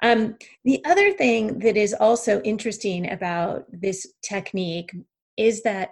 Um, 0.03 0.37
the 0.65 0.83
other 0.85 1.13
thing 1.13 1.59
that 1.59 1.77
is 1.77 1.93
also 1.93 2.41
interesting 2.41 3.09
about 3.09 3.65
this 3.71 4.05
technique 4.21 4.93
is 5.37 5.63
that 5.63 5.91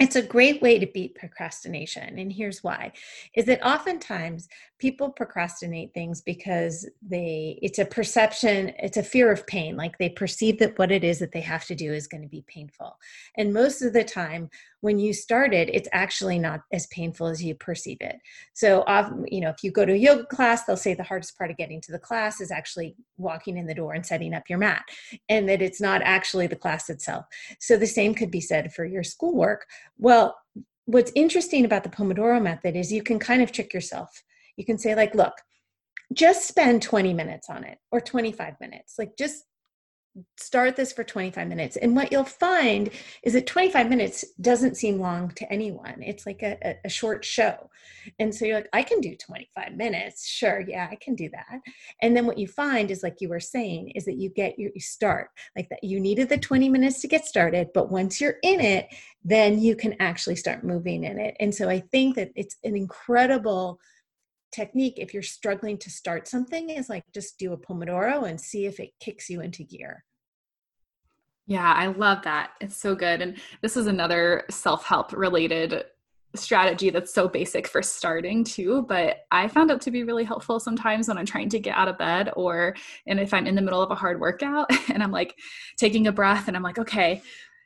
it's 0.00 0.16
a 0.16 0.22
great 0.22 0.60
way 0.60 0.78
to 0.78 0.86
beat 0.86 1.14
procrastination 1.14 2.18
and 2.18 2.32
here's 2.32 2.64
why 2.64 2.92
is 3.34 3.44
that 3.44 3.64
oftentimes 3.64 4.48
people 4.78 5.08
procrastinate 5.10 5.94
things 5.94 6.20
because 6.20 6.88
they 7.00 7.58
it's 7.62 7.78
a 7.78 7.84
perception 7.84 8.72
it's 8.78 8.96
a 8.96 9.02
fear 9.02 9.30
of 9.30 9.46
pain 9.46 9.76
like 9.76 9.96
they 9.98 10.08
perceive 10.08 10.58
that 10.58 10.78
what 10.78 10.90
it 10.90 11.04
is 11.04 11.18
that 11.18 11.32
they 11.32 11.40
have 11.40 11.64
to 11.64 11.74
do 11.74 11.92
is 11.92 12.06
going 12.06 12.22
to 12.22 12.28
be 12.28 12.44
painful. 12.46 12.98
And 13.36 13.52
most 13.52 13.82
of 13.82 13.92
the 13.92 14.04
time 14.04 14.50
when 14.84 14.98
you 14.98 15.14
started 15.14 15.70
it's 15.72 15.88
actually 15.92 16.38
not 16.38 16.60
as 16.70 16.86
painful 16.88 17.26
as 17.26 17.42
you 17.42 17.54
perceive 17.54 17.96
it. 18.02 18.16
So 18.52 18.84
often 18.86 19.24
you 19.30 19.40
know 19.40 19.48
if 19.48 19.64
you 19.64 19.70
go 19.70 19.86
to 19.86 19.94
a 19.94 19.96
yoga 19.96 20.26
class 20.26 20.64
they'll 20.64 20.76
say 20.76 20.92
the 20.92 21.02
hardest 21.02 21.38
part 21.38 21.50
of 21.50 21.56
getting 21.56 21.80
to 21.80 21.92
the 21.92 21.98
class 21.98 22.38
is 22.38 22.50
actually 22.50 22.94
walking 23.16 23.56
in 23.56 23.66
the 23.66 23.74
door 23.74 23.94
and 23.94 24.04
setting 24.04 24.34
up 24.34 24.42
your 24.50 24.58
mat 24.58 24.82
and 25.30 25.48
that 25.48 25.62
it's 25.62 25.80
not 25.80 26.02
actually 26.02 26.46
the 26.46 26.62
class 26.64 26.90
itself. 26.90 27.24
So 27.60 27.78
the 27.78 27.86
same 27.86 28.14
could 28.14 28.30
be 28.30 28.42
said 28.42 28.74
for 28.74 28.84
your 28.84 29.02
schoolwork. 29.02 29.64
Well 29.96 30.36
what's 30.84 31.12
interesting 31.14 31.64
about 31.64 31.82
the 31.82 31.88
pomodoro 31.88 32.42
method 32.42 32.76
is 32.76 32.92
you 32.92 33.02
can 33.02 33.18
kind 33.18 33.40
of 33.42 33.52
trick 33.52 33.72
yourself. 33.72 34.10
You 34.58 34.66
can 34.66 34.76
say 34.76 34.94
like 34.94 35.14
look 35.14 35.32
just 36.12 36.46
spend 36.46 36.82
20 36.82 37.14
minutes 37.14 37.48
on 37.48 37.64
it 37.64 37.78
or 37.90 38.02
25 38.02 38.60
minutes. 38.60 38.96
Like 38.98 39.16
just 39.16 39.44
start 40.36 40.76
this 40.76 40.92
for 40.92 41.02
25 41.02 41.48
minutes. 41.48 41.76
And 41.76 41.96
what 41.96 42.12
you'll 42.12 42.24
find 42.24 42.90
is 43.24 43.32
that 43.32 43.46
25 43.46 43.88
minutes 43.88 44.24
doesn't 44.40 44.76
seem 44.76 45.00
long 45.00 45.30
to 45.30 45.52
anyone. 45.52 46.02
It's 46.02 46.24
like 46.24 46.42
a, 46.42 46.76
a, 46.84 46.88
short 46.88 47.24
show. 47.24 47.68
And 48.20 48.32
so 48.32 48.44
you're 48.44 48.58
like 48.58 48.68
i 48.72 48.82
can 48.82 49.00
do 49.00 49.16
25 49.16 49.74
minutes. 49.74 50.26
Sure 50.26 50.60
yeah 50.60 50.88
i 50.90 50.94
can 50.96 51.16
do 51.16 51.28
that. 51.30 51.60
And 52.00 52.16
then 52.16 52.26
what 52.26 52.38
you 52.38 52.46
find 52.46 52.90
is 52.90 53.02
like 53.02 53.20
you 53.20 53.28
were 53.28 53.40
saying 53.40 53.90
is 53.90 54.04
that 54.04 54.16
you 54.16 54.30
get 54.30 54.58
your 54.58 54.70
you 54.74 54.80
start 54.80 55.30
like 55.56 55.68
that 55.70 55.82
you 55.82 55.98
needed 55.98 56.28
the 56.28 56.38
20 56.38 56.68
minutes 56.68 57.00
to 57.00 57.08
get 57.08 57.24
started 57.24 57.70
but 57.74 57.90
once 57.90 58.20
you're 58.20 58.36
in 58.42 58.60
it 58.60 58.88
then 59.24 59.58
you 59.58 59.74
can 59.74 59.96
actually 60.00 60.36
start 60.36 60.62
moving 60.62 61.04
in 61.04 61.18
it. 61.18 61.36
And 61.40 61.52
so 61.52 61.68
i 61.68 61.80
think 61.80 62.14
that 62.16 62.30
it's 62.36 62.56
an 62.62 62.76
incredible 62.76 63.80
technique 64.54 64.94
if 64.98 65.12
you're 65.12 65.22
struggling 65.22 65.76
to 65.78 65.90
start 65.90 66.28
something 66.28 66.70
is 66.70 66.88
like 66.88 67.04
just 67.12 67.38
do 67.38 67.52
a 67.52 67.58
pomodoro 67.58 68.28
and 68.28 68.40
see 68.40 68.66
if 68.66 68.78
it 68.78 68.90
kicks 69.00 69.28
you 69.28 69.40
into 69.40 69.64
gear. 69.64 70.04
Yeah 71.46 71.72
i 71.76 71.86
love 71.86 72.22
that. 72.22 72.52
It's 72.60 72.76
so 72.76 72.94
good 72.94 73.20
and 73.20 73.36
this 73.62 73.76
is 73.76 73.86
another 73.86 74.44
self-help 74.50 75.12
related 75.12 75.84
strategy 76.36 76.90
that's 76.90 77.14
so 77.14 77.28
basic 77.28 77.68
for 77.68 77.80
starting 77.80 78.42
too 78.42 78.82
but 78.88 79.18
i 79.30 79.46
found 79.46 79.70
it 79.70 79.80
to 79.80 79.92
be 79.92 80.02
really 80.02 80.24
helpful 80.24 80.58
sometimes 80.58 81.06
when 81.06 81.16
i'm 81.16 81.24
trying 81.24 81.48
to 81.48 81.60
get 81.60 81.76
out 81.76 81.86
of 81.86 81.96
bed 81.96 82.28
or 82.34 82.74
and 83.06 83.20
if 83.20 83.32
i'm 83.32 83.46
in 83.46 83.54
the 83.54 83.62
middle 83.62 83.80
of 83.80 83.92
a 83.92 83.94
hard 83.94 84.18
workout 84.20 84.68
and 84.88 85.00
i'm 85.00 85.12
like 85.12 85.38
taking 85.76 86.08
a 86.08 86.12
breath 86.12 86.48
and 86.48 86.56
i'm 86.56 86.62
like 86.62 86.78
okay 86.78 87.22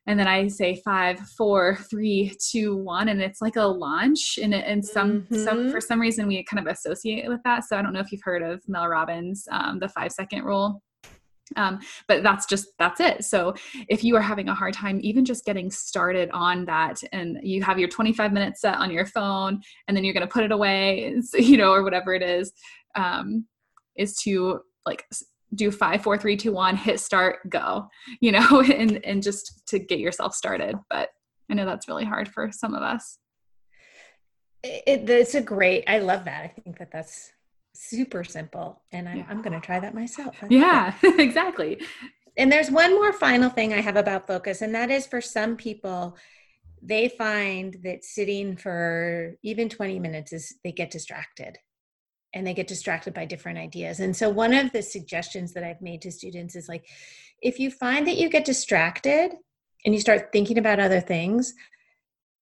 and 0.08 0.18
then 0.18 0.26
I 0.26 0.48
say 0.48 0.74
five, 0.74 1.20
four, 1.20 1.76
three, 1.90 2.34
two, 2.40 2.74
one, 2.76 3.10
and 3.10 3.20
it's 3.20 3.42
like 3.42 3.56
a 3.56 3.62
launch. 3.62 4.38
And 4.42 4.54
and 4.54 4.84
some 4.84 5.22
mm-hmm. 5.22 5.44
some 5.44 5.70
for 5.70 5.82
some 5.82 6.00
reason 6.00 6.26
we 6.26 6.42
kind 6.44 6.66
of 6.66 6.72
associate 6.72 7.26
it 7.26 7.28
with 7.28 7.42
that. 7.44 7.64
So 7.64 7.76
I 7.76 7.82
don't 7.82 7.92
know 7.92 8.00
if 8.00 8.10
you've 8.10 8.22
heard 8.24 8.42
of 8.42 8.66
Mel 8.66 8.88
Robbins, 8.88 9.46
um, 9.52 9.78
the 9.78 9.88
five 9.88 10.10
second 10.10 10.44
rule. 10.44 10.82
Um, 11.56 11.78
but 12.08 12.22
that's 12.22 12.44
just 12.44 12.66
that's 12.78 13.00
it 13.00 13.24
so 13.24 13.54
if 13.88 14.04
you 14.04 14.14
are 14.16 14.20
having 14.20 14.50
a 14.50 14.54
hard 14.54 14.74
time 14.74 15.00
even 15.02 15.24
just 15.24 15.46
getting 15.46 15.70
started 15.70 16.28
on 16.34 16.66
that 16.66 17.00
and 17.10 17.38
you 17.42 17.62
have 17.62 17.78
your 17.78 17.88
25 17.88 18.34
minutes 18.34 18.60
set 18.60 18.76
on 18.76 18.90
your 18.90 19.06
phone 19.06 19.62
and 19.86 19.96
then 19.96 20.04
you're 20.04 20.12
going 20.12 20.26
to 20.26 20.30
put 20.30 20.44
it 20.44 20.52
away 20.52 21.18
you 21.38 21.56
know 21.56 21.72
or 21.72 21.84
whatever 21.84 22.12
it 22.12 22.22
is 22.22 22.52
um, 22.96 23.46
is 23.96 24.14
to 24.24 24.60
like 24.84 25.06
do 25.54 25.70
five, 25.70 26.02
four, 26.02 26.18
three, 26.18 26.36
two, 26.36 26.52
one, 26.52 26.76
hit 26.76 27.00
start, 27.00 27.48
go, 27.48 27.88
you 28.20 28.32
know, 28.32 28.60
and, 28.72 29.04
and 29.04 29.22
just 29.22 29.66
to 29.68 29.78
get 29.78 29.98
yourself 29.98 30.34
started. 30.34 30.76
But 30.90 31.10
I 31.50 31.54
know 31.54 31.66
that's 31.66 31.88
really 31.88 32.04
hard 32.04 32.28
for 32.28 32.50
some 32.52 32.74
of 32.74 32.82
us. 32.82 33.18
It, 34.62 35.08
it's 35.08 35.34
a 35.34 35.40
great, 35.40 35.84
I 35.86 35.98
love 36.00 36.24
that. 36.24 36.44
I 36.44 36.48
think 36.48 36.78
that 36.78 36.90
that's 36.90 37.32
super 37.74 38.24
simple. 38.24 38.82
And 38.92 39.08
I'm, 39.08 39.18
yeah. 39.18 39.26
I'm 39.28 39.40
going 39.40 39.58
to 39.58 39.64
try 39.64 39.80
that 39.80 39.94
myself. 39.94 40.36
yeah, 40.50 40.94
exactly. 41.02 41.80
And 42.36 42.52
there's 42.52 42.70
one 42.70 42.94
more 42.94 43.12
final 43.12 43.50
thing 43.50 43.72
I 43.72 43.80
have 43.80 43.96
about 43.96 44.26
focus, 44.26 44.62
and 44.62 44.74
that 44.74 44.90
is 44.90 45.06
for 45.06 45.20
some 45.20 45.56
people, 45.56 46.16
they 46.80 47.08
find 47.08 47.76
that 47.82 48.04
sitting 48.04 48.56
for 48.56 49.34
even 49.42 49.68
20 49.68 49.98
minutes 49.98 50.32
is 50.32 50.54
they 50.62 50.70
get 50.70 50.92
distracted 50.92 51.58
and 52.34 52.46
they 52.46 52.54
get 52.54 52.66
distracted 52.66 53.14
by 53.14 53.24
different 53.24 53.58
ideas. 53.58 54.00
And 54.00 54.14
so, 54.14 54.28
one 54.28 54.52
of 54.52 54.72
the 54.72 54.82
suggestions 54.82 55.52
that 55.54 55.64
I've 55.64 55.80
made 55.80 56.02
to 56.02 56.12
students 56.12 56.56
is 56.56 56.68
like, 56.68 56.86
if 57.40 57.58
you 57.58 57.70
find 57.70 58.06
that 58.06 58.18
you 58.18 58.28
get 58.28 58.44
distracted 58.44 59.32
and 59.84 59.94
you 59.94 60.00
start 60.00 60.30
thinking 60.32 60.58
about 60.58 60.80
other 60.80 61.00
things, 61.00 61.54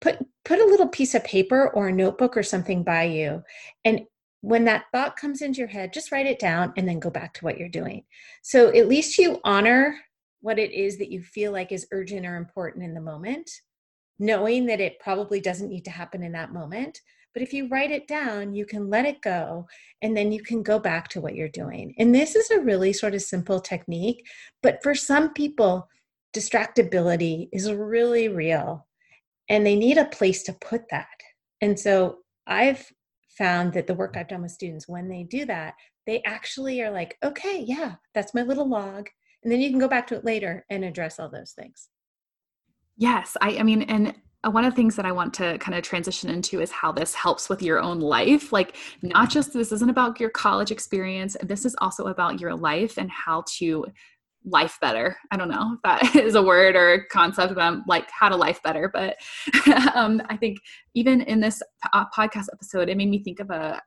put 0.01 0.19
put 0.45 0.59
a 0.59 0.65
little 0.65 0.89
piece 0.89 1.15
of 1.15 1.25
paper 1.25 1.69
or 1.71 1.89
a 1.89 1.93
notebook 1.93 2.37
or 2.37 2.43
something 2.43 2.83
by 2.83 3.05
you 3.05 3.43
and 3.85 4.03
when 4.43 4.65
that 4.65 4.85
thought 4.93 5.17
comes 5.17 5.43
into 5.43 5.59
your 5.59 5.69
head 5.69 5.93
just 5.93 6.13
write 6.13 6.27
it 6.27 6.39
down 6.39 6.73
and 6.77 6.89
then 6.89 7.01
go 7.01 7.11
back 7.11 7.33
to 7.35 7.45
what 7.45 7.59
you're 7.59 7.69
doing 7.69 8.05
so 8.43 8.69
at 8.75 8.89
least 8.89 9.19
you 9.19 9.41
honor 9.45 9.99
what 10.41 10.59
it 10.59 10.73
is 10.73 10.99
that 10.99 11.11
you 11.11 11.23
feel 11.23 11.51
like 11.53 11.73
is 11.73 11.87
urgent 11.93 12.27
or 12.27 12.37
important 12.37 12.85
in 12.85 12.95
the 12.95 13.01
moment 13.01 13.51
knowing 14.19 14.67
that 14.67 14.81
it 14.81 14.99
probably 15.01 15.41
doesn't 15.41 15.69
need 15.69 15.85
to 15.85 15.91
happen 15.91 16.23
in 16.23 16.33
that 16.33 16.53
moment 16.53 17.01
but 17.37 17.43
if 17.43 17.53
you 17.53 17.69
write 17.69 17.91
it 17.91 18.09
down, 18.09 18.55
you 18.55 18.65
can 18.65 18.89
let 18.89 19.05
it 19.05 19.21
go 19.21 19.67
and 20.01 20.17
then 20.17 20.33
you 20.33 20.43
can 20.43 20.63
go 20.63 20.79
back 20.79 21.07
to 21.09 21.21
what 21.21 21.35
you're 21.35 21.51
doing. 21.51 21.95
And 21.99 22.15
this 22.15 22.35
is 22.35 22.51
a 22.51 22.63
really 22.63 22.95
sort 22.95 23.15
of 23.15 23.21
simple 23.21 23.61
technique, 23.61 24.27
but 24.63 24.83
for 24.83 24.95
some 24.95 25.35
people, 25.35 25.87
distractibility 26.35 27.51
is 27.53 27.71
really 27.71 28.29
real 28.29 28.87
and 29.51 29.67
they 29.67 29.77
need 29.77 29.99
a 29.99 30.07
place 30.07 30.45
to 30.45 30.55
put 30.55 30.89
that. 30.91 31.09
And 31.61 31.79
so 31.79 32.21
I've 32.47 32.91
found 33.37 33.75
that 33.75 33.87
the 33.87 33.93
work 33.93 34.17
I've 34.17 34.29
done 34.29 34.41
with 34.41 34.53
students, 34.53 34.89
when 34.89 35.11
they 35.11 35.25
do 35.25 35.45
that, 35.45 35.75
they 36.07 36.23
actually 36.23 36.81
are 36.81 36.91
like, 36.91 37.19
okay, 37.23 37.63
yeah, 37.67 37.97
that's 38.15 38.33
my 38.33 38.45
little 38.45 38.67
log. 38.67 39.11
And 39.43 39.53
then 39.53 39.61
you 39.61 39.69
can 39.69 39.79
go 39.79 39.89
back 39.89 40.07
to 40.07 40.15
it 40.15 40.25
later 40.25 40.65
and 40.71 40.87
address 40.87 41.21
all 41.21 41.29
those 41.29 41.53
things. 41.53 41.91
Yes, 42.97 43.37
I, 43.43 43.59
I 43.59 43.63
mean, 43.63 43.83
and 43.83 44.15
one 44.51 44.65
of 44.65 44.73
the 44.73 44.77
things 44.77 44.97
that 44.97 45.05
I 45.05 45.13
want 45.13 45.35
to 45.35 45.59
kind 45.59 45.77
of 45.77 45.83
transition 45.83 46.31
into 46.31 46.61
is 46.61 46.71
how 46.71 46.93
this 46.93 47.15
helps 47.15 47.49
with 47.49 47.63
your 47.63 47.81
own 47.81 48.01
life. 48.01 48.53
Like, 48.53 48.77
not 49.03 49.31
just 49.31 49.53
this 49.53 49.73
isn't 49.73 49.91
about 49.91 50.21
your 50.21 50.31
college 50.31 50.71
experience, 50.71 51.37
this 51.43 51.65
is 51.65 51.75
also 51.81 52.07
about 52.07 52.41
your 52.41 52.55
life 52.55 52.97
and 52.99 53.11
how 53.11 53.45
to 53.59 53.87
life 54.45 54.79
better. 54.81 55.17
I 55.31 55.37
don't 55.37 55.49
know 55.49 55.75
if 55.75 55.83
that 55.83 56.17
is 56.25 56.35
a 56.35 56.43
word 56.43 56.77
or 56.77 56.95
a 56.95 57.07
concept 57.09 57.53
about 57.53 57.81
like 57.89 58.09
how 58.11 58.29
to 58.29 58.37
life 58.37 58.63
better, 58.63 58.91
but 58.93 59.17
um, 59.95 60.23
I 60.29 60.37
think 60.37 60.59
even 60.95 61.21
in 61.23 61.41
this 61.41 61.63
uh, 61.93 62.05
podcast 62.17 62.47
episode, 62.53 62.89
it 62.89 62.97
made 62.97 63.11
me 63.11 63.23
think 63.23 63.41
of 63.41 63.51
a, 63.51 63.83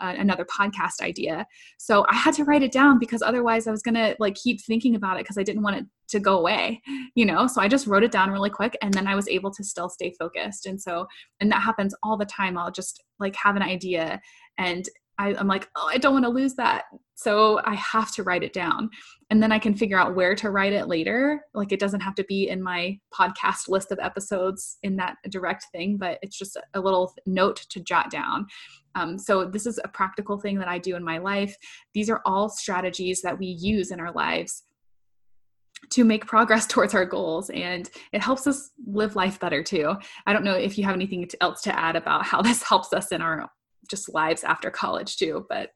another 0.00 0.44
podcast 0.44 1.00
idea. 1.00 1.46
So 1.78 2.04
I 2.08 2.14
had 2.14 2.34
to 2.34 2.44
write 2.44 2.62
it 2.62 2.72
down 2.72 2.98
because 2.98 3.22
otherwise 3.22 3.66
I 3.66 3.70
was 3.70 3.82
going 3.82 3.94
to 3.94 4.16
like 4.18 4.34
keep 4.34 4.60
thinking 4.60 4.94
about 4.94 5.16
it 5.16 5.24
because 5.24 5.38
I 5.38 5.42
didn't 5.42 5.62
want 5.62 5.76
it 5.76 5.86
to 6.08 6.20
go 6.20 6.38
away, 6.38 6.80
you 7.14 7.24
know? 7.24 7.46
So 7.46 7.60
I 7.60 7.68
just 7.68 7.86
wrote 7.86 8.02
it 8.02 8.10
down 8.10 8.30
really 8.30 8.50
quick 8.50 8.76
and 8.82 8.92
then 8.92 9.06
I 9.06 9.14
was 9.14 9.28
able 9.28 9.50
to 9.52 9.64
still 9.64 9.88
stay 9.88 10.14
focused. 10.18 10.66
And 10.66 10.80
so, 10.80 11.06
and 11.40 11.50
that 11.52 11.62
happens 11.62 11.94
all 12.02 12.16
the 12.16 12.26
time. 12.26 12.56
I'll 12.56 12.72
just 12.72 13.04
like 13.18 13.36
have 13.36 13.56
an 13.56 13.62
idea 13.62 14.20
and 14.56 14.88
I, 15.18 15.34
am 15.34 15.48
like, 15.48 15.68
oh, 15.76 15.88
I 15.90 15.98
don't 15.98 16.12
want 16.12 16.24
to 16.24 16.30
lose 16.30 16.54
that. 16.54 16.84
So 17.14 17.60
I 17.64 17.74
have 17.74 18.14
to 18.14 18.22
write 18.22 18.44
it 18.44 18.52
down. 18.52 18.90
And 19.30 19.42
then 19.42 19.50
I 19.50 19.58
can 19.58 19.74
figure 19.74 19.98
out 19.98 20.14
where 20.14 20.36
to 20.36 20.50
write 20.50 20.72
it 20.72 20.86
later. 20.86 21.40
Like 21.52 21.72
it 21.72 21.80
doesn't 21.80 22.00
have 22.00 22.14
to 22.14 22.24
be 22.24 22.48
in 22.48 22.62
my 22.62 22.96
podcast 23.12 23.68
list 23.68 23.90
of 23.90 23.98
episodes 24.00 24.78
in 24.84 24.96
that 24.96 25.16
direct 25.28 25.66
thing, 25.72 25.96
but 25.96 26.18
it's 26.22 26.38
just 26.38 26.56
a 26.74 26.80
little 26.80 27.12
note 27.26 27.66
to 27.70 27.80
jot 27.80 28.10
down. 28.10 28.46
Um, 28.94 29.18
so 29.18 29.44
this 29.44 29.66
is 29.66 29.80
a 29.82 29.88
practical 29.88 30.38
thing 30.38 30.58
that 30.60 30.68
I 30.68 30.78
do 30.78 30.94
in 30.94 31.04
my 31.04 31.18
life. 31.18 31.56
These 31.92 32.08
are 32.08 32.22
all 32.24 32.48
strategies 32.48 33.20
that 33.22 33.38
we 33.38 33.46
use 33.46 33.90
in 33.90 33.98
our 33.98 34.12
lives 34.12 34.62
to 35.90 36.04
make 36.04 36.26
progress 36.26 36.66
towards 36.68 36.94
our 36.94 37.04
goals 37.04 37.50
and 37.50 37.90
it 38.12 38.20
helps 38.20 38.46
us 38.46 38.70
live 38.86 39.14
life 39.14 39.38
better 39.38 39.62
too 39.62 39.94
i 40.26 40.32
don't 40.32 40.42
know 40.42 40.54
if 40.54 40.76
you 40.76 40.82
have 40.82 40.94
anything 40.94 41.28
else 41.40 41.62
to 41.62 41.78
add 41.78 41.94
about 41.94 42.24
how 42.24 42.42
this 42.42 42.62
helps 42.68 42.92
us 42.92 43.12
in 43.12 43.22
our 43.22 43.48
just 43.88 44.12
lives 44.12 44.44
after 44.44 44.70
college 44.70 45.16
too 45.16 45.46
but 45.48 45.70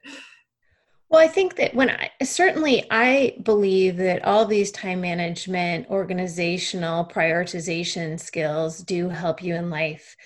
well 1.08 1.20
i 1.20 1.26
think 1.26 1.56
that 1.56 1.74
when 1.74 1.90
i 1.90 2.10
certainly 2.22 2.84
i 2.90 3.36
believe 3.42 3.96
that 3.96 4.24
all 4.24 4.44
these 4.44 4.70
time 4.70 5.00
management 5.00 5.88
organizational 5.88 7.04
prioritization 7.04 8.18
skills 8.18 8.78
do 8.78 9.08
help 9.08 9.42
you 9.42 9.54
in 9.54 9.70
life 9.70 10.16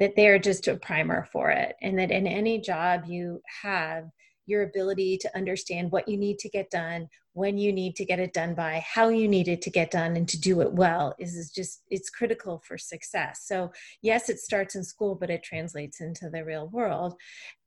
that 0.00 0.14
they're 0.16 0.38
just 0.38 0.68
a 0.68 0.76
primer 0.76 1.26
for 1.32 1.50
it 1.50 1.76
and 1.82 1.98
that 1.98 2.10
in 2.10 2.26
any 2.26 2.60
job 2.60 3.04
you 3.06 3.40
have 3.62 4.04
your 4.46 4.62
ability 4.62 5.16
to 5.18 5.36
understand 5.36 5.90
what 5.90 6.08
you 6.08 6.16
need 6.16 6.38
to 6.38 6.48
get 6.48 6.70
done 6.70 7.08
when 7.32 7.58
you 7.58 7.72
need 7.72 7.96
to 7.96 8.04
get 8.04 8.20
it 8.20 8.32
done 8.32 8.54
by 8.54 8.82
how 8.86 9.08
you 9.08 9.26
need 9.26 9.48
it 9.48 9.60
to 9.62 9.70
get 9.70 9.90
done 9.90 10.16
and 10.16 10.28
to 10.28 10.40
do 10.40 10.60
it 10.60 10.72
well 10.72 11.14
is, 11.18 11.50
just 11.50 11.82
it's 11.90 12.10
critical 12.10 12.62
for 12.66 12.78
success. 12.78 13.42
So 13.46 13.72
yes 14.02 14.28
it 14.28 14.38
starts 14.38 14.74
in 14.74 14.84
school 14.84 15.14
but 15.14 15.30
it 15.30 15.42
translates 15.42 16.00
into 16.00 16.30
the 16.30 16.44
real 16.44 16.68
world. 16.68 17.14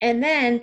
And 0.01 0.23
then 0.23 0.61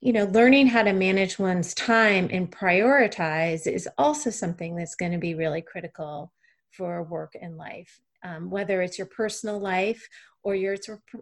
you 0.00 0.12
know 0.12 0.24
learning 0.26 0.66
how 0.66 0.82
to 0.82 0.92
manage 0.92 1.38
one's 1.38 1.72
time 1.74 2.28
and 2.30 2.50
prioritize 2.50 3.66
is 3.66 3.88
also 3.96 4.28
something 4.28 4.76
that's 4.76 4.94
going 4.94 5.12
to 5.12 5.18
be 5.18 5.34
really 5.34 5.62
critical 5.62 6.30
for 6.70 7.02
work 7.04 7.32
and 7.40 7.56
life 7.56 8.00
um, 8.24 8.50
whether 8.50 8.82
it's 8.82 8.98
your 8.98 9.06
personal 9.06 9.58
life 9.58 10.08
or 10.44 10.54
your 10.54 10.76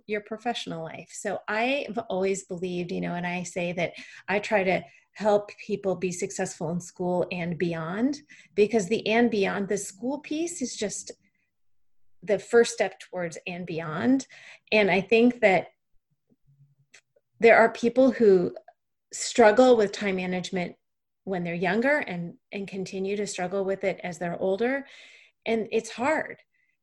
your 0.07 0.21
professional 0.21 0.85
life. 0.85 1.11
So 1.13 1.39
I've 1.49 1.99
always 2.11 2.45
believed, 2.45 2.93
you 2.93 3.01
know, 3.01 3.15
and 3.15 3.27
I 3.27 3.45
say 3.45 3.73
that 3.73 3.93
I 4.29 4.41
try 4.41 4.65
to 4.65 4.83
help 5.15 5.51
people 5.65 5.95
be 5.95 6.11
successful 6.11 6.71
in 6.71 6.81
school 6.81 7.27
and 7.31 7.59
beyond 7.59 8.21
because 8.55 8.89
the 8.89 9.07
and 9.07 9.31
beyond 9.31 9.69
the 9.69 9.77
school 9.79 10.19
piece 10.19 10.61
is 10.61 10.75
just 10.77 11.13
the 12.23 12.39
first 12.39 12.73
step 12.73 12.99
towards 12.99 13.39
and 13.47 13.67
beyond. 13.67 14.27
And 14.71 14.91
I 14.91 15.01
think 15.01 15.41
that 15.41 15.69
there 17.41 17.59
are 17.59 17.71
people 17.73 18.11
who 18.11 18.55
struggle 19.13 19.77
with 19.77 19.93
time 19.93 20.17
management 20.17 20.75
when 21.25 21.45
they're 21.45 21.55
younger 21.55 21.99
and 21.99 22.35
and 22.51 22.67
continue 22.67 23.17
to 23.17 23.27
struggle 23.27 23.65
with 23.65 23.85
it 23.85 24.01
as 24.03 24.19
they're 24.19 24.41
older 24.41 24.85
and 25.47 25.69
it's 25.71 25.91
hard 25.91 26.37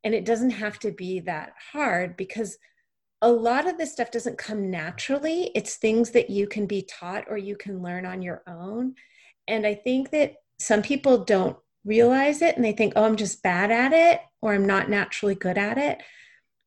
and 0.03 0.13
it 0.13 0.25
doesn't 0.25 0.51
have 0.51 0.79
to 0.79 0.91
be 0.91 1.19
that 1.21 1.53
hard 1.71 2.15
because 2.15 2.57
a 3.21 3.31
lot 3.31 3.67
of 3.67 3.77
this 3.77 3.91
stuff 3.91 4.11
doesn't 4.11 4.37
come 4.37 4.71
naturally. 4.71 5.51
It's 5.55 5.75
things 5.75 6.11
that 6.11 6.29
you 6.29 6.47
can 6.47 6.65
be 6.65 6.83
taught 6.83 7.25
or 7.29 7.37
you 7.37 7.57
can 7.57 7.81
learn 7.81 8.05
on 8.05 8.21
your 8.21 8.43
own. 8.47 8.95
And 9.47 9.65
I 9.65 9.75
think 9.75 10.11
that 10.11 10.35
some 10.59 10.81
people 10.81 11.25
don't 11.25 11.57
realize 11.83 12.41
it 12.41 12.55
and 12.55 12.63
they 12.63 12.71
think, 12.71 12.93
oh, 12.95 13.03
I'm 13.03 13.17
just 13.17 13.43
bad 13.43 13.71
at 13.71 13.91
it 13.93 14.21
or 14.41 14.53
I'm 14.53 14.65
not 14.65 14.89
naturally 14.89 15.35
good 15.35 15.57
at 15.57 15.77
it. 15.77 16.01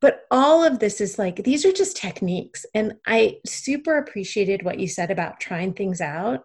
But 0.01 0.25
all 0.31 0.65
of 0.65 0.79
this 0.79 1.01
is 1.01 1.19
like, 1.19 1.37
these 1.37 1.65
are 1.65 1.73
just 1.73 1.97
techniques. 1.97 2.67
And 2.75 2.95
I 3.07 3.39
super 3.47 3.99
appreciated 3.99 4.65
what 4.65 4.81
you 4.81 4.89
said 4.89 5.11
about 5.11 5.41
trying 5.41 5.73
things 5.73 6.01
out 6.01 6.45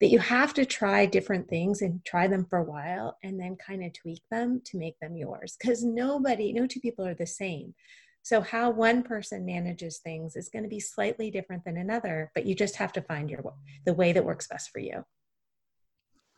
that 0.00 0.08
you 0.08 0.18
have 0.18 0.52
to 0.54 0.64
try 0.64 1.06
different 1.06 1.48
things 1.48 1.80
and 1.80 2.04
try 2.04 2.26
them 2.26 2.44
for 2.48 2.58
a 2.58 2.64
while 2.64 3.16
and 3.22 3.40
then 3.40 3.56
kind 3.56 3.84
of 3.84 3.92
tweak 3.94 4.22
them 4.30 4.60
to 4.64 4.76
make 4.76 4.98
them 5.00 5.16
yours 5.16 5.56
because 5.58 5.82
nobody 5.82 6.52
no 6.52 6.66
two 6.66 6.80
people 6.80 7.06
are 7.06 7.14
the 7.14 7.26
same. 7.26 7.74
So 8.22 8.40
how 8.40 8.70
one 8.70 9.02
person 9.02 9.46
manages 9.46 9.98
things 9.98 10.34
is 10.34 10.48
going 10.48 10.64
to 10.64 10.68
be 10.68 10.80
slightly 10.80 11.30
different 11.30 11.64
than 11.64 11.76
another 11.76 12.30
but 12.34 12.44
you 12.44 12.54
just 12.54 12.76
have 12.76 12.92
to 12.94 13.02
find 13.02 13.30
your 13.30 13.42
the 13.86 13.94
way 13.94 14.12
that 14.12 14.24
works 14.24 14.48
best 14.48 14.70
for 14.70 14.80
you. 14.80 15.04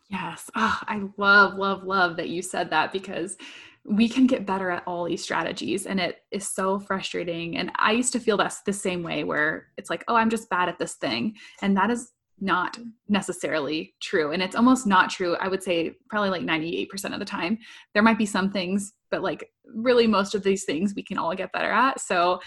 Yes. 0.09 0.49
Oh, 0.55 0.79
i 0.83 1.03
love 1.17 1.55
love 1.55 1.85
love 1.85 2.17
that 2.17 2.29
you 2.29 2.43
said 2.43 2.71
that 2.71 2.93
because 2.93 3.37
we 3.85 4.09
can 4.09 4.27
get 4.27 4.45
better 4.45 4.71
at 4.71 4.83
all 4.87 5.05
these 5.05 5.23
strategies 5.23 5.87
and 5.87 5.99
it 5.99 6.19
is 6.31 6.49
so 6.49 6.79
frustrating. 6.79 7.57
And 7.57 7.73
i 7.77 7.91
used 7.91 8.13
to 8.13 8.21
feel 8.21 8.37
that's 8.37 8.63
the 8.63 8.73
same 8.73 9.03
way 9.03 9.25
where 9.25 9.69
it's 9.77 9.91
like 9.91 10.05
oh 10.07 10.15
i'm 10.15 10.31
just 10.31 10.49
bad 10.49 10.69
at 10.69 10.79
this 10.79 10.95
thing. 10.95 11.35
And 11.61 11.77
that 11.77 11.91
is 11.91 12.13
not 12.41 12.79
necessarily 13.09 13.95
true. 14.01 14.33
And 14.33 14.43
it's 14.43 14.57
almost 14.57 14.87
not 14.87 15.11
true, 15.11 15.37
I 15.37 15.49
would 15.49 15.63
say 15.63 15.95
probably 16.09 16.31
like 16.31 16.43
98% 16.43 17.13
of 17.13 17.19
the 17.19 17.25
time. 17.25 17.59
There 17.95 18.03
might 18.03 18.19
be 18.19 18.27
some 18.27 18.51
things, 18.51 18.95
but 19.11 19.23
like 19.23 19.51
really 19.65 20.07
most 20.07 20.35
of 20.35 20.43
these 20.43 20.65
things 20.65 20.95
we 20.95 21.03
can 21.03 21.19
all 21.19 21.35
get 21.35 21.53
better 21.53 21.71
at. 21.71 22.01
So 22.01 22.41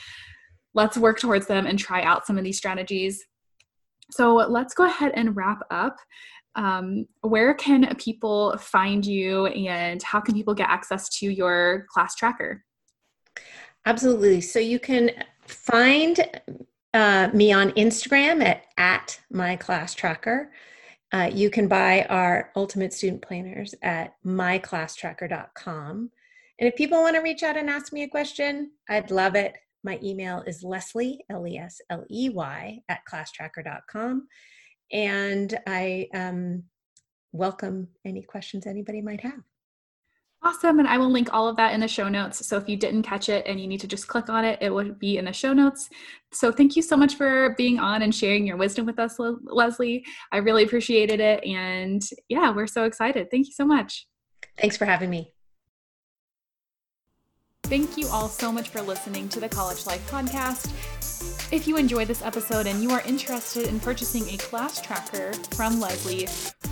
let's 0.74 0.98
work 0.98 1.20
towards 1.20 1.48
them 1.48 1.66
and 1.66 1.78
try 1.78 2.04
out 2.04 2.26
some 2.26 2.38
of 2.38 2.44
these 2.44 2.58
strategies. 2.58 3.24
So 4.12 4.36
let's 4.36 4.74
go 4.74 4.86
ahead 4.86 5.12
and 5.16 5.36
wrap 5.36 5.60
up. 5.70 5.98
Um, 6.56 7.06
where 7.22 7.54
can 7.54 7.96
people 7.96 8.58
find 8.58 9.06
you 9.06 9.46
and 9.48 10.04
how 10.04 10.20
can 10.20 10.36
people 10.36 10.54
get 10.54 10.70
access 10.70 11.08
to 11.20 11.30
your 11.30 11.86
class 11.90 12.16
tracker? 12.16 12.64
Absolutely. 13.86 14.42
So 14.42 14.60
you 14.60 14.80
can 14.80 15.12
find 15.48 16.20
uh, 16.94 17.30
me 17.34 17.52
on 17.52 17.72
Instagram 17.72 18.44
at, 18.44 18.66
at 18.78 19.20
my 19.32 19.56
class 19.56 19.94
tracker. 19.94 20.52
Uh, 21.14 21.30
you 21.32 21.50
can 21.50 21.68
buy 21.68 22.06
our 22.10 22.52
ultimate 22.56 22.94
student 22.94 23.22
planners 23.22 23.76
at 23.82 24.14
myclasstracker.com. 24.26 26.10
And 26.60 26.68
if 26.70 26.76
people 26.76 27.02
want 27.02 27.16
to 27.16 27.22
reach 27.22 27.44
out 27.44 27.58
and 27.58 27.70
ask 27.70 27.92
me 27.92 28.04
a 28.04 28.08
question, 28.08 28.72
I'd 28.88 29.12
love 29.12 29.36
it. 29.36 29.56
My 29.84 30.00
email 30.04 30.44
is 30.46 30.64
Lesley, 30.64 31.20
L 31.30 31.48
E 31.48 31.58
S 31.58 31.82
L 31.90 32.06
E 32.10 32.30
Y, 32.30 32.80
at 32.88 33.02
classtracker.com. 33.12 34.28
And 34.92 35.60
I 35.66 36.08
um, 36.14 36.64
welcome 37.32 37.88
any 38.06 38.22
questions 38.22 38.68
anybody 38.68 39.02
might 39.02 39.22
have. 39.22 39.42
Awesome. 40.44 40.80
And 40.80 40.88
I 40.88 40.98
will 40.98 41.12
link 41.12 41.32
all 41.32 41.48
of 41.48 41.56
that 41.58 41.74
in 41.74 41.80
the 41.80 41.88
show 41.88 42.10
notes. 42.10 42.48
So 42.48 42.58
if 42.58 42.68
you 42.68 42.76
didn't 42.76 43.04
catch 43.04 43.30
it 43.30 43.46
and 43.46 43.60
you 43.60 43.68
need 43.68 43.80
to 43.82 43.88
just 43.88 44.08
click 44.08 44.28
on 44.28 44.44
it, 44.44 44.58
it 44.60 44.74
would 44.74 44.98
be 44.98 45.18
in 45.18 45.26
the 45.26 45.34
show 45.34 45.54
notes. 45.54 45.88
So 46.34 46.52
thank 46.52 46.76
you 46.76 46.82
so 46.82 46.98
much 46.98 47.16
for 47.16 47.54
being 47.58 47.78
on 47.78 48.02
and 48.02 48.14
sharing 48.14 48.48
your 48.48 48.58
wisdom 48.58 48.88
with 48.88 48.98
us, 48.98 49.18
Lesley. 49.20 50.04
I 50.32 50.38
really 50.38 50.64
appreciated 50.64 51.20
it. 51.20 51.44
And 51.46 52.02
yeah, 52.28 52.52
we're 52.52 52.66
so 52.66 52.86
excited. 52.86 53.30
Thank 53.30 53.48
you 53.48 53.54
so 53.54 53.66
much. 53.66 54.08
Thanks 54.58 54.78
for 54.78 54.86
having 54.86 55.12
me. 55.12 55.32
Thank 57.72 57.96
you 57.96 58.10
all 58.10 58.28
so 58.28 58.52
much 58.52 58.68
for 58.68 58.82
listening 58.82 59.30
to 59.30 59.40
the 59.40 59.48
College 59.48 59.86
Life 59.86 60.06
Podcast. 60.12 60.74
If 61.54 61.70
you 61.70 61.78
enjoyed 61.78 62.10
this 62.10 62.22
episode 62.22 62.68
and 62.68 62.84
you 62.84 62.92
are 62.92 63.00
interested 63.04 63.66
in 63.66 63.80
purchasing 63.80 64.28
a 64.28 64.36
class 64.40 64.82
tracker 64.82 65.32
from 65.52 65.80
Lesley, 65.80 66.28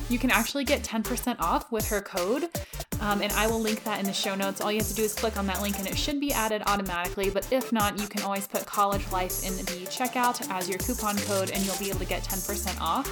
you 0.10 0.20
can 0.20 0.30
actually 0.30 0.66
get 0.66 0.84
10% 0.84 1.40
off 1.40 1.72
with 1.72 1.88
her 1.88 2.02
code. 2.02 2.50
Um, 3.00 3.22
and 3.22 3.32
I 3.32 3.48
will 3.48 3.62
link 3.62 3.86
that 3.86 4.02
in 4.02 4.08
the 4.08 4.12
show 4.12 4.36
notes. 4.36 4.60
All 4.60 4.74
you 4.74 4.80
have 4.80 4.90
to 4.90 4.94
do 4.94 5.04
is 5.04 5.14
click 5.14 5.38
on 5.38 5.48
that 5.48 5.62
link 5.62 5.80
and 5.80 5.88
it 5.88 5.98
should 5.98 6.20
be 6.20 6.34
added 6.34 6.64
automatically. 6.66 7.30
But 7.30 7.50
if 7.50 7.72
not, 7.72 7.98
you 7.98 8.10
can 8.10 8.22
always 8.24 8.46
put 8.46 8.66
College 8.66 9.10
Life 9.10 9.48
in 9.48 9.56
the 9.56 9.86
checkout 9.86 10.46
as 10.50 10.68
your 10.68 10.80
coupon 10.80 11.16
code 11.20 11.52
and 11.52 11.66
you'll 11.66 11.80
be 11.80 11.88
able 11.88 12.00
to 12.00 12.06
get 12.06 12.24
10% 12.24 12.78
off. 12.82 13.10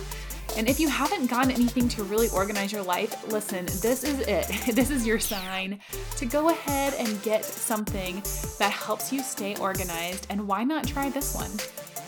And 0.58 0.68
if 0.68 0.80
you 0.80 0.90
haven't 0.90 1.28
gotten 1.28 1.52
anything 1.52 1.88
to 1.90 2.04
really 2.04 2.30
organize 2.30 2.72
your 2.72 2.82
life, 2.82 3.32
listen, 3.32 3.68
this 3.68 4.04
is 4.04 4.20
it. 4.22 4.48
This 4.78 4.90
is 4.90 5.06
your 5.06 5.20
sign 5.20 5.80
to 6.18 6.26
go 6.26 6.50
ahead 6.50 6.94
and 6.96 7.22
get 7.24 7.46
something 7.46 8.22
that 8.60 8.72
helps 8.72 9.14
you 9.14 9.22
stay 9.22 9.56
organized. 9.58 10.28
And 10.30 10.48
why 10.48 10.64
not 10.64 10.88
try 10.88 11.10
this 11.10 11.36
one? 11.36 11.50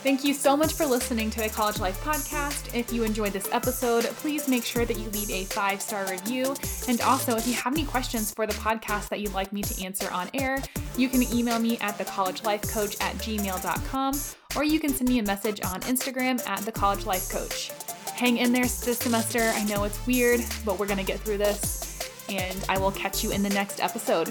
Thank 0.01 0.23
you 0.23 0.33
so 0.33 0.55
much 0.55 0.73
for 0.73 0.85
listening 0.85 1.29
to 1.31 1.41
the 1.41 1.49
College 1.49 1.79
Life 1.79 2.01
Podcast. 2.01 2.73
If 2.73 2.93
you 2.93 3.03
enjoyed 3.03 3.33
this 3.33 3.49
episode, 3.51 4.05
please 4.05 4.47
make 4.47 4.63
sure 4.63 4.85
that 4.85 4.97
you 4.97 5.09
leave 5.09 5.29
a 5.29 5.43
five 5.45 5.81
star 5.81 6.09
review. 6.09 6.55
And 6.87 7.01
also, 7.01 7.35
if 7.35 7.45
you 7.45 7.53
have 7.55 7.73
any 7.73 7.85
questions 7.85 8.33
for 8.33 8.47
the 8.47 8.53
podcast 8.53 9.09
that 9.09 9.19
you'd 9.19 9.33
like 9.33 9.51
me 9.51 9.61
to 9.61 9.83
answer 9.83 10.09
on 10.11 10.29
air, 10.33 10.63
you 10.97 11.09
can 11.09 11.21
email 11.33 11.59
me 11.59 11.77
at 11.79 11.97
thecollegelifecoach 11.97 13.01
at 13.01 13.15
gmail.com 13.15 14.13
or 14.55 14.63
you 14.63 14.79
can 14.79 14.91
send 14.91 15.09
me 15.09 15.19
a 15.19 15.23
message 15.23 15.59
on 15.63 15.81
Instagram 15.81 16.45
at 16.47 16.61
the 16.61 16.71
College 16.71 17.05
Life 17.05 17.29
Coach. 17.29 17.71
Hang 18.19 18.35
in 18.35 18.51
there 18.51 18.63
this 18.63 18.97
semester. 18.97 19.39
I 19.39 19.63
know 19.63 19.85
it's 19.85 20.05
weird, 20.05 20.41
but 20.65 20.77
we're 20.77 20.87
going 20.87 20.97
to 20.97 21.05
get 21.05 21.21
through 21.21 21.37
this. 21.37 22.01
And 22.27 22.65
I 22.67 22.77
will 22.77 22.91
catch 22.91 23.23
you 23.23 23.31
in 23.31 23.41
the 23.41 23.49
next 23.49 23.81
episode. 23.81 24.27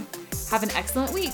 Have 0.50 0.62
an 0.62 0.70
excellent 0.72 1.10
week. 1.14 1.32